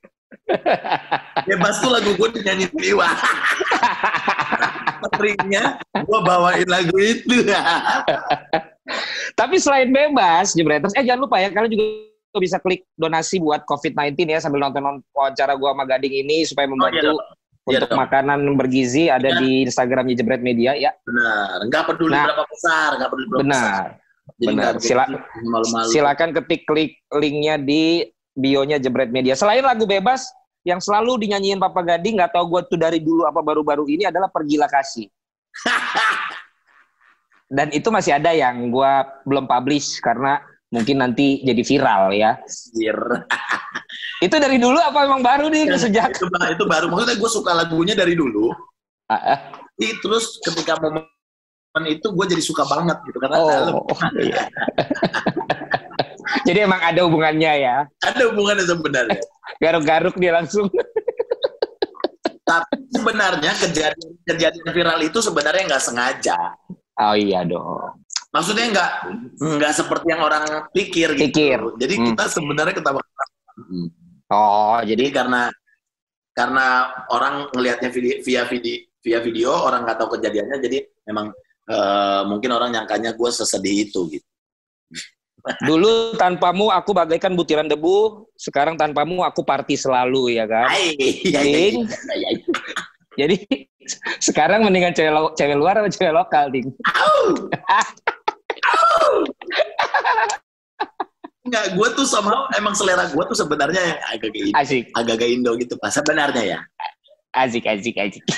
Bebas 1.52 1.84
tuh 1.84 1.92
lagu 1.92 2.16
gue 2.16 2.28
dinyanyiin 2.40 2.72
Iwa. 2.96 3.08
Ringnya 5.20 5.84
gue 6.00 6.20
bawain 6.24 6.68
lagu 6.72 6.96
itu. 6.96 7.44
Tapi 9.36 9.56
selain 9.58 9.90
bebas, 9.90 10.54
Jebreters, 10.54 10.96
eh 10.96 11.04
jangan 11.06 11.28
lupa 11.28 11.40
ya, 11.40 11.50
kalian 11.50 11.72
juga 11.72 11.86
bisa 12.40 12.58
klik 12.64 12.88
donasi 12.96 13.44
buat 13.44 13.68
COVID-19 13.68 14.24
ya 14.32 14.40
sambil 14.40 14.64
nonton 14.64 15.04
wawancara 15.12 15.52
gua 15.60 15.76
sama 15.76 15.84
Gading 15.84 16.24
ini 16.24 16.48
supaya 16.48 16.64
membantu 16.72 17.12
oh, 17.12 17.20
iya 17.20 17.40
untuk 17.68 17.90
iya 17.92 17.98
makanan 18.00 18.40
bergizi 18.56 19.12
ada 19.12 19.36
ya. 19.36 19.40
di 19.44 19.68
Instagramnya 19.68 20.16
Jebret 20.16 20.40
Media 20.40 20.72
ya. 20.74 20.96
Benar, 21.04 21.68
nggak 21.68 21.84
peduli 21.92 22.16
nah, 22.16 22.26
berapa 22.32 22.46
besar, 22.48 22.90
nggak 22.98 23.10
peduli 23.12 23.28
berapa 23.28 23.44
benar. 23.44 23.60
besar. 23.60 23.86
Jadi 24.32 24.54
benar. 24.56 24.74
Sila, 24.80 25.06
malu 25.44 25.68
-malu. 25.68 25.90
Silakan 25.92 26.30
ketik 26.32 26.62
klik 26.64 26.92
linknya 27.12 27.60
di 27.60 28.08
bionya 28.34 28.80
Jebret 28.80 29.12
Media. 29.12 29.36
Selain 29.36 29.62
lagu 29.62 29.84
bebas 29.84 30.32
yang 30.64 30.80
selalu 30.80 31.26
dinyanyiin 31.26 31.60
Papa 31.60 31.82
Gading, 31.84 32.22
nggak 32.22 32.34
tahu 32.38 32.58
gue 32.58 32.62
tuh 32.70 32.80
dari 32.80 33.02
dulu 33.02 33.26
apa 33.26 33.42
baru-baru 33.42 33.90
ini 33.90 34.08
adalah 34.08 34.30
Pergilah 34.30 34.70
Kasih. 34.70 35.10
Dan 37.52 37.68
itu 37.76 37.92
masih 37.92 38.16
ada 38.16 38.32
yang 38.32 38.72
gue 38.72 38.94
belum 39.28 39.44
publish 39.44 40.00
karena 40.00 40.40
mungkin 40.72 41.04
nanti 41.04 41.44
jadi 41.44 41.62
viral 41.68 42.16
ya. 42.16 42.40
itu 44.26 44.36
dari 44.40 44.56
dulu 44.56 44.80
apa 44.80 45.04
memang 45.04 45.20
baru 45.20 45.52
nih 45.52 45.68
ya, 45.68 45.76
sejak? 45.76 46.16
Itu, 46.16 46.32
itu 46.32 46.64
baru. 46.64 46.88
Maksudnya 46.88 47.20
gue 47.20 47.32
suka 47.32 47.52
lagunya 47.52 47.92
dari 47.92 48.16
dulu. 48.16 48.56
Uh, 49.12 49.36
uh. 49.36 49.40
terus 49.76 50.40
ketika 50.40 50.80
momen 50.80 51.04
itu 51.92 52.08
gue 52.08 52.26
jadi 52.32 52.40
suka 52.40 52.64
banget 52.64 52.96
gitu 53.12 53.20
karena 53.20 53.44
oh, 53.44 53.84
iya. 54.16 54.48
jadi 56.48 56.64
emang 56.64 56.80
ada 56.80 57.04
hubungannya 57.04 57.52
ya? 57.60 57.78
Ada 58.08 58.32
hubungannya 58.32 58.64
sebenarnya. 58.64 59.20
Garuk-garuk 59.60 60.16
dia 60.16 60.32
langsung. 60.40 60.72
Tapi 62.48 62.76
sebenarnya 62.96 63.52
kejadian 63.60 64.12
kejadian 64.24 64.68
viral 64.72 65.00
itu 65.04 65.20
sebenarnya 65.20 65.68
nggak 65.68 65.84
sengaja. 65.84 66.40
Oh 67.00 67.16
iya 67.16 67.48
dong 67.48 68.02
maksudnya 68.32 68.66
nggak 68.72 68.92
nggak 69.60 69.74
seperti 69.76 70.08
yang 70.08 70.24
orang 70.24 70.44
pikir 70.72 71.10
gitu. 71.20 71.28
Pikir. 71.28 71.60
Jadi 71.78 71.94
hmm. 72.00 72.06
kita 72.12 72.24
sebenarnya 72.32 72.76
ketawa. 72.80 73.02
Oh, 74.32 74.80
jadi 74.80 75.12
karena 75.12 75.52
karena 76.32 76.68
orang 77.12 77.52
ngelihatnya 77.52 77.92
via 78.24 78.48
video 78.48 78.76
via 79.04 79.20
video 79.20 79.52
orang 79.52 79.84
nggak 79.84 79.98
tahu 80.00 80.16
kejadiannya 80.16 80.58
jadi 80.64 80.78
memang 81.10 81.36
uh, 81.68 82.24
mungkin 82.24 82.56
orang 82.56 82.72
nyangkanya 82.72 83.12
gue 83.12 83.30
sesedih 83.30 83.92
itu 83.92 84.08
gitu. 84.08 84.28
Dulu 85.68 86.16
tanpamu 86.16 86.70
aku 86.72 86.94
bagaikan 86.94 87.34
butiran 87.36 87.68
debu, 87.68 88.30
sekarang 88.38 88.80
tanpamu 88.80 89.26
aku 89.26 89.42
party 89.44 89.76
selalu 89.76 90.38
ya 90.40 90.46
kan. 90.48 90.70
Hai, 90.72 90.96
iya, 90.96 91.42
iya, 91.42 91.42
Ding. 91.44 91.84
iya, 91.84 92.16
iya, 92.16 92.30
iya. 92.32 92.46
Jadi 93.12 93.38
sekarang 94.22 94.64
mendingan 94.66 94.94
cewek, 94.94 95.12
lo- 95.12 95.34
cewek 95.34 95.58
luar 95.58 95.82
atau 95.82 95.92
cewek 95.92 96.14
lokal, 96.14 96.50
Ding? 96.54 96.70
Enggak, 101.42 101.74
gue 101.74 101.88
tuh 101.98 102.06
sama 102.06 102.48
emang 102.56 102.78
selera 102.78 103.10
gue 103.10 103.24
tuh 103.26 103.36
sebenarnya 103.36 103.82
yang 103.82 104.00
agak-agak 104.14 104.54
Asik, 104.62 104.94
agak-agak 104.94 105.30
Indo 105.36 105.58
gitu 105.58 105.74
pak. 105.82 105.90
Sebenarnya 105.90 106.44
ya. 106.46 106.60
asik, 107.32 107.66
asik, 107.66 107.96
asik. 107.98 108.24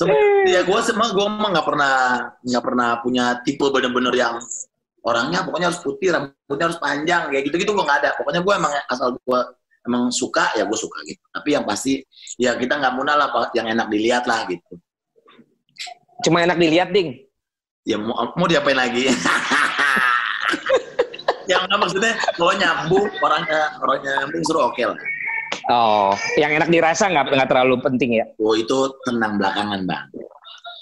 Sebenarnya 0.00 0.64
gue 0.64 0.80
semua 0.80 1.12
gue 1.12 1.24
emang 1.26 1.52
nggak 1.52 1.66
pernah 1.68 1.94
nggak 2.40 2.64
pernah 2.64 2.88
punya 3.04 3.36
tipe 3.44 3.68
bener-bener 3.68 4.14
yang 4.16 4.40
orangnya 5.04 5.44
pokoknya 5.44 5.68
harus 5.72 5.80
putih, 5.84 6.08
rambutnya 6.12 6.66
harus 6.72 6.80
panjang 6.80 7.28
kayak 7.28 7.44
gitu-gitu 7.44 7.76
gue 7.76 7.84
nggak 7.84 8.00
ada. 8.04 8.16
Pokoknya 8.16 8.40
gue 8.40 8.54
emang 8.56 8.72
asal 8.88 9.16
gue 9.20 9.40
emang 9.86 10.12
suka 10.12 10.52
ya 10.56 10.64
gue 10.68 10.78
suka 10.78 10.98
gitu. 11.08 11.22
Tapi 11.32 11.48
yang 11.56 11.64
pasti 11.64 12.04
ya 12.36 12.56
kita 12.56 12.76
nggak 12.76 12.94
munah 12.96 13.16
lah 13.16 13.28
Pak, 13.32 13.56
yang 13.56 13.68
enak 13.68 13.88
dilihat 13.88 14.24
lah 14.28 14.44
gitu. 14.48 14.76
Cuma 16.20 16.44
enak 16.44 16.60
dilihat, 16.60 16.92
Ding. 16.92 17.16
Ya 17.88 17.96
mau, 17.96 18.12
mau 18.36 18.44
diapain 18.44 18.76
lagi? 18.76 19.08
yang 21.50 21.66
nggak 21.66 21.80
maksudnya 21.80 22.12
kalau 22.36 22.52
nyambung 22.54 23.08
orangnya 23.24 23.60
orangnya 23.80 24.12
nyambung 24.22 24.44
suruh 24.44 24.70
oke 24.70 24.82
lah. 24.84 24.98
Oh, 25.70 26.14
yang 26.38 26.54
enak 26.54 26.68
dirasa 26.68 27.08
nggak 27.08 27.34
nggak 27.34 27.50
terlalu 27.50 27.80
penting 27.80 28.20
ya? 28.20 28.24
Oh 28.38 28.54
itu 28.54 28.92
tenang 29.08 29.40
belakangan 29.40 29.80
bang. 29.88 30.04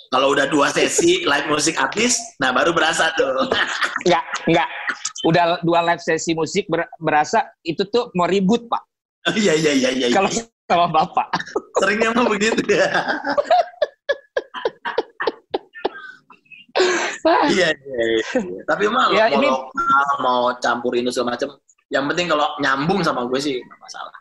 Kalau 0.09 0.33
udah 0.33 0.49
dua 0.49 0.73
sesi 0.73 1.21
live 1.23 1.47
musik 1.47 1.77
habis, 1.77 2.17
nah 2.41 2.49
baru 2.49 2.73
berasa 2.73 3.13
tuh. 3.13 3.29
Nggak, 4.09 4.25
nggak. 4.49 4.69
Udah 5.23 5.61
dua 5.61 5.85
live 5.85 6.01
sesi 6.01 6.33
musik 6.33 6.65
ber- 6.65 6.89
berasa 6.97 7.45
itu 7.61 7.85
tuh 7.85 8.09
mau 8.17 8.25
ribut, 8.25 8.65
Pak. 8.65 8.83
Iya 9.37 9.53
iya 9.53 9.73
iya 9.77 9.91
iya. 9.93 10.07
Kalau 10.09 10.33
sama 10.65 10.87
Bapak. 10.89 11.29
Seringnya 11.81 12.17
mah 12.17 12.25
begitu 12.25 12.63
ya. 12.65 12.89
iya, 17.51 17.69
iya, 17.75 18.05
iya. 18.07 18.25
Tapi 18.65 18.85
mah 18.89 19.11
Ya, 19.11 19.29
mau 19.29 19.37
ini- 19.37 19.51
lokal, 19.51 20.09
mau 20.23 20.41
campur 20.57 20.93
Indo 20.97 21.11
segala 21.11 21.37
macam, 21.37 21.59
yang 21.91 22.05
penting 22.09 22.27
kalau 22.31 22.47
nyambung 22.61 23.01
sama 23.03 23.27
gue 23.27 23.39
sih 23.39 23.59
nggak 23.59 23.81
masalah. 23.83 24.15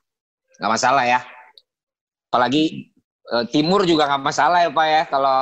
Nggak 0.57 0.71
masalah 0.73 1.03
ya. 1.05 1.19
Apalagi 2.27 2.91
eh, 3.23 3.45
timur 3.53 3.88
juga 3.88 4.09
nggak 4.09 4.23
masalah 4.25 4.65
ya, 4.65 4.69
Pak 4.73 4.88
ya. 4.89 5.03
Kalau 5.07 5.38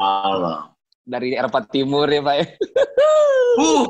Allah. 0.00 0.72
dari 1.06 1.38
Eropa 1.38 1.62
Timur 1.70 2.10
ya, 2.10 2.18
Pak 2.18 2.34
ya. 2.34 2.44
Uh. 3.56 3.84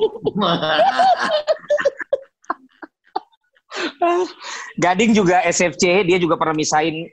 Gading 4.76 5.16
juga 5.16 5.40
SFC, 5.44 6.04
dia 6.04 6.18
juga 6.20 6.36
pernah 6.36 6.52
misain 6.56 7.08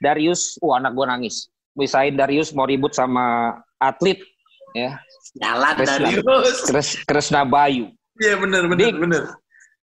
Darius. 0.00 0.56
Wah, 0.64 0.80
anak 0.80 0.96
gua 0.96 1.12
nangis. 1.12 1.52
Misain 1.76 2.16
Darius 2.16 2.56
mau 2.56 2.64
ribut 2.64 2.96
sama 2.96 3.56
atlet 3.78 4.18
ya. 4.72 4.98
Jalan 5.38 5.74
Kresna. 5.76 6.08
Darius. 6.08 6.58
Kres 6.66 6.88
Kresna 7.04 7.44
Bayu. 7.44 7.92
Iya 8.18 8.34
bener 8.40 8.66
Dik. 8.74 8.96
bener. 8.98 9.22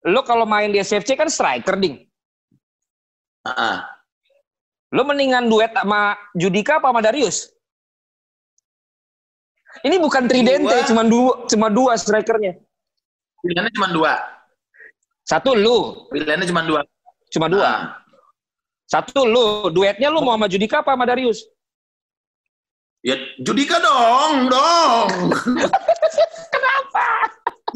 Lo 0.05 0.21
kalau 0.23 0.45
main 0.47 0.71
di 0.71 0.79
SFC 0.79 1.17
kan 1.17 1.27
striker, 1.27 1.75
Ding. 1.75 2.07
Ah, 3.43 3.87
Lo 4.93 5.05
mendingan 5.05 5.47
duet 5.49 5.71
sama 5.73 6.17
Judika 6.33 6.77
apa 6.81 6.89
sama 6.91 7.01
Darius? 7.01 7.49
Ini 9.85 9.95
bukan 10.01 10.25
tridente, 10.25 10.65
Dua. 10.65 10.87
cuma 10.89 11.03
dua, 11.05 11.33
cuma 11.45 11.67
dua 11.69 11.93
strikernya. 11.95 12.57
Pilihannya 13.39 13.71
cuma 13.71 13.87
dua. 13.93 14.13
Satu 15.23 15.53
lu, 15.53 16.09
Pilihannya 16.09 16.49
cuma 16.49 16.65
dua. 16.65 16.81
cuma 17.29 17.47
dua. 17.47 17.69
Ah. 17.69 17.81
Satu 18.89 19.29
lu, 19.29 19.69
duetnya 19.69 20.09
lu 20.09 20.25
mau 20.25 20.33
sama 20.33 20.49
Judika 20.49 20.81
apa 20.81 20.97
sama 20.97 21.05
Darius? 21.05 21.45
Ya 23.05 23.15
Judika 23.39 23.77
dong, 23.79 24.49
dong. 24.49 25.07
Kenapa? 26.53 27.05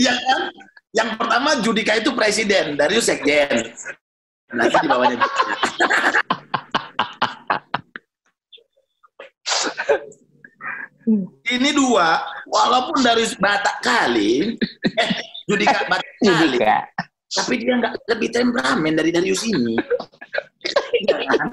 Iya 0.02 0.18
kan? 0.18 0.42
Yang 0.98 1.10
pertama 1.22 1.50
Judika 1.62 1.94
itu 2.02 2.10
presiden, 2.18 2.74
Darius 2.76 3.06
sekjen. 3.06 3.70
Nanti 4.50 4.76
di 4.82 4.88
bawahnya. 4.90 5.22
Ini 11.50 11.70
dua, 11.76 12.24
walaupun 12.48 13.04
Darius 13.04 13.36
batak 13.36 13.84
kali, 13.84 14.56
eh, 15.02 15.10
Judika 15.50 15.86
batak 15.92 16.16
kali, 16.24 16.58
tapi 17.34 17.54
dia 17.60 17.74
nggak 17.82 17.94
lebih 18.16 18.30
temperamen 18.32 18.94
dari 18.96 19.10
Darius 19.12 19.44
ini. 19.44 19.76
Iya 21.04 21.16
kan? 21.28 21.48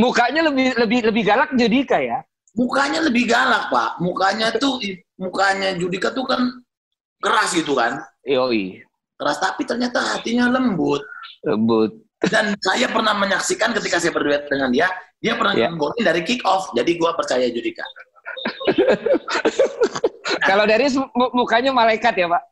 Mukanya 0.00 0.48
lebih 0.48 0.74
lebih 0.74 1.00
lebih 1.12 1.22
galak 1.22 1.50
Judika 1.54 2.00
ya. 2.00 2.18
Mukanya 2.58 3.06
lebih 3.06 3.30
galak, 3.30 3.70
Pak. 3.70 4.02
Mukanya 4.02 4.50
tuh, 4.58 4.82
mukanya 5.14 5.76
Judika 5.78 6.10
tuh 6.10 6.26
kan 6.26 6.50
keras 7.22 7.54
gitu 7.54 7.78
kan. 7.78 8.02
Yoi, 8.26 8.82
Keras, 9.20 9.38
tapi 9.38 9.68
ternyata 9.68 10.00
hatinya 10.00 10.48
lembut. 10.48 11.04
lembut. 11.44 11.92
Dan 12.20 12.52
saya 12.60 12.88
pernah 12.88 13.16
menyaksikan 13.16 13.72
ketika 13.76 13.96
saya 13.96 14.12
berduet 14.12 14.44
dengan 14.48 14.68
dia, 14.72 14.88
dia 15.20 15.36
pernah 15.36 15.52
Ya. 15.52 15.68
ngegolin 15.68 16.00
dari 16.00 16.24
kick 16.24 16.40
off. 16.44 16.72
Jadi 16.72 16.96
gua 16.96 17.12
percaya 17.12 17.44
Judika. 17.46 17.84
Kalau 20.48 20.64
Darius 20.64 20.96
mu- 20.96 21.32
mukanya 21.36 21.70
malaikat 21.70 22.16
ya, 22.16 22.26
Pak. 22.26 22.42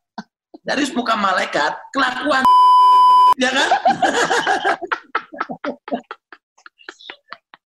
Darius 0.61 0.93
muka 0.93 1.17
malaikat, 1.17 1.73
kelakuan 1.97 2.45
ya 3.43 3.49
kan? 3.49 3.69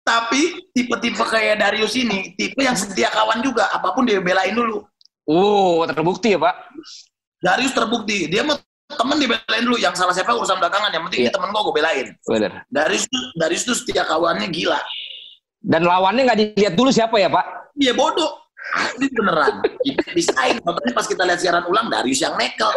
Tapi 0.03 0.67
tipe-tipe 0.75 1.23
kayak 1.23 1.63
Darius 1.63 1.95
ini, 1.95 2.35
tipe 2.35 2.59
yang 2.59 2.75
setia 2.75 3.07
kawan 3.11 3.39
juga, 3.39 3.71
apa 3.71 3.95
pun 3.95 4.03
dia 4.03 4.19
belain 4.19 4.51
dulu. 4.51 4.83
Uh, 5.27 5.87
terbukti 5.87 6.35
ya, 6.35 6.43
Pak. 6.43 6.55
Darius 7.39 7.71
terbukti, 7.75 8.27
dia 8.27 8.43
mau 8.43 8.59
temen 8.99 9.17
dibelain 9.21 9.63
dulu, 9.65 9.79
yang 9.79 9.95
salah 9.97 10.15
siapa 10.15 10.35
urusan 10.35 10.59
belakangan, 10.61 10.91
yang 10.93 11.03
penting 11.09 11.29
dia 11.29 11.33
temen 11.33 11.49
gua, 11.51 11.63
gua 11.65 11.75
belain. 11.75 12.13
Bener. 12.29 12.65
Darius 12.69 13.05
tuh, 13.09 13.23
Darius 13.39 13.63
tuh 13.65 13.77
setia 13.77 14.05
kawannya 14.07 14.49
gila. 14.51 14.81
Dan 15.63 15.87
lawannya 15.87 16.23
nggak 16.27 16.39
dilihat 16.39 16.75
dulu 16.75 16.91
siapa 16.91 17.17
ya, 17.23 17.31
Pak? 17.31 17.75
Dia 17.79 17.95
bodoh. 17.95 18.43
Ini 18.99 19.07
beneran. 19.11 19.55
Desain. 20.15 20.57
Makanya 20.63 20.93
pas 20.95 21.07
kita 21.07 21.23
lihat 21.27 21.41
siaran 21.43 21.65
ulang, 21.67 21.91
Darius 21.91 22.23
yang 22.23 22.35
nekel. 22.39 22.71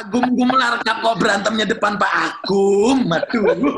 Agum 0.00 0.32
Gumelar 0.32 0.80
kok 0.80 1.16
berantemnya 1.20 1.68
depan 1.68 2.00
Pak 2.00 2.12
Agum. 2.12 3.04
Aduh. 3.10 3.44
Aduh. 3.52 3.74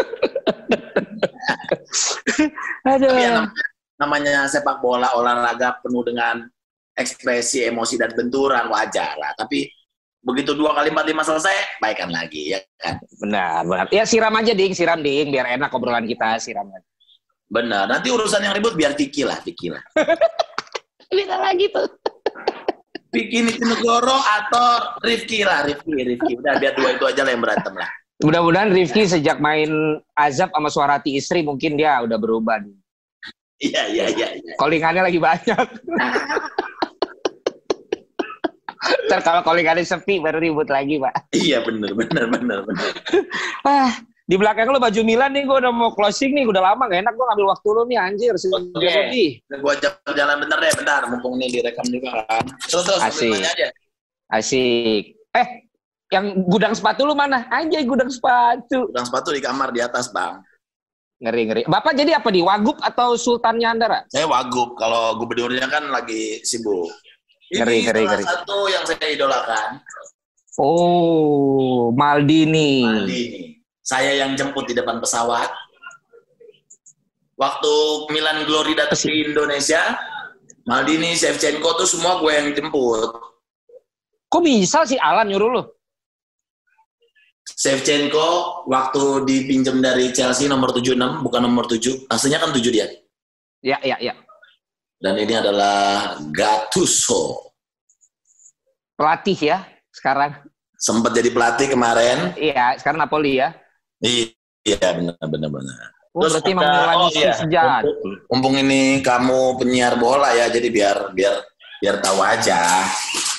Tapi 2.87 3.23
ya, 3.23 3.43
nam- 3.43 3.55
namanya 3.99 4.47
sepak 4.47 4.79
bola 4.83 5.11
olahraga 5.19 5.79
penuh 5.83 6.03
dengan 6.07 6.47
ekspresi 6.93 7.65
emosi 7.69 7.97
dan 7.97 8.13
benturan 8.13 8.69
wajar 8.69 9.17
lah. 9.17 9.33
Tapi 9.37 9.69
begitu 10.23 10.55
dua 10.55 10.77
kali 10.77 10.95
empat 10.95 11.07
lima 11.09 11.23
selesai, 11.27 11.83
baikan 11.83 12.13
lagi 12.13 12.55
ya 12.55 12.61
kan. 12.79 13.01
Benar, 13.21 13.67
benar. 13.67 13.87
Ya 13.91 14.05
siram 14.05 14.35
aja, 14.39 14.53
Ding. 14.53 14.73
Siram, 14.77 15.01
Ding. 15.01 15.33
Biar 15.33 15.49
enak 15.57 15.73
obrolan 15.73 16.07
kita. 16.07 16.39
Siram 16.39 16.69
aja. 16.71 16.89
Benar. 17.53 17.85
Nanti 17.91 18.09
urusan 18.09 18.41
yang 18.41 18.57
ribut 18.57 18.73
biar 18.73 18.97
Vicky 18.97 19.29
lah, 19.29 19.37
Vicky 19.45 19.69
lah. 19.69 19.83
Bisa 21.13 21.37
lagi 21.37 21.69
tuh. 21.69 21.85
Vicky 23.13 23.45
Nitinegoro 23.45 24.17
atau 24.17 24.97
Rifki 25.05 25.45
lah, 25.45 25.69
Rifki, 25.69 25.93
Rifki. 25.93 26.33
Udah 26.41 26.57
biar 26.57 26.73
dua 26.73 26.97
itu 26.97 27.05
aja 27.05 27.21
lah 27.29 27.31
yang 27.37 27.45
berantem 27.45 27.75
lah. 27.77 27.91
Mudah-mudahan 28.25 28.73
Rifki 28.73 29.05
sejak 29.05 29.37
main 29.37 30.01
azab 30.17 30.49
sama 30.49 30.73
suarati 30.73 31.21
istri 31.21 31.45
mungkin 31.45 31.77
dia 31.77 32.01
udah 32.01 32.17
berubah. 32.17 32.65
Iya, 33.61 33.83
iya, 33.93 34.05
iya. 34.17 34.29
iya. 34.41 34.53
Callingannya 34.57 35.03
lagi 35.05 35.21
banyak. 35.21 35.67
Ntar 39.09 39.21
kalau 39.23 39.41
callingannya 39.47 39.87
sepi 39.87 40.19
baru 40.19 40.43
ribut 40.43 40.67
lagi, 40.67 40.99
Pak. 40.99 41.31
Iya, 41.35 41.63
bener, 41.63 41.95
bener, 41.95 42.25
bener, 42.31 42.59
bener. 42.67 42.91
Ah, 43.69 43.95
di 44.27 44.35
belakang 44.35 44.75
lo 44.75 44.83
baju 44.83 45.01
Milan 45.07 45.35
nih, 45.39 45.47
gue 45.47 45.57
udah 45.63 45.71
mau 45.71 45.95
closing 45.95 46.35
nih, 46.35 46.47
udah 46.51 46.73
lama 46.73 46.91
gak 46.91 47.07
enak 47.07 47.15
gue 47.15 47.27
ngambil 47.31 47.47
waktu 47.55 47.69
lo 47.71 47.83
nih, 47.87 47.99
anjir. 47.99 48.35
Oke. 48.35 49.39
Gua 49.63 49.75
jalan 50.11 50.37
bentar 50.43 50.59
deh, 50.59 50.73
bentar. 50.75 51.01
Mumpung 51.07 51.39
ini 51.39 51.63
direkam 51.63 51.87
juga 51.87 52.27
kan. 52.27 52.43
Terus, 52.67 52.85
terus, 52.87 53.03
Asik. 53.03 53.39
aja. 53.39 53.69
Asik. 54.35 55.15
Eh, 55.31 55.47
yang 56.11 56.43
gudang 56.51 56.75
sepatu 56.75 57.07
lu 57.07 57.15
mana? 57.15 57.47
Anjay, 57.55 57.87
gudang 57.87 58.11
sepatu. 58.11 58.91
Udang 58.91 59.07
sepatu 59.07 59.31
di 59.31 59.39
kamar 59.39 59.71
di 59.71 59.79
atas, 59.79 60.11
Bang. 60.11 60.43
Ngeri, 61.23 61.43
ngeri. 61.47 61.63
Bapak 61.71 61.95
jadi 61.95 62.19
apa 62.19 62.35
di 62.35 62.43
Wagub 62.43 62.83
atau 62.83 63.15
Sultannya 63.15 63.69
Andara? 63.71 64.03
Saya 64.11 64.27
wagub. 64.27 64.75
Kalau 64.75 65.15
gubernurnya 65.23 65.71
kan 65.71 65.87
lagi 65.87 66.43
sibuk. 66.43 66.91
Ini 67.53 67.61
Ngeri, 67.61 67.79
salah 67.85 68.03
ngeri. 68.09 68.25
satu 68.25 68.59
yang 68.73 68.85
saya 68.89 69.07
idolakan. 69.13 69.69
Oh, 70.57 71.93
Maldini. 71.93 72.81
Maldini. 72.85 73.51
saya 73.83 74.15
yang 74.15 74.39
jemput 74.39 74.65
di 74.65 74.73
depan 74.73 75.03
pesawat. 75.03 75.51
Waktu 77.35 77.75
Milan 78.09 78.47
Glory 78.47 78.73
datang 78.73 78.95
ke 78.97 79.11
Indonesia, 79.11 79.99
Maldini, 80.65 81.13
Shevchenko 81.13 81.75
tuh 81.75 81.85
semua 81.85 82.23
gue 82.23 82.31
yang 82.31 82.49
jemput. 82.55 83.11
Kok 84.31 84.41
bisa 84.41 84.87
sih 84.87 84.97
Alan 84.97 85.29
nyuruh 85.29 85.51
lu? 85.51 85.63
Shevchenko 87.43 88.63
waktu 88.71 89.27
dipinjam 89.27 89.83
dari 89.83 90.15
Chelsea 90.15 90.47
nomor 90.47 90.71
76, 90.73 90.95
bukan 91.21 91.43
nomor 91.43 91.67
7. 91.67 92.07
Aslinya 92.07 92.39
kan 92.39 92.55
7 92.55 92.71
dia. 92.71 92.87
Ya, 93.61 93.83
ya, 93.83 93.99
ya. 93.99 94.15
Dan 95.03 95.19
ini 95.19 95.35
adalah 95.35 96.15
Gattuso. 96.31 97.51
Pelatih 98.95 99.35
ya 99.35 99.59
sekarang. 99.91 100.31
Sempat 100.79 101.11
jadi 101.19 101.35
pelatih 101.35 101.75
kemarin. 101.75 102.31
Iya, 102.39 102.79
sekarang 102.79 103.03
Napoli 103.03 103.43
ya. 103.43 103.51
Iya, 103.99 104.79
benar 104.95 105.19
benar 105.27 105.51
benar. 105.51 105.87
Oh, 106.15 106.23
Terus 106.23 106.39
berarti 106.39 106.53
ada- 106.55 106.95
oh, 107.03 107.11
iya. 107.11 107.35
sejati. 107.35 107.91
Mumpung 108.31 108.55
ini 108.63 109.03
kamu 109.03 109.59
penyiar 109.59 109.99
bola 109.99 110.31
ya, 110.39 110.47
jadi 110.55 110.69
biar 110.71 110.97
biar 111.19 111.35
biar 111.83 111.97
tahu 111.99 112.23
aja. 112.23 112.63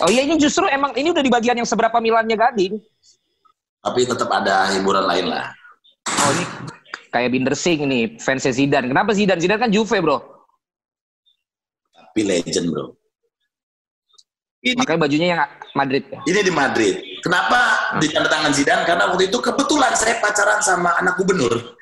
Oh 0.04 0.12
iya 0.12 0.28
ini 0.28 0.36
justru 0.36 0.68
emang 0.68 0.92
ini 1.00 1.16
udah 1.16 1.24
di 1.24 1.32
bagian 1.32 1.56
yang 1.64 1.70
seberapa 1.70 1.96
Milannya 2.04 2.36
Gading. 2.36 2.76
Tapi 3.80 4.00
tetap 4.04 4.28
ada 4.28 4.68
hiburan 4.76 5.08
lain 5.08 5.32
lah. 5.32 5.54
Oh 6.12 6.32
ini 6.36 6.44
kayak 7.08 7.30
Binder 7.32 7.56
Singh 7.56 7.88
nih, 7.88 8.20
fansnya 8.20 8.52
Zidane. 8.52 8.92
Kenapa 8.92 9.16
Zidane? 9.16 9.40
Zidane 9.40 9.62
kan 9.64 9.72
Juve 9.72 10.02
bro. 10.04 10.33
Tapi 12.14 12.30
legend 12.30 12.70
bro. 12.70 12.94
Ini, 14.62 14.78
Makanya 14.78 15.00
bajunya 15.02 15.28
yang 15.34 15.42
Madrid. 15.74 16.06
ini 16.30 16.40
di 16.46 16.54
Madrid. 16.54 16.96
Kenapa 17.26 17.90
di 17.98 18.06
tanda 18.14 18.30
tangan 18.30 18.54
Zidane? 18.54 18.86
Karena 18.86 19.10
waktu 19.10 19.34
itu 19.34 19.42
kebetulan 19.42 19.98
saya 19.98 20.22
pacaran 20.22 20.62
sama 20.62 20.94
anak 21.02 21.18
gubernur. 21.18 21.74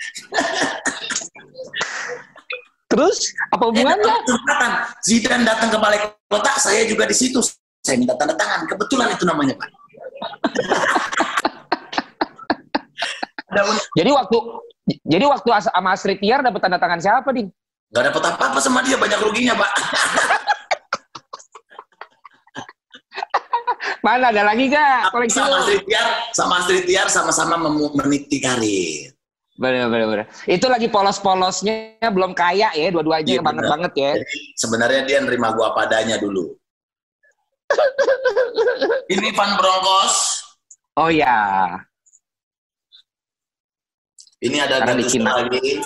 Terus 2.87 3.35
apa 3.51 3.63
hubungannya? 3.75 4.15
Kesempatan 4.23 4.71
Zidane 5.03 5.43
datang 5.43 5.67
ke 5.67 5.77
balai 5.83 5.99
kota, 6.31 6.55
saya 6.63 6.87
juga 6.87 7.11
di 7.11 7.15
situ. 7.19 7.43
Saya 7.83 7.99
minta 7.99 8.15
tanda 8.15 8.31
tangan. 8.31 8.63
Kebetulan 8.71 9.11
itu 9.11 9.27
namanya 9.27 9.59
Pak. 9.59 9.67
Jadi 13.99 14.09
waktu 14.15 14.37
jadi 15.03 15.27
waktu 15.27 15.49
sama 15.67 15.91
Astrid 15.91 16.23
Tiar 16.23 16.39
dapat 16.39 16.63
tanda 16.63 16.79
tangan 16.79 17.03
siapa, 17.03 17.35
Ding? 17.35 17.51
Nggak 17.91 18.03
dapat 18.11 18.23
apa-apa 18.35 18.59
sama 18.63 18.79
dia, 18.81 18.95
banyak 18.95 19.19
ruginya 19.19 19.53
Pak. 19.55 19.71
Mana 24.01 24.33
ada 24.33 24.41
lagi 24.41 24.65
gak 24.65 25.13
koleksi 25.13 25.37
sama? 25.37 25.61
Astrid 25.61 25.85
Tiar, 25.85 26.07
sama 26.33 26.53
Astrid 26.57 26.83
Tiar 26.89 27.05
sama-sama 27.05 27.55
meniti 28.01 28.41
karir. 28.41 29.13
Bener, 29.61 29.85
bener, 29.93 30.07
bener. 30.09 30.25
Itu 30.49 30.65
lagi 30.65 30.89
polos-polosnya 30.89 32.01
belum 32.09 32.33
kaya 32.33 32.73
ya, 32.73 32.87
dua-duanya 32.89 33.29
Iya, 33.29 33.37
yang 33.37 33.45
banget 33.45 33.61
bener. 33.61 33.73
banget 33.77 33.93
ya. 33.93 34.11
Jadi 34.17 34.37
sebenarnya 34.57 35.01
dia 35.05 35.17
nerima 35.21 35.53
gua 35.53 35.77
padanya 35.77 36.17
dulu. 36.17 36.57
Ini 39.05 39.29
Van 39.37 39.53
Broncos. 39.53 40.15
Oh 40.97 41.13
ya. 41.13 41.77
Ini 44.41 44.57
ada 44.65 44.81
bikin. 44.97 45.21
lagi. 45.21 45.77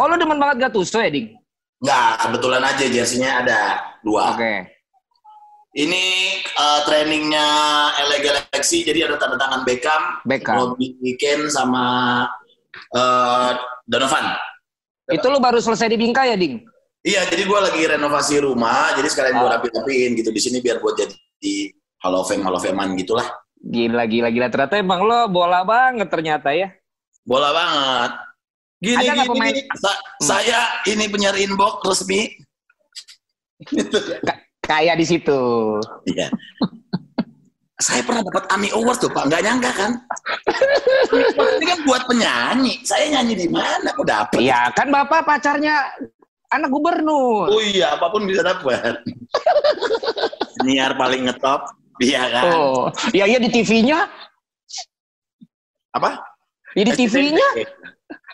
Oh 0.00 0.08
lu 0.08 0.16
demen 0.16 0.40
banget 0.40 0.66
Gattuso 0.66 0.98
ya, 1.04 1.12
Ding? 1.12 1.37
Nggak, 1.78 2.10
kebetulan 2.26 2.62
aja 2.66 2.84
jersinya 2.90 3.30
ada 3.44 3.60
dua. 4.02 4.34
Oke. 4.34 4.54
Ini 5.78 6.04
eh, 6.42 6.80
trainingnya 6.88 7.46
LA 8.02 8.18
Galaxy, 8.18 8.82
jadi 8.82 9.06
ada 9.06 9.14
tanda 9.20 9.38
tangan 9.38 9.62
Beckham, 9.62 10.02
Beckham. 10.26 10.56
Robbie 10.58 10.98
Weekend 10.98 11.54
sama 11.54 11.84
eh, 12.90 13.50
Donovan. 13.86 14.34
Itu 15.08 15.30
lu 15.30 15.38
baru 15.38 15.62
selesai 15.62 15.88
di 15.88 15.96
Bingkai 15.96 16.34
ya, 16.34 16.36
Ding? 16.36 16.66
Iya, 17.06 17.30
jadi 17.30 17.46
gue 17.46 17.60
lagi 17.62 17.82
renovasi 17.86 18.42
rumah, 18.42 18.92
jadi 18.98 19.06
sekalian 19.06 19.38
gue 19.38 19.46
Oh. 19.46 19.54
rapi-rapiin 19.54 20.18
gitu 20.18 20.34
di 20.34 20.40
sini 20.42 20.58
biar 20.58 20.82
buat 20.82 20.98
jadi 20.98 21.14
di 21.38 21.70
Hall 22.02 22.18
of 22.18 22.26
Fame, 22.26 22.42
Hall 22.42 22.58
of 22.58 22.60
Fame-an 22.60 22.98
gitulah. 22.98 23.24
Gila, 23.58 24.02
gila, 24.10 24.28
gila. 24.34 24.46
Ternyata 24.50 24.76
emang 24.78 25.06
lo 25.06 25.30
bola 25.30 25.62
banget 25.62 26.10
ternyata 26.10 26.50
ya. 26.52 26.74
Bola 27.22 27.54
banget. 27.54 28.12
Gini, 28.78 28.94
Ada 28.94 29.10
gini, 29.12 29.26
pemain- 29.26 29.54
gini. 29.54 29.62
Sa- 29.74 30.00
Saya 30.22 30.58
ini 30.86 31.04
penyiar 31.10 31.34
inbox 31.34 31.82
resmi. 31.82 32.30
Kayak 34.62 34.94
di 34.98 35.06
situ. 35.06 35.40
Iya. 36.06 36.30
saya 37.78 38.02
pernah 38.02 38.26
dapat 38.26 38.42
AMI 38.50 38.74
Award 38.74 38.98
tuh, 38.98 39.06
Pak. 39.06 39.30
Nggak 39.30 39.42
nyangka 39.46 39.70
kan? 39.70 39.92
ini 41.54 41.64
kan 41.64 41.78
buat 41.86 42.02
penyanyi. 42.10 42.82
Saya 42.82 43.06
nyanyi 43.14 43.38
di 43.38 43.46
mana? 43.46 43.94
Kok 43.94 44.02
dapet? 44.02 44.42
Iya, 44.42 44.66
kan 44.74 44.90
Bapak 44.90 45.22
pacarnya 45.22 45.86
anak 46.50 46.74
gubernur. 46.74 47.46
Oh 47.46 47.62
iya, 47.62 47.94
apa 47.94 48.10
pun 48.10 48.26
bisa 48.26 48.42
dapat. 48.42 48.98
penyiar 50.58 50.98
paling 50.98 51.30
ngetop. 51.30 51.70
Iya 52.02 52.22
kan? 52.26 52.44
Oh, 52.50 52.90
ya 53.14 53.30
iya 53.30 53.38
di 53.38 53.46
TV-nya. 53.46 54.10
Apa? 55.94 56.18
Ya 56.74 56.82
di 56.82 56.94
TV-nya. 56.94 57.46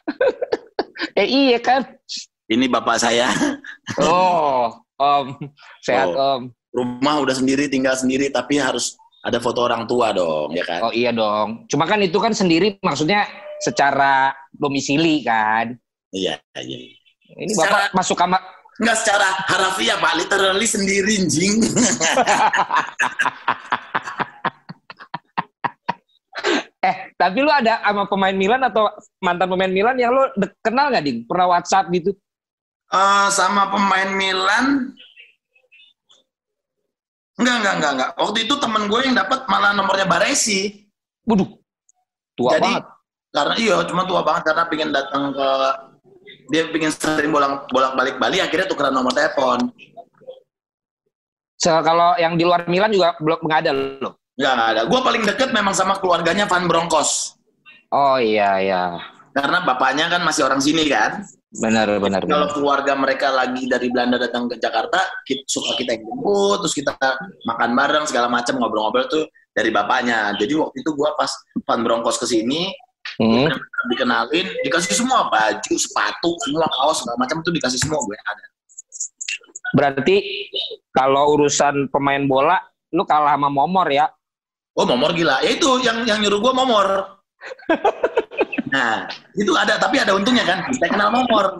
Eh 1.15 1.27
iya 1.27 1.59
kan. 1.59 1.83
Ini 2.47 2.67
bapak 2.67 2.99
saya. 2.99 3.31
Oh, 3.99 4.71
Om. 4.95 5.27
Sehat, 5.81 6.11
Oh. 6.11 6.39
Om. 6.39 6.43
Rumah 6.75 7.15
udah 7.23 7.35
sendiri, 7.35 7.67
tinggal 7.67 7.95
sendiri, 7.95 8.29
tapi 8.29 8.59
harus 8.59 8.99
ada 9.23 9.39
foto 9.39 9.63
orang 9.63 9.87
tua 9.87 10.11
dong, 10.11 10.51
ya 10.53 10.67
kan? 10.67 10.81
Oh 10.83 10.93
iya 10.93 11.15
dong. 11.15 11.65
Cuma 11.71 11.87
kan 11.87 12.03
itu 12.03 12.19
kan 12.19 12.35
sendiri 12.35 12.77
maksudnya 12.83 13.25
secara 13.63 14.35
domisili 14.51 15.23
kan. 15.23 15.71
Iya, 16.11 16.39
iya. 16.61 16.79
Ini 17.35 17.51
Secara- 17.55 17.91
Bapak 17.91 17.95
masuk 17.95 18.19
kamar 18.19 18.43
Enggak 18.75 19.07
secara 19.07 19.29
harafiah, 19.47 19.95
Pak. 20.03 20.13
Literally 20.19 20.67
sendiri, 20.67 21.15
jing. 21.31 21.63
Eh, 26.85 27.17
tapi 27.17 27.41
lu 27.41 27.49
ada 27.49 27.81
sama 27.81 28.05
pemain 28.05 28.37
Milan 28.37 28.61
atau 28.61 28.93
mantan 29.25 29.49
pemain 29.49 29.73
Milan 29.73 29.97
yang 29.97 30.13
lu 30.13 30.29
kenal 30.61 30.93
nggak, 30.93 31.05
Ding? 31.05 31.19
Pernah 31.25 31.57
WhatsApp 31.57 31.89
gitu? 31.89 32.13
Eh, 32.93 33.29
sama 33.33 33.73
pemain 33.73 34.13
Milan 34.13 34.93
Enggak, 37.35 37.57
enggak, 37.59 37.75
enggak, 37.75 37.93
enggak. 37.99 38.11
Waktu 38.15 38.39
itu 38.47 38.55
temen 38.63 38.87
gue 38.87 39.01
yang 39.03 39.17
dapat 39.19 39.41
malah 39.51 39.75
nomornya 39.75 40.07
Baresi. 40.07 40.87
Waduh, 41.27 41.51
tua 42.39 42.51
Jadi, 42.55 42.63
banget. 42.63 42.85
Karena 43.35 43.55
iya, 43.59 43.77
cuma 43.91 44.07
tua 44.07 44.23
banget 44.23 44.43
karena 44.47 44.63
pengen 44.71 44.91
datang 44.95 45.35
ke 45.35 45.49
dia 46.55 46.63
pengen 46.71 46.93
sering 46.95 47.35
bolak 47.35 47.67
bolak 47.75 47.99
balik 47.99 48.17
Bali 48.23 48.39
akhirnya 48.39 48.71
tukeran 48.71 48.95
nomor 48.95 49.11
telepon. 49.11 49.67
So, 51.59 51.75
kalau 51.83 52.15
yang 52.23 52.39
di 52.39 52.47
luar 52.47 52.71
Milan 52.71 52.95
juga 52.95 53.19
belum 53.19 53.43
nggak 53.43 53.61
ada 53.67 53.73
loh. 53.75 54.15
Enggak 54.35 54.55
ada. 54.75 54.83
Gue 54.91 55.01
paling 55.01 55.23
deket 55.23 55.51
memang 55.55 55.75
sama 55.75 55.99
keluarganya 56.03 56.45
Van 56.51 56.67
Broncos. 56.67 57.39
Oh 57.95 58.19
iya 58.19 58.59
iya, 58.59 58.85
Karena 59.31 59.63
bapaknya 59.63 60.11
kan 60.11 60.27
masih 60.27 60.43
orang 60.47 60.59
sini 60.59 60.91
kan. 60.91 61.23
benar 61.55 61.87
benar. 62.03 62.27
Kalau 62.27 62.51
keluarga 62.51 62.99
mereka 62.99 63.31
lagi 63.31 63.71
dari 63.71 63.87
Belanda 63.87 64.19
datang 64.19 64.51
ke 64.51 64.59
Jakarta, 64.59 64.99
kita, 65.23 65.47
suka 65.47 65.79
kita 65.79 65.95
yang 65.95 66.03
jemput, 66.03 66.67
terus 66.67 66.75
kita 66.75 66.99
makan 67.47 67.79
bareng 67.79 68.05
segala 68.11 68.27
macam 68.27 68.59
ngobrol-ngobrol 68.59 69.07
tuh 69.07 69.31
dari 69.55 69.71
bapaknya. 69.71 70.35
Jadi 70.35 70.51
waktu 70.59 70.83
itu 70.83 70.91
gua 70.99 71.15
pas 71.15 71.31
Van 71.63 71.81
Broncos 71.87 72.19
ke 72.19 72.27
sini, 72.27 72.75
Hmm. 73.21 73.47
dikenalin, 73.95 74.49
dikasih 74.67 74.97
semua 74.97 75.31
baju, 75.31 75.75
sepatu, 75.79 76.35
semua 76.43 76.67
kaos 76.67 77.05
segala 77.05 77.21
macam 77.21 77.39
tuh 77.47 77.53
dikasih 77.55 77.79
semua 77.79 78.01
gue 78.03 78.17
ada. 78.17 78.45
Berarti 79.77 80.17
kalau 80.91 81.39
urusan 81.39 81.93
pemain 81.95 82.25
bola, 82.27 82.59
lu 82.91 83.05
kalah 83.07 83.37
sama 83.39 83.53
Momor 83.53 83.87
ya? 83.93 84.09
Oh, 84.75 84.83
Momor 84.83 85.15
gila. 85.15 85.39
Ya 85.47 85.55
itu 85.55 85.69
yang 85.87 86.03
yang 86.03 86.19
nyuruh 86.19 86.43
gua 86.43 86.53
Momor. 86.53 86.87
nah, 88.75 89.07
itu 89.39 89.53
ada 89.55 89.79
tapi 89.79 90.03
ada 90.03 90.19
untungnya 90.19 90.43
kan. 90.43 90.67
Kita 90.71 90.87
kenal 90.91 91.11
Momor. 91.15 91.55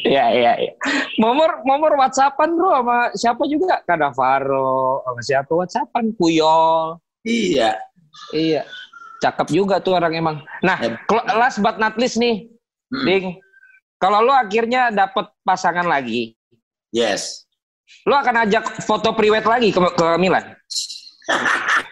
Iya 0.00 0.26
iya. 0.32 0.52
iya. 0.56 0.72
Momor 1.20 1.60
Momor 1.62 1.92
WhatsAppan 2.00 2.56
bro 2.56 2.72
sama 2.72 2.96
siapa 3.12 3.44
juga? 3.46 3.84
Kadavaro 3.84 5.04
sama 5.04 5.20
siapa 5.20 5.52
WhatsAppan? 5.52 6.16
Puyol. 6.16 6.96
iya. 7.22 7.76
Iya. 8.32 8.64
Cakep 9.20 9.52
juga 9.52 9.76
tuh 9.78 10.00
orang 10.00 10.16
emang. 10.16 10.36
Nah, 10.64 10.80
Ya. 10.80 10.96
last 11.36 11.60
but 11.60 11.76
not 11.76 11.94
least 12.00 12.16
nih, 12.16 12.48
Mm-mm. 12.88 13.04
Ding. 13.04 13.26
Kalau 14.00 14.24
lu 14.24 14.32
akhirnya 14.32 14.88
dapet 14.88 15.28
pasangan 15.44 15.84
lagi, 15.84 16.32
Yes. 16.88 17.44
lu 18.08 18.16
akan 18.16 18.48
ajak 18.48 18.80
foto 18.80 19.12
priwet 19.12 19.44
lagi 19.44 19.68
ke, 19.68 19.78
ke 19.78 20.06
Milan? 20.16 20.56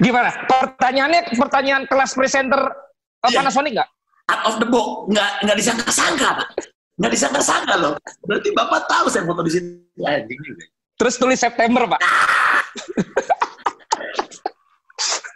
Gimana? 0.00 0.30
Pertanyaannya 0.48 1.36
pertanyaan 1.36 1.84
kelas 1.84 2.16
presenter 2.16 2.60
uh, 2.64 3.28
Iya. 3.28 3.44
Panasonic 3.44 3.72
nggak? 3.76 3.90
out 4.30 4.46
of 4.46 4.54
the 4.62 4.68
box 4.70 5.10
nggak 5.10 5.30
nggak 5.42 5.56
disangka-sangka 5.58 6.28
pak 6.38 6.48
nggak 7.02 7.12
disangka-sangka 7.18 7.74
loh 7.82 7.98
berarti 8.22 8.54
bapak 8.54 8.86
tahu 8.86 9.10
saya 9.10 9.26
foto 9.26 9.42
di 9.42 9.58
anjing 10.06 10.38
juga 10.46 10.70
Terus 11.00 11.16
tulis 11.16 11.40
September, 11.40 11.88
Pak. 11.88 12.00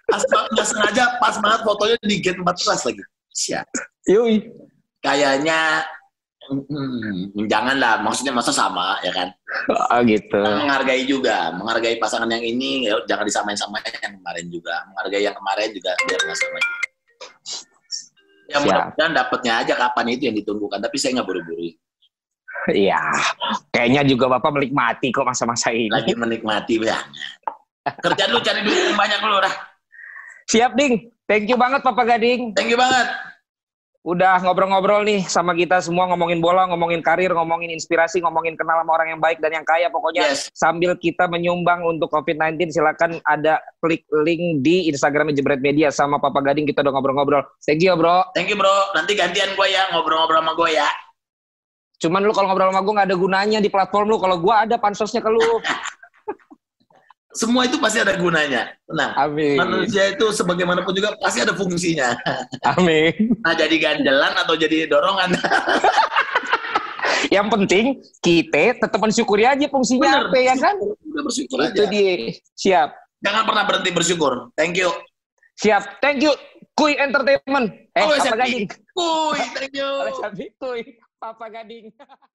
pas 0.05 0.21
nggak 0.29 0.67
sengaja 0.69 1.17
pas 1.17 1.41
banget 1.41 1.61
fotonya 1.65 1.97
di 2.05 2.21
gate 2.21 2.37
14 2.37 2.93
lagi. 2.93 3.03
Siap. 3.33 3.67
Yui. 4.13 4.53
Kayaknya 5.01 5.89
hmm, 6.51 7.49
jangan 7.49 7.77
lah, 7.79 8.01
maksudnya 8.03 8.33
masa 8.35 8.53
sama 8.53 8.99
ya 9.01 9.13
kan? 9.15 9.29
Oh 9.93 10.01
gitu. 10.05 10.41
Menghargai 10.41 11.05
juga, 11.09 11.53
menghargai 11.57 11.97
pasangan 11.97 12.29
yang 12.29 12.45
ini, 12.45 12.89
ya 12.89 13.01
jangan 13.09 13.25
disamain 13.25 13.57
sama 13.57 13.81
yang 13.85 14.19
kemarin 14.21 14.47
juga. 14.53 14.75
Menghargai 14.93 15.23
yang 15.25 15.37
kemarin 15.37 15.69
juga 15.73 15.91
biar 16.05 16.21
nggak 16.21 16.39
sama. 16.39 16.59
Ya 18.45 18.57
mudah-mudahan 18.61 19.13
dapatnya 19.17 19.53
aja 19.65 19.75
kapan 19.75 20.07
itu 20.13 20.23
yang 20.29 20.37
ditunggukan, 20.37 20.79
tapi 20.81 20.97
saya 21.01 21.21
nggak 21.21 21.29
buru-buru. 21.29 21.73
Iya. 22.73 23.01
Kayaknya 23.73 24.03
juga 24.09 24.25
Bapak 24.37 24.51
menikmati 24.57 25.13
kok 25.13 25.29
masa-masa 25.29 25.69
ini. 25.69 25.93
Lagi 25.93 26.17
menikmati 26.17 26.81
ya. 26.81 26.97
Kerjaan 27.85 28.33
lu 28.33 28.41
cari 28.41 28.65
duit 28.65 28.97
banyak 28.97 29.21
lu 29.21 29.37
dah. 29.45 29.55
Siap, 30.49 30.73
Ding. 30.77 31.13
Thank 31.25 31.49
you 31.49 31.57
banget 31.57 31.81
Papa 31.81 32.05
Gading. 32.05 32.53
Thank 32.57 32.73
you 32.73 32.77
banget. 32.81 33.34
Udah 34.05 34.37
ngobrol-ngobrol 34.45 35.01
nih 35.01 35.25
sama 35.25 35.57
kita 35.57 35.81
semua 35.81 36.05
ngomongin 36.13 36.37
bola, 36.37 36.69
ngomongin 36.69 37.01
karir, 37.01 37.33
ngomongin 37.33 37.73
inspirasi, 37.73 38.21
ngomongin 38.21 38.53
kenal 38.53 38.85
sama 38.85 39.01
orang 39.01 39.17
yang 39.17 39.21
baik 39.25 39.41
dan 39.41 39.57
yang 39.57 39.65
kaya. 39.65 39.89
Pokoknya 39.89 40.29
Yes. 40.29 40.53
sambil 40.53 40.93
kita 41.01 41.25
menyumbang 41.25 41.81
untuk 41.89 42.13
COVID-19 42.13 42.69
silakan 42.69 43.17
ada 43.25 43.65
klik 43.81 44.05
link 44.13 44.61
di 44.61 44.93
Instagram 44.93 45.33
Jebret 45.33 45.65
Media 45.65 45.89
sama 45.89 46.21
Papa 46.21 46.45
Gading 46.45 46.69
kita 46.69 46.85
udah 46.85 46.93
ngobrol-ngobrol. 46.93 47.49
Thank 47.65 47.81
you 47.81 47.93
ya, 47.93 47.97
bro. 47.97 48.29
Thank 48.37 48.53
you 48.53 48.61
bro. 48.61 48.93
Nanti 48.93 49.17
gantian 49.17 49.57
gue 49.57 49.67
ya 49.73 49.89
ngobrol-ngobrol 49.97 50.45
sama 50.45 50.53
gue 50.53 50.69
ya. 50.77 50.89
Cuman 52.05 52.29
lu 52.29 52.37
kalau 52.37 52.53
ngobrol 52.53 52.77
sama 52.77 52.85
gue 52.85 52.93
gak 53.01 53.09
ada 53.09 53.17
gunanya 53.17 53.59
di 53.65 53.73
platform 53.73 54.13
lu. 54.13 54.21
Kalau 54.21 54.37
gue 54.37 54.53
ada 54.53 54.77
pansosnya 54.77 55.25
ke 55.25 55.33
lu. 55.33 55.41
Semua 57.35 57.67
itu 57.67 57.83
pasti 57.83 57.99
ada 57.99 58.15
gunanya. 58.15 58.71
Tenang. 58.87 59.11
Amin. 59.19 59.59
Manusia 59.59 60.15
itu 60.15 60.27
sebagaimanapun 60.31 60.95
juga 60.95 61.19
pasti 61.19 61.43
ada 61.43 61.51
fungsinya. 61.51 62.15
Amin. 62.79 63.35
Nah 63.43 63.53
jadi 63.53 63.75
gandelan 63.75 64.39
atau 64.39 64.55
jadi 64.55 64.87
dorongan. 64.87 65.35
Yang 67.33 67.47
penting 67.51 67.85
kita 68.21 68.79
tetap 68.79 69.01
mensyukuri 69.01 69.43
aja 69.43 69.67
fungsinya 69.67 70.29
apa 70.29 70.39
ya 70.39 70.55
kan? 70.55 70.77
Udah 70.79 71.23
bersyukur 71.27 71.59
Itu 71.67 71.83
aja. 71.83 71.91
dia. 71.91 72.15
Siap. 72.55 72.89
Jangan 73.25 73.43
pernah 73.49 73.65
berhenti 73.67 73.91
bersyukur. 73.91 74.33
Thank 74.55 74.79
you. 74.79 74.93
Siap. 75.59 75.99
Thank 75.99 76.23
you. 76.23 76.33
Kui 76.75 76.95
Entertainment. 76.95 77.71
Eh, 77.95 78.03
Oh, 78.03 78.11
Papa. 78.11 78.35
Gading. 78.37 78.67
Kuy, 78.95 79.39
thank 79.55 79.75
you. 79.75 79.91
Kui. 80.59 80.81
Papa 81.19 81.47
Gading. 81.49 81.91